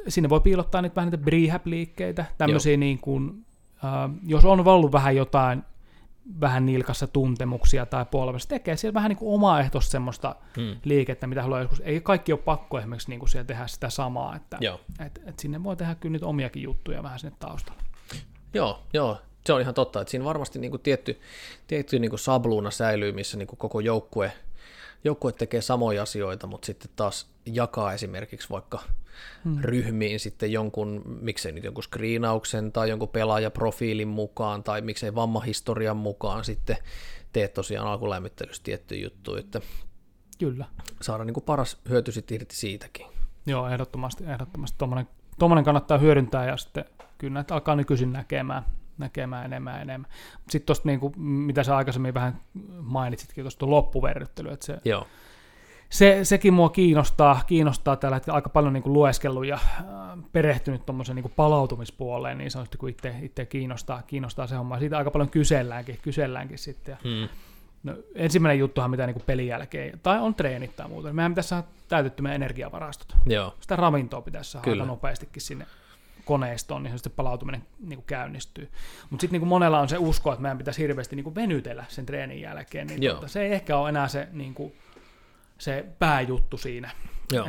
[0.09, 3.47] sinne voi piilottaa niitä vähän niitä rehab-liikkeitä, tämmöisiä niin kuin,
[3.85, 5.63] äh, jos on ollut vähän jotain
[6.41, 10.77] vähän nilkassa tuntemuksia tai polvessa, tekee siellä vähän niin kuin omaehtoista semmoista hmm.
[10.85, 11.83] liikettä, mitä haluaa joskus.
[11.85, 14.59] Ei kaikki ole pakko esimerkiksi niin kuin siellä tehdä sitä samaa, että
[15.07, 17.83] et, et sinne voi tehdä kyllä nyt omiakin juttuja vähän sinne taustalla.
[18.55, 21.21] Joo, joo, se on ihan totta, että siinä varmasti niin kuin tietty,
[21.67, 24.33] tietty niin kuin sabluuna säilyy, missä niin kuin koko joukkue,
[25.05, 28.81] joukkue tekee samoja asioita, mutta sitten taas jakaa esimerkiksi vaikka
[29.45, 29.59] hmm.
[29.61, 36.45] ryhmiin sitten jonkun, miksei nyt jonkun screenauksen tai jonkun pelaajaprofiilin mukaan tai miksei vammahistorian mukaan
[36.45, 36.77] sitten
[37.33, 39.61] teet tosiaan alkulämmittelyssä tiettyjä juttuja, että
[40.39, 40.65] Kyllä.
[41.03, 43.07] saada niin kuin paras hyöty sitten irti siitäkin.
[43.47, 44.79] Joo, ehdottomasti, ehdottomasti.
[44.79, 45.09] Tuommoinen,
[45.39, 46.85] tuommoinen kannattaa hyödyntää ja sitten
[47.19, 48.63] kyllä näitä alkaa nykyisin näkemään,
[48.99, 50.11] näkemään enemmän ja enemmän.
[50.51, 52.41] Sitten tuosta, niin kuin, mitä sä aikaisemmin vähän
[52.81, 55.07] mainitsitkin, tuosta loppuverryttelyä, että se, Joo
[55.91, 59.85] se, sekin mua kiinnostaa, kiinnostaa tällä hetkellä aika paljon niin kuin lueskellut ja äh,
[60.33, 64.79] perehtynyt tuommoisen niin palautumispuoleen, niin sanotusti kun itse, itse kiinnostaa, kiinnostaa se homma.
[64.79, 66.93] Siitä aika paljon kyselläänkin, kyselläänkin sitten.
[66.93, 67.29] Ja, hmm.
[67.83, 71.49] no, ensimmäinen juttuhan, mitä niin kuin pelin jälkeen, tai on treenit tai muuta, mehän pitäisi
[71.49, 73.17] saada täytetty meidän energiavarastot.
[73.27, 73.55] Joo.
[73.61, 74.85] Sitä ravintoa pitäisi saada Kyllä.
[74.85, 75.67] nopeastikin sinne
[76.25, 78.69] koneistoon, niin se palautuminen niin kuin käynnistyy.
[79.11, 82.07] Mutta sitten niin monella on se usko, että meidän pitäisi hirveästi niin kuin venytellä sen
[82.07, 84.73] treenin jälkeen, niin tuota, se ei ehkä ole enää se niin kuin,
[85.59, 86.91] se pääjuttu siinä.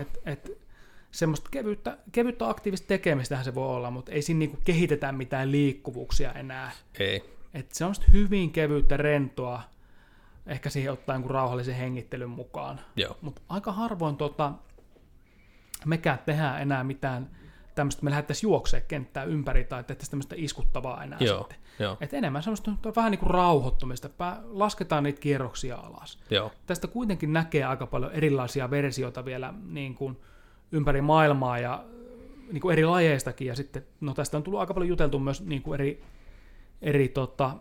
[0.01, 0.51] Et, et,
[1.11, 6.31] semmoista kevyttä, kevyttä aktiivista tekemistähän se voi olla, mutta ei siinä niinku kehitetä mitään liikkuvuuksia
[6.31, 6.71] enää.
[6.99, 7.23] Ei.
[7.53, 9.61] Et se on hyvin kevyttä, rentoa,
[10.47, 12.79] ehkä siihen ottaa jonkun rauhallisen hengittelyn mukaan.
[13.21, 14.51] Mutta aika harvoin tota,
[15.85, 17.29] mekään tehdään enää mitään
[17.79, 21.57] tämmöistä, me lähdettäisiin juoksemaan kenttää ympäri tai tehtäisiin tämmöistä iskuttavaa enää Joo, sitten.
[21.79, 21.97] Jo.
[22.01, 24.09] Et enemmän semmoista vähän niin kuin rauhoittumista,
[24.49, 26.19] lasketaan niitä kierroksia alas.
[26.29, 26.51] Joo.
[26.65, 30.17] Tästä kuitenkin näkee aika paljon erilaisia versioita vielä niin kuin
[30.71, 31.83] ympäri maailmaa ja
[32.51, 35.61] niin kuin eri lajeistakin, ja sitten, no tästä on tullut aika paljon juteltu myös niin
[35.61, 36.03] kuin eri,
[36.81, 37.55] eri tota,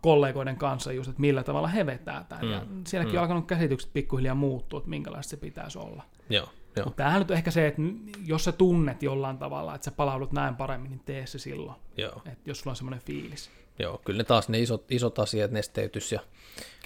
[0.00, 2.44] kollegoiden kanssa just, että millä tavalla he vetää tämän.
[2.44, 2.50] Mm.
[2.52, 3.18] Ja sielläkin mm.
[3.18, 6.02] on alkanut käsitykset pikkuhiljaa muuttua, että minkälaista se pitäisi olla.
[6.30, 6.48] Joo.
[6.76, 7.82] Mutta tämähän nyt on ehkä se, että
[8.24, 11.76] jos sä tunnet jollain tavalla, että sä palaudut näin paremmin, niin tee se silloin.
[11.96, 12.22] Joo.
[12.32, 13.50] Et jos sulla on semmoinen fiilis.
[13.78, 16.20] Joo, kyllä ne taas ne isot, isot asiat, nesteytys ja,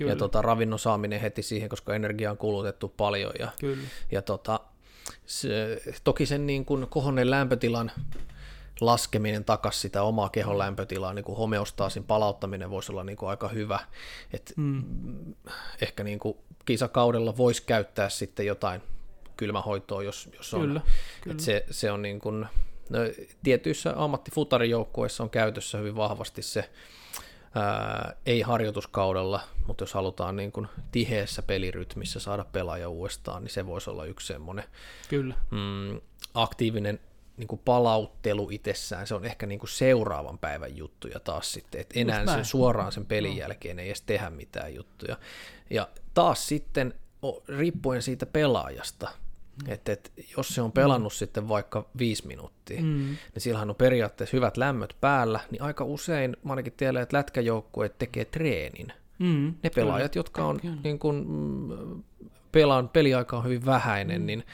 [0.01, 3.33] ja tota, ravinnon saaminen heti siihen, koska energia on kulutettu paljon.
[3.39, 3.89] Ja, kyllä.
[4.11, 4.61] ja tota,
[5.26, 7.91] se, toki sen niin kuin kohonneen lämpötilan
[8.80, 13.49] laskeminen takaisin sitä omaa kehon lämpötilaa, niin kuin homeostaasin palauttaminen voisi olla niin kuin aika
[13.49, 13.78] hyvä.
[14.33, 14.85] Et mm.
[15.80, 18.83] Ehkä niin kuin kisakaudella voisi käyttää sitten jotain
[19.37, 20.61] kylmähoitoa, jos, jos on.
[20.61, 20.80] Kyllä,
[21.20, 21.39] kyllä.
[21.39, 22.47] se, se on niin kuin,
[22.91, 22.99] no,
[23.43, 26.70] tietyissä ammattifutarijoukkueissa on käytössä hyvin vahvasti se,
[27.55, 33.66] ää, ei harjoituskaudella, mutta jos halutaan niin kuin tiheässä pelirytmissä saada pelaaja uudestaan, niin se
[33.66, 34.64] voisi olla yksi semmoinen
[35.09, 35.35] Kyllä.
[35.51, 36.01] Mm,
[36.35, 37.01] aktiivinen
[37.37, 42.01] niin kuin palauttelu itsessään, se on ehkä niin kuin seuraavan päivän juttuja taas sitten, että
[42.01, 45.16] enää se suoraan sen pelin jälkeen ei edes tehdä mitään juttuja.
[45.70, 46.95] Ja taas sitten
[47.49, 49.11] riippuen siitä pelaajasta,
[49.66, 49.72] mm.
[49.72, 51.16] että, että jos se on pelannut mm.
[51.16, 52.86] sitten vaikka viisi minuuttia, mm.
[53.07, 57.98] niin sillähän on periaatteessa hyvät lämmöt päällä, niin aika usein, mä ainakin tiedän, että lätkäjoukkueet
[57.98, 58.92] tekee treenin.
[59.18, 59.55] Mm.
[59.62, 62.03] Ne pelaajat, jotka on niin kuin, mm,
[62.53, 64.44] pelaan, peliaika on hyvin vähäinen, niin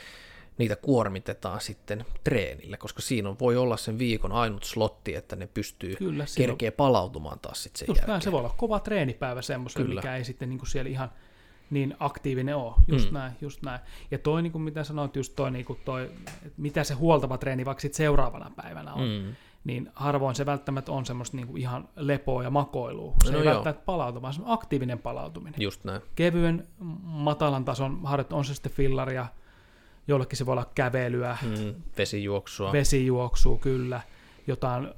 [0.59, 5.47] niitä kuormitetaan sitten treenille, koska siinä on, voi olla sen viikon ainut slotti, että ne
[5.47, 8.13] pystyy Kyllä, kerkeä palautumaan taas sitten sen Just jälkeen.
[8.13, 11.11] Näin, se voi olla kova treenipäivä semmoiselle, mikä ei sitten niin kuin siellä ihan
[11.71, 12.75] niin aktiivinen ole.
[12.89, 13.15] Just mm.
[13.15, 13.81] näin, just näin.
[14.11, 16.11] Ja toi, niin kuin mitä sanoit, just toi, niin kuin toi
[16.47, 19.35] että mitä se huoltava treeni vaikka sitten seuraavana päivänä on, mm.
[19.65, 23.15] niin harvoin se välttämättä on semmoista niin kuin ihan lepoa ja makoilua.
[23.25, 23.55] Se no ei joo.
[23.55, 25.61] välttämättä palautu, vaan se on aktiivinen palautuminen.
[25.63, 26.03] Just näin.
[26.15, 26.69] Kevyen,
[27.03, 29.27] matalan tason harjoittelu, on se sitten fillaria,
[30.09, 31.39] jollekin se voi olla kävelyä.
[31.43, 32.73] Mm, vesijuoksua.
[32.73, 34.01] Vesijuoksua, kyllä.
[34.47, 34.89] Jotain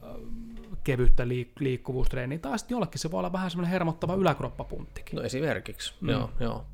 [0.84, 5.16] kevyttä liik- liikkuvuustreeniä, tai sitten jollekin se voi olla vähän semmoinen hermottava yläkroppapunttikin.
[5.16, 6.08] No esimerkiksi, mm.
[6.08, 6.30] joo.
[6.40, 6.64] joo.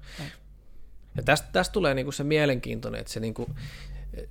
[1.17, 3.51] Ja tästä, tästä tulee niinku se mielenkiintoinen, että se, niinku,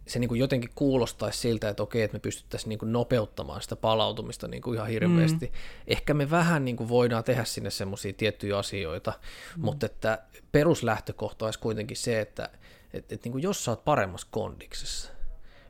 [0.07, 4.73] se niinku jotenkin kuulostaisi siltä, että okei, että me pystyttäisiin niinku nopeuttamaan sitä palautumista niinku
[4.73, 5.45] ihan hirveästi.
[5.45, 5.51] Mm.
[5.87, 9.13] Ehkä me vähän niinku voidaan tehdä sinne semmoisia tiettyjä asioita,
[9.57, 9.65] mm.
[9.65, 12.49] mutta että peruslähtökohta olisi kuitenkin se, että
[12.93, 15.11] et, et niinku jos sä oot paremmassa kondiksessa,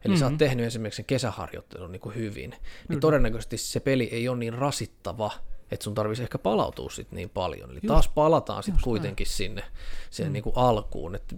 [0.05, 0.19] Eli mm-hmm.
[0.19, 0.37] sä oot mm-hmm.
[0.37, 2.99] tehnyt esimerkiksi sen kesäharjoittelun niin kuin hyvin, niin mm-hmm.
[2.99, 5.31] todennäköisesti se peli ei ole niin rasittava,
[5.71, 7.71] että sun tarvitsisi ehkä palautua sit niin paljon.
[7.71, 9.35] Eli just, taas palataan sitten kuitenkin näin.
[9.35, 9.63] sinne
[10.09, 10.33] siihen mm.
[10.33, 11.35] niin kuin alkuun, että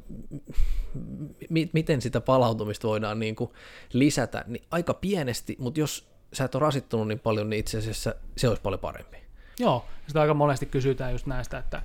[1.49, 3.51] m- miten sitä palautumista voidaan niin kuin
[3.93, 8.15] lisätä, niin aika pienesti, mutta jos sä et ole rasittunut niin paljon, niin itse asiassa
[8.37, 9.17] se olisi paljon parempi.
[9.59, 11.81] Joo, sitä aika monesti kysytään just näistä, että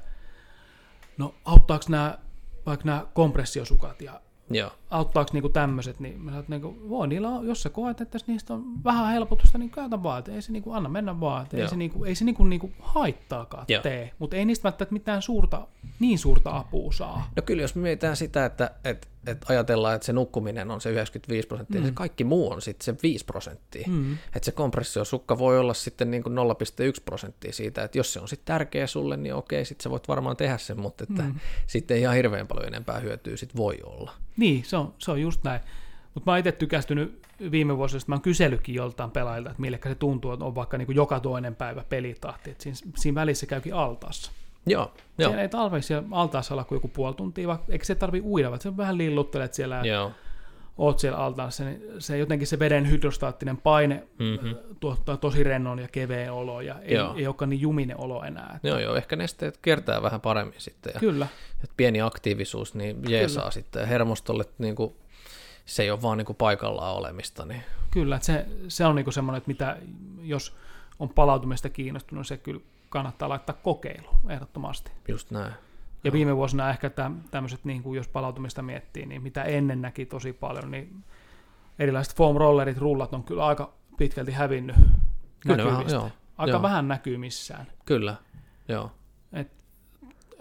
[1.19, 2.19] no auttaako nämä
[2.67, 4.21] vaikka nämä kompressiosukat ja
[4.51, 4.71] Joo.
[4.91, 8.55] auttaako niinku tämmöiset, niin mä sanoin, niinku, voi niillä on, jos sä koet, että niistä
[8.55, 11.69] on vähän helpotusta, niin käytä vaan, että ei se niinku, anna mennä vaan, että ei
[11.69, 13.83] se, niinku, ei se niinku, niinku haittaakaan Joo.
[13.83, 15.67] tee, mutta ei niistä välttämättä mitään suurta,
[16.01, 17.31] niin suurta apua saa.
[17.37, 20.91] No kyllä, jos me mietitään sitä, että, että, että ajatellaan, että se nukkuminen on se
[20.91, 21.83] 95 prosenttia, mm.
[21.83, 23.85] niin se kaikki muu on sitten se 5 prosenttia.
[23.89, 24.13] Mm.
[24.13, 28.29] Että se kompressiosukka voi olla sitten niin kuin 0,1 prosenttia siitä, että jos se on
[28.29, 31.35] sitten tärkeä sulle, niin okei, sitten sä voit varmaan tehdä sen, mutta että mm.
[31.67, 34.13] sitten ihan hirveän paljon enempää hyötyä sitten voi olla.
[34.37, 35.61] Niin, se on, se on just näin.
[36.15, 39.89] Mutta mä oon itse tykästynyt viime vuosina, että mä oon kysellytkin joltain pelaajilta, että millekä
[39.89, 42.51] se tuntuu, että on vaikka niin kuin joka toinen päivä pelitahti.
[42.51, 44.33] Että siinä, siinä välissä käykin altaassa.
[44.67, 45.29] Joo, joo.
[45.29, 48.51] Siellä ei talveksi siellä altaassa olla kuin joku puoli tuntia, vaikka eikö se tarvi uida,
[48.51, 50.13] vaan se vähän lilluttelet siellä joo.
[50.79, 54.55] oot siellä altaassa, niin se jotenkin se veden hydrostaattinen paine mm-hmm.
[54.81, 58.53] tuottaa tosi rennon ja keveen olo, ja ei, ei olekaan niin juminen olo enää.
[58.57, 58.69] Että...
[58.69, 60.91] Joo, joo, ehkä nesteet kertaa vähän paremmin sitten.
[60.95, 61.27] Ja, Kyllä.
[61.55, 63.51] Että pieni aktiivisuus, niin jeesaa Kyllä.
[63.51, 63.89] sitten.
[63.89, 64.95] Hermostolle niin kuin,
[65.65, 67.45] se ei ole vaan niin kuin paikallaan olemista.
[67.45, 67.63] Niin...
[67.91, 69.77] Kyllä, että se, se on niin kuin semmoinen, että mitä,
[70.23, 70.57] jos
[70.99, 72.61] on palautumista kiinnostunut, niin se kyllä
[72.93, 74.93] kannattaa laittaa kokeilu ehdottomasti.
[75.09, 75.53] Just näin.
[76.05, 76.13] Ja no.
[76.13, 76.91] viime vuosina ehkä
[77.31, 81.05] tämmöiset, niin kuin jos palautumista miettii, niin mitä ennen näki tosi paljon, niin
[81.79, 84.77] erilaiset foam rollerit, rullat on kyllä aika pitkälti hävinnyt
[85.41, 86.63] kyllä, vähän, joo, Aika joo.
[86.63, 87.67] vähän näkyy missään.
[87.85, 88.17] Kyllä,
[88.69, 88.91] joo.
[89.33, 89.53] Et,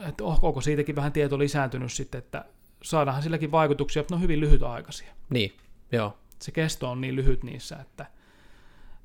[0.08, 2.46] et oh, onko siitäkin vähän tieto lisääntynyt sitten, että
[2.84, 5.14] saadaanhan silläkin vaikutuksia, mutta ne on hyvin lyhytaikaisia.
[5.30, 5.58] Niin,
[5.92, 6.18] joo.
[6.40, 8.06] Se kesto on niin lyhyt niissä, että,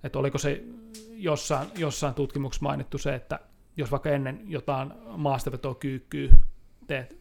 [0.06, 0.62] että oliko se
[1.10, 3.40] jossain, jossain tutkimuksessa mainittu se, että
[3.76, 6.30] jos vaikka ennen jotain maastavetoa kyykkyy
[6.86, 7.16] teet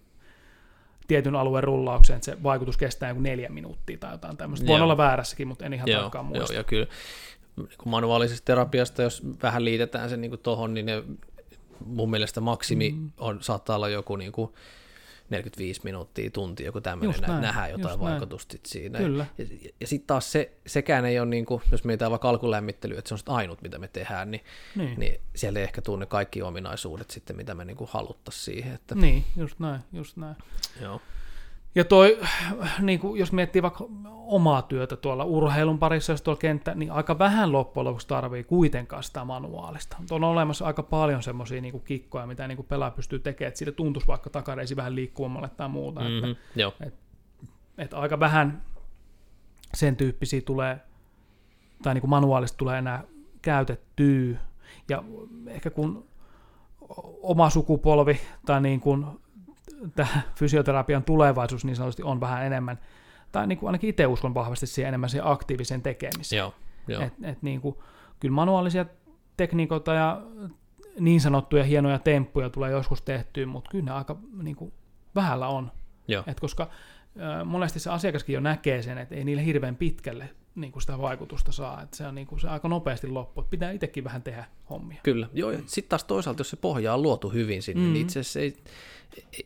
[1.08, 4.68] tietyn alueen rullaukseen, että se vaikutus kestää joku neljä minuuttia tai jotain tämmöistä.
[4.68, 6.54] Voin olla väärässäkin, mutta en ihan joo, tarkkaan muista.
[6.54, 6.88] Joo, ja kyllä
[7.58, 11.04] niin manuaalisesta terapiasta, jos vähän liitetään se niin tuohon, niin ne,
[11.86, 13.12] mun mielestä maksimi mm.
[13.18, 14.54] on, saattaa olla joku niin kuin
[15.30, 19.00] 45 minuuttia, tunti, joku tämmöinen, näin, nähdään jotain vaikutusta siinä.
[19.00, 19.26] Kyllä.
[19.38, 23.00] Ja, ja, ja sitten taas se, sekään ei ole, niin kuin, jos mietitään vaikka alkulämmittelyä,
[23.00, 24.44] että se on ainut, mitä me tehdään, niin,
[24.76, 25.00] niin.
[25.00, 28.76] niin siellä ei ehkä tunne kaikki ominaisuudet sitten, mitä me niin haluttaisiin siihen.
[28.76, 28.96] Että...
[28.96, 30.36] Niin, just näin, just näin.
[30.82, 31.02] Joo.
[31.76, 32.20] Ja toi,
[32.80, 33.86] niin kuin jos miettii vaikka
[34.28, 39.04] omaa työtä tuolla urheilun parissa, jos tuolla kenttä, niin aika vähän loppujen lopuksi tarvii kuitenkaan
[39.04, 39.98] sitä manuaalista.
[40.00, 43.58] Mutta on olemassa aika paljon semmoisia niin kikkoja, mitä niin kuin pelaaja pystyy tekemään, että
[43.58, 46.02] siitä tuntuisi vaikka takareisi vähän liikkuvammalle tai muuta.
[46.02, 46.74] Mm-hmm, että, joo.
[46.82, 46.94] Et,
[47.78, 48.62] et aika vähän
[49.74, 50.80] sen tyyppisiä tulee,
[51.84, 53.04] tai niin kuin manuaalista tulee enää
[53.42, 54.38] käytettyä.
[54.90, 55.04] Ja
[55.48, 56.06] ehkä kun
[57.22, 59.06] oma sukupolvi tai niin kuin
[59.96, 62.80] tämä fysioterapian tulevaisuus niin sanotusti on vähän enemmän,
[63.32, 66.38] tai niin kuin ainakin itse uskon vahvasti siihen enemmän siihen aktiiviseen tekemiseen.
[66.38, 66.54] Joo,
[66.88, 67.02] joo.
[67.02, 67.76] Et, et niin kuin,
[68.20, 68.86] kyllä manuaalisia
[69.38, 70.22] tekniikoita ja
[71.00, 74.74] niin sanottuja hienoja temppuja tulee joskus tehtyä, mutta kyllä ne aika niin kuin,
[75.16, 75.72] vähällä on.
[76.08, 76.24] Joo.
[76.28, 80.72] Et koska äh, monesti se asiakaskin jo näkee sen, että ei niille hirveän pitkälle niin
[80.72, 81.82] kuin sitä vaikutusta saa.
[81.82, 83.42] Että se on niin kuin, se aika nopeasti loppu.
[83.42, 85.00] Että pitää itsekin vähän tehdä hommia.
[85.04, 85.30] Kyllä.
[85.34, 87.94] Joo, ja sitten taas toisaalta, jos se pohja on luotu hyvin sinne, mm-hmm.
[87.94, 88.56] niin itse asiassa ei,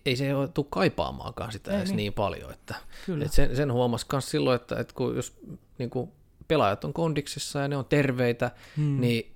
[0.05, 1.97] ei se tule kaipaamaankaan sitä ei, edes niin.
[1.97, 2.53] niin paljon.
[2.53, 2.75] Että,
[3.05, 3.25] Kyllä.
[3.25, 5.37] että sen, sen huomasi myös silloin, että, että kun jos
[5.77, 6.11] niin kuin
[6.47, 9.01] pelaajat on kondiksissa ja ne on terveitä, mm.
[9.01, 9.35] niin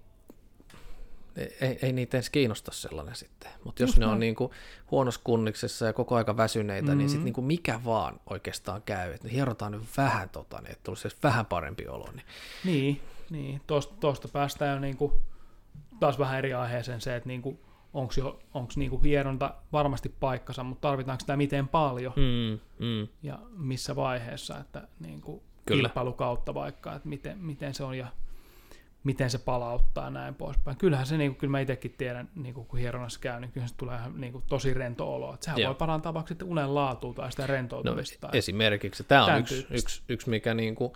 [1.36, 3.52] ei, ei niitä edes kiinnosta sellainen sitten.
[3.64, 4.14] Mutta jos Just ne näin.
[4.14, 4.52] on niin kuin
[4.92, 6.98] huonossa kunniksessa ja koko aika väsyneitä, mm-hmm.
[6.98, 9.14] niin sitten niin kuin mikä vaan oikeastaan käy.
[9.14, 12.10] Että hierotaan nyt vähän tota, niin että tulisi vähän parempi olo.
[12.14, 12.26] Niin,
[12.64, 13.62] niin, niin.
[13.68, 15.12] Tuosta, tuosta päästään jo niin kuin,
[16.00, 17.60] taas vähän eri aiheeseen se, että niin kuin,
[17.94, 23.08] onko jo, onks niinku hieronta varmasti paikkansa, mutta tarvitaanko sitä miten paljon mm, mm.
[23.24, 28.08] ja missä vaiheessa, että niinku kilpailukautta vaikka, että miten, miten se on ja
[29.04, 30.78] miten se palauttaa näin poispäin.
[30.78, 33.68] Kyllähän se, niin kuin, kyllä mä itsekin tiedän, niin kuin, kun hieronnassa käy, niin kyllä
[33.68, 35.34] se tulee niin kuin, tosi rento olo.
[35.34, 35.68] Että sehän Joo.
[35.68, 38.28] voi parantaa vaikka sitten unen laatua tai sitä rentoutumista.
[38.28, 39.04] No, esimerkiksi.
[39.04, 40.94] Tämä on yksi, yksi, yksi, mikä niin kuin,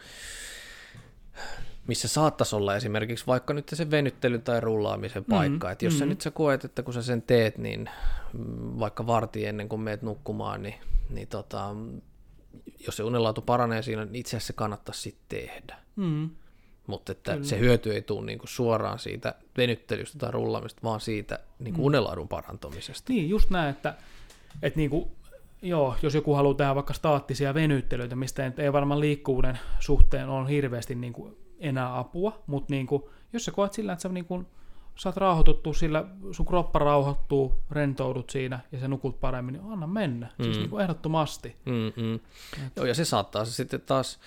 [1.88, 5.36] missä saattaisi olla esimerkiksi vaikka nyt se venyttely tai rullaamisen mm-hmm.
[5.38, 5.68] paikka.
[5.68, 5.72] Mm-hmm.
[5.72, 6.00] Että jos mm-hmm.
[6.00, 7.90] sä nyt sä koet, että kun sä sen teet, niin
[8.34, 10.76] mm, vaikka varti ennen kuin meet nukkumaan, niin,
[11.10, 11.76] niin tota,
[12.86, 15.78] jos se unenlaatu paranee siinä, niin itse asiassa se kannattaisi sitten tehdä.
[15.96, 16.30] Mm-hmm
[16.88, 17.44] mutta että Kyllä.
[17.44, 21.86] se hyöty ei tule niinku suoraan siitä venyttelystä tai rullamista, vaan siitä niinku mm.
[21.86, 23.14] unelaadun parantumisesta.
[23.14, 23.96] Niin, just näin, että,
[24.62, 25.12] että niinku,
[25.62, 30.96] joo, jos joku haluaa tehdä vaikka staattisia venyttelyitä, mistä ei, varmaan liikkuvuuden suhteen ole hirveästi
[30.96, 34.46] niinku enää apua, mutta niinku, jos sä koet sillä, että sä niinku,
[34.96, 40.28] saat rauhoituttua sillä, sun kroppa rauhoittuu, rentoudut siinä ja sä nukut paremmin, niin anna mennä.
[40.38, 40.44] Mm.
[40.44, 41.56] Siis niinku ehdottomasti.
[41.66, 42.16] Mm-hmm.
[42.68, 42.76] Et...
[42.76, 44.20] Joo, ja se saattaa se sitten taas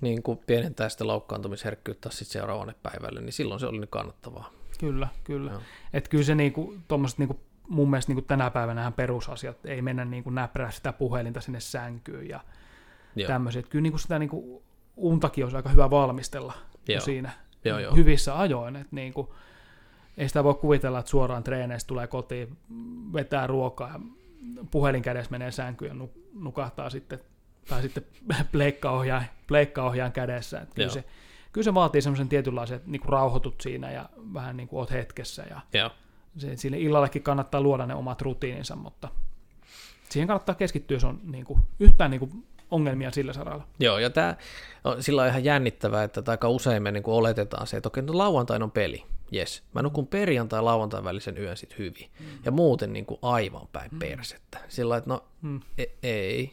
[0.00, 4.50] niin kuin pienentää sitä loukkaantumisherkkyyttä sitten seuraavalle päivälle, niin silloin se oli nyt kannattavaa.
[4.78, 5.60] Kyllä, kyllä.
[5.92, 10.30] Että kyllä se niinku, tommoset niinku, mun mielestä niinku tänä päivänä perusasiat, ei mennä niinku
[10.30, 12.40] näprää sitä puhelinta sinne sänkyyn ja
[13.26, 13.68] tämmöiset.
[13.68, 14.62] Kyllä niinku sitä niinku,
[14.96, 16.52] untakin olisi aika hyvä valmistella
[16.88, 17.00] Joo.
[17.00, 17.30] siinä
[17.64, 17.94] Joo, jo.
[17.94, 18.76] hyvissä ajoin.
[18.76, 19.34] Että niinku,
[20.16, 22.56] ei sitä voi kuvitella, että suoraan treeneistä tulee kotiin,
[23.12, 24.00] vetää ruokaa ja
[24.70, 27.20] puhelin kädessä menee sänkyyn ja nukahtaa sitten
[27.68, 28.04] tai sitten
[28.52, 30.60] pleikkaohjaan, pleikkaohjaan kädessä.
[30.60, 31.04] Että kyllä, se,
[31.52, 34.90] kyllä se vaatii semmoisen tietynlaisen, että niin kuin rauhoitut siinä ja vähän niin kuin oot
[34.90, 35.44] hetkessä.
[35.50, 35.90] Ja Joo.
[36.38, 39.08] Se, sille illallekin kannattaa luoda ne omat rutiininsa, mutta
[40.08, 43.66] siihen kannattaa keskittyä, jos on niin kuin, yhtään niin kuin ongelmia sillä saralla.
[43.80, 44.36] Joo, ja tämä
[44.84, 48.18] on sillä ihan jännittävää, että aika usein me niin kuin oletetaan se, että okei, no
[48.18, 52.26] lauantai on peli, jes, mä nukun perjantai lauantai välisen yön sitten hyvin, mm.
[52.44, 53.98] ja muuten niin kuin aivan päin mm.
[53.98, 54.58] persettä.
[54.68, 55.60] Sillä että no mm.
[55.78, 56.52] e- ei,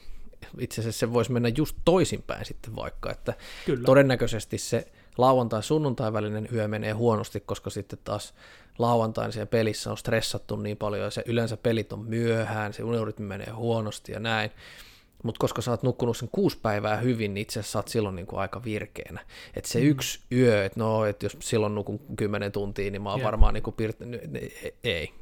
[0.60, 3.34] itse asiassa se voisi mennä just toisinpäin sitten vaikka, että
[3.66, 3.86] Kyllä.
[3.86, 8.34] todennäköisesti se lauantai-sunnuntai välinen yö menee huonosti, koska sitten taas
[8.78, 13.26] lauantain siellä pelissä on stressattu niin paljon ja se yleensä pelit on myöhään, se unirytmi
[13.26, 14.52] menee huonosti ja näin.
[15.24, 18.16] Mutta koska sä oot nukkunut sen kuusi päivää hyvin, niin itse asiassa sä oot silloin
[18.16, 19.20] niin kuin aika virkeänä.
[19.54, 19.86] Että se mm.
[19.86, 23.26] yksi yö, että no, että jos silloin nukun kymmenen tuntia, niin mä oon yeah.
[23.26, 24.40] varmaan niin kuin pirt-
[24.84, 25.14] ei.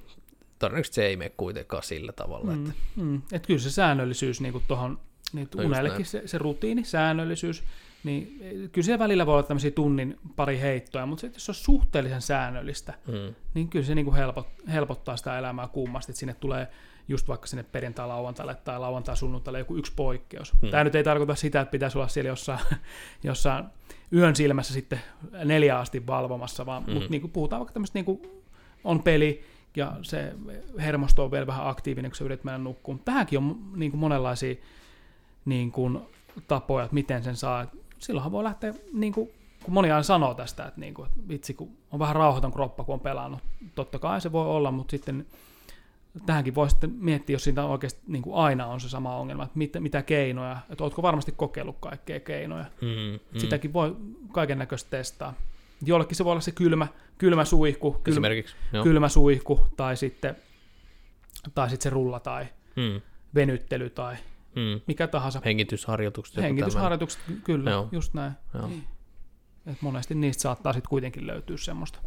[0.59, 2.51] Todennäköisesti se ei mene kuitenkaan sillä tavalla.
[2.51, 2.65] Mm.
[2.65, 3.21] Että, mm.
[3.31, 4.99] Et kyllä se säännöllisyys niin tuohon
[5.33, 7.63] niin no unellekin se, se rutiini, säännöllisyys,
[8.03, 8.39] niin
[8.71, 12.93] kyllä se välillä voi olla tämmöisiä tunnin pari heittoja, mutta jos se on suhteellisen säännöllistä,
[13.07, 13.35] mm.
[13.53, 16.67] niin kyllä se niin kuin helpot, helpottaa sitä elämää kummasti, että sinne tulee
[17.07, 20.53] just vaikka sinne perjantai-lauantaille tai lauantai-sunnuntaille joku yksi poikkeus.
[20.61, 20.69] Mm.
[20.69, 22.59] Tämä nyt ei tarkoita sitä, että pitäisi olla siellä jossain,
[23.23, 23.65] jossain
[24.13, 25.01] yön silmässä sitten
[25.45, 26.93] neljä asti valvomassa, vaan mm.
[26.93, 28.21] mutta niin kuin puhutaan vaikka tämmöistä niin kuin
[28.83, 29.43] on peli,
[29.75, 30.33] ja se
[30.79, 32.99] hermosto on vielä vähän aktiivinen, kun sä yrität mennä nukkuun.
[32.99, 34.55] Tähänkin on niin kuin monenlaisia
[35.45, 35.99] niin kuin,
[36.47, 37.67] tapoja, että miten sen saa.
[38.01, 39.29] Silloinhan voi lähteä, niin kuin,
[39.63, 42.83] kun moni aina sanoo tästä, että, niin kuin, että vitsi, kun on vähän rauhaton kroppa,
[42.83, 43.39] kun on pelannut.
[43.75, 45.25] Totta kai se voi olla, mutta sitten
[46.25, 49.57] tähänkin voi sitten miettiä, jos siitä oikeasti niin kuin aina on se sama ongelma, että
[49.57, 52.65] mitä, mitä keinoja, että oletko varmasti kokeillut kaikkea keinoja.
[52.81, 52.87] Mm,
[53.33, 53.39] mm.
[53.39, 53.95] Sitäkin voi
[54.31, 55.33] kaiken näköistä testaa.
[55.85, 56.87] Jollekin se voi olla se kylmä,
[57.17, 58.27] kylmä suihku, kylmä,
[58.83, 60.35] kylmä suihku, tai sitten,
[61.55, 62.45] tai sitten se rulla tai
[62.75, 63.01] mm.
[63.35, 64.15] venyttely tai
[64.55, 64.81] Mm.
[64.87, 65.41] Mikä tahansa.
[65.45, 66.43] Hengitysharjoitukset.
[66.43, 67.89] Hengitysharjoitukset, kyllä, Joo.
[67.91, 68.33] just näin.
[68.53, 68.67] Joo.
[68.67, 68.87] Niin.
[69.65, 71.99] Et monesti niistä saattaa sitten kuitenkin löytyä semmoista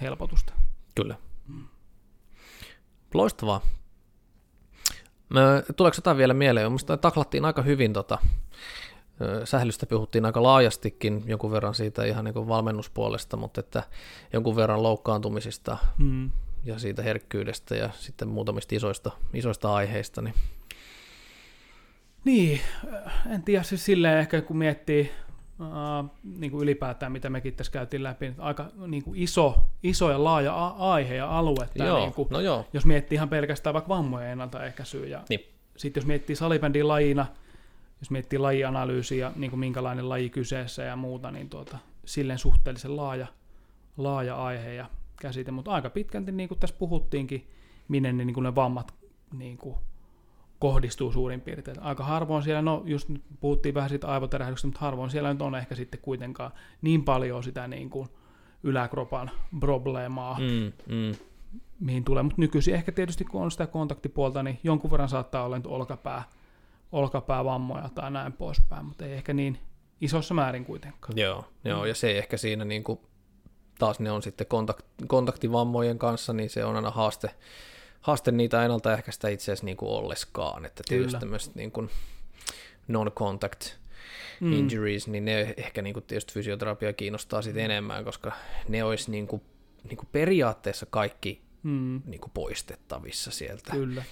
[0.00, 0.52] helpotusta.
[0.94, 1.16] Kyllä.
[1.48, 1.64] Mm.
[3.14, 3.60] Loistavaa.
[5.76, 6.66] Tuleeko jotain vielä mieleen?
[6.66, 8.18] Minusta taklattiin aika hyvin tota,
[9.44, 13.82] sählystä puhuttiin aika laajastikin, jonkun verran siitä ihan niin valmennuspuolesta, mutta että
[14.32, 16.30] jonkun verran loukkaantumisista mm.
[16.64, 20.34] ja siitä herkkyydestä ja sitten muutamista isoista, isoista aiheista, niin
[22.26, 22.60] niin,
[23.30, 25.10] en tiedä siis silleen ehkä kun miettii
[25.60, 30.24] uh, niin kuin ylipäätään, mitä mekin tässä käytiin läpi, aika niin kuin iso, iso ja
[30.24, 31.68] laaja a- aihe ja alue.
[31.76, 32.66] Tämä, joo, niin kuin, no joo.
[32.72, 35.40] Jos miettii ihan pelkästään vaikka vammojen ennaltaehkäisyä ja niin.
[35.76, 37.26] sitten jos miettii salibändin lajina,
[38.00, 43.26] jos miettii lajianalyysiä, niin kuin minkälainen laji kyseessä ja muuta, niin tuota, silleen suhteellisen laaja,
[43.96, 44.90] laaja aihe ja
[45.20, 47.48] käsite, mutta aika pitkälti, niin kuin tässä puhuttiinkin,
[47.88, 48.94] minne ne, niin kuin ne vammat
[49.32, 49.76] niin kuin
[50.58, 51.82] kohdistuu suurin piirtein.
[51.82, 55.54] Aika harvoin siellä, no just nyt puhuttiin vähän siitä aivoterähdyksestä, mutta harvoin siellä nyt on
[55.54, 56.52] ehkä sitten kuitenkaan
[56.82, 58.08] niin paljon sitä niin kuin
[58.62, 59.30] yläkropan
[59.60, 61.14] probleemaa, Mm, mm.
[61.80, 62.22] mihin tulee.
[62.22, 66.22] Mutta nykyisin ehkä tietysti, kun on sitä kontaktipuolta, niin jonkun verran saattaa olla nyt olkapää,
[66.92, 69.58] olkapäävammoja tai näin poispäin, mutta ei ehkä niin
[70.00, 71.18] isossa määrin kuitenkaan.
[71.18, 73.00] Joo, joo, ja se ehkä siinä niin kuin,
[73.78, 77.30] taas ne on sitten kontakt, kontaktivammojen kanssa, niin se on aina haaste,
[78.06, 81.90] haaste niitä ennaltaehkäistä itse asiassa niin kuin olleskaan, että tietysti tämmöiset niin kuin
[82.88, 83.74] non-contact
[84.40, 84.52] Mm.
[84.52, 88.32] injuries, niin ne ehkä niin kuin tietysti fysioterapia kiinnostaa sitten enemmän, koska
[88.68, 89.42] ne olisi niin kuin,
[89.84, 92.02] niin kuin periaatteessa kaikki Mm.
[92.06, 93.70] niin kuin poistettavissa sieltä.
[93.72, 94.02] Kyllä.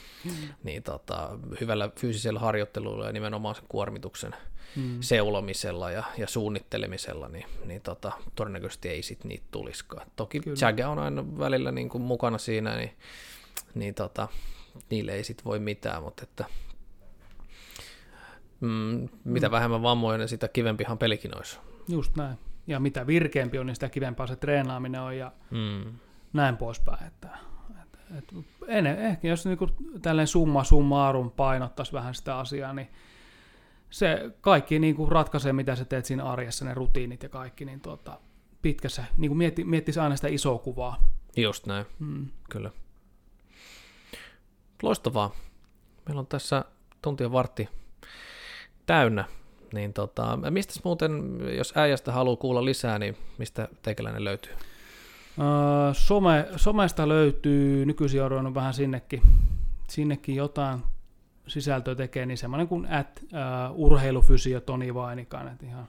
[0.62, 4.34] Niin tota, hyvällä fyysisellä harjoittelulla ja nimenomaan sen kuormituksen
[4.76, 4.96] Mm.
[5.00, 10.06] seulomisella ja, ja suunnittelemisella, niin, niin tota, todennäköisesti ei sit niitä tulisikaan.
[10.16, 10.42] Toki.
[10.60, 12.90] Jagga on aina välillä niin kuin mukana siinä, niin,
[13.74, 14.28] niin tota,
[14.90, 16.44] niille ei sit voi mitään, mutta että
[18.60, 19.52] mm, mitä Mm.
[19.52, 21.58] vähemmän vammoja, niin sitä kivempihan pelikin olisi.
[21.88, 22.38] Just näin.
[22.66, 25.92] Ja mitä virkeämpi on, niin sitä kivempaa se treenaaminen on ja Mm.
[26.32, 27.06] näin poispäin.
[27.06, 27.28] Että,
[27.82, 28.34] että, että
[28.68, 29.58] en, ehkä jos niin
[30.02, 32.88] tälleen summa summarum painottaisi vähän sitä asiaa, niin
[33.90, 37.80] se kaikki niin kuin ratkaisee, mitä sä teet siinä arjessa, ne rutiinit ja kaikki, niin
[37.80, 38.20] tuota,
[38.62, 41.08] pitkässä, niin kuin mietti, miettisi aina sitä isoa kuvaa.
[41.36, 42.26] Just näin, Mm.
[42.50, 42.70] kyllä.
[44.84, 45.30] Loistavaa.
[46.06, 46.64] Meillä on tässä
[47.02, 47.68] tuntia vartti
[48.86, 49.24] täynnä.
[49.72, 54.52] Niin tota, mistä muuten, jos äijästä haluaa kuulla lisää, niin mistä teikäläinen löytyy?
[55.92, 59.22] Some, somesta löytyy, nykyisin on vähän sinnekin,
[59.88, 60.80] sinnekin jotain
[61.46, 65.88] sisältöä tekee, niin semmoinen kuin at uh, urheilufysio Toni Vainikan, että ihan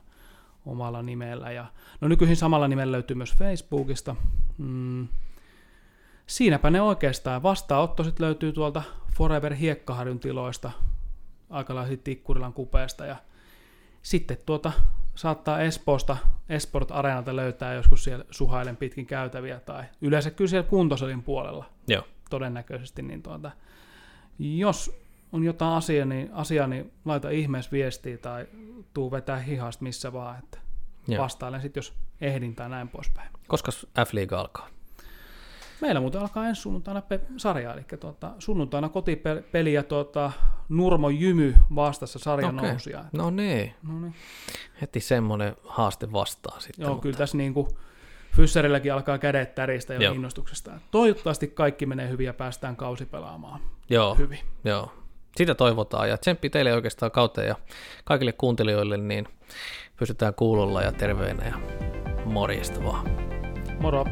[0.65, 1.51] omalla nimellä.
[1.51, 1.65] Ja,
[2.01, 4.15] no nykyisin samalla nimellä löytyy myös Facebookista.
[4.57, 5.07] Mm.
[6.27, 7.43] Siinäpä ne oikeastaan.
[7.43, 8.83] Vastaanotto sitten löytyy tuolta
[9.17, 10.71] Forever Hiekkaharjun tiloista,
[11.49, 13.05] aika lailla siitä Tikkurilan kupeesta.
[13.05, 13.15] Ja
[14.01, 14.71] sitten tuota
[15.15, 16.17] saattaa Espoosta,
[16.49, 22.03] Esport Areenalta löytää joskus siellä suhailen pitkin käytäviä tai yleensä kyllä siellä kuntosalin puolella Joo.
[22.29, 23.51] todennäköisesti, niin tuota,
[24.39, 28.47] jos on jotain asiaa, niin, asiaa, niin laita ihmeessä viestiä tai
[28.93, 30.57] tuu vetää hihasta missä vaan, että
[31.07, 31.23] Joo.
[31.23, 33.29] vastailen sitten, jos ehdin tai näin poispäin.
[33.47, 33.71] Koska
[34.05, 34.74] F-liiga alkaa?
[35.81, 40.31] Meillä muuten alkaa ensi sunnuntaina pe- sarja, eli tuota, sunnuntaina kotipeli ja tuota,
[40.69, 42.69] Nurmo Jymy vastassa sarjan Okei.
[42.69, 43.05] nousia.
[43.13, 44.13] No niin, No niin.
[44.81, 46.83] heti semmoinen haaste vastaan sitten.
[46.83, 47.67] Joo, mutta- kyllä tässä niin kuin
[48.35, 50.13] Fysserilläkin alkaa kädet täristä jo Joo.
[50.13, 50.71] innostuksesta.
[50.91, 54.39] Toivottavasti kaikki menee hyvin ja päästään kausi pelaamaan Joo, hyvin.
[54.63, 54.93] joo.
[55.37, 57.55] Sitä toivotaan ja tsemppi teille oikeastaan kauteen ja
[58.05, 59.27] kaikille kuuntelijoille, niin
[59.97, 61.57] pysytään kuulolla ja terveenä ja
[62.25, 63.05] morjesta vaan.
[63.79, 64.05] Moro!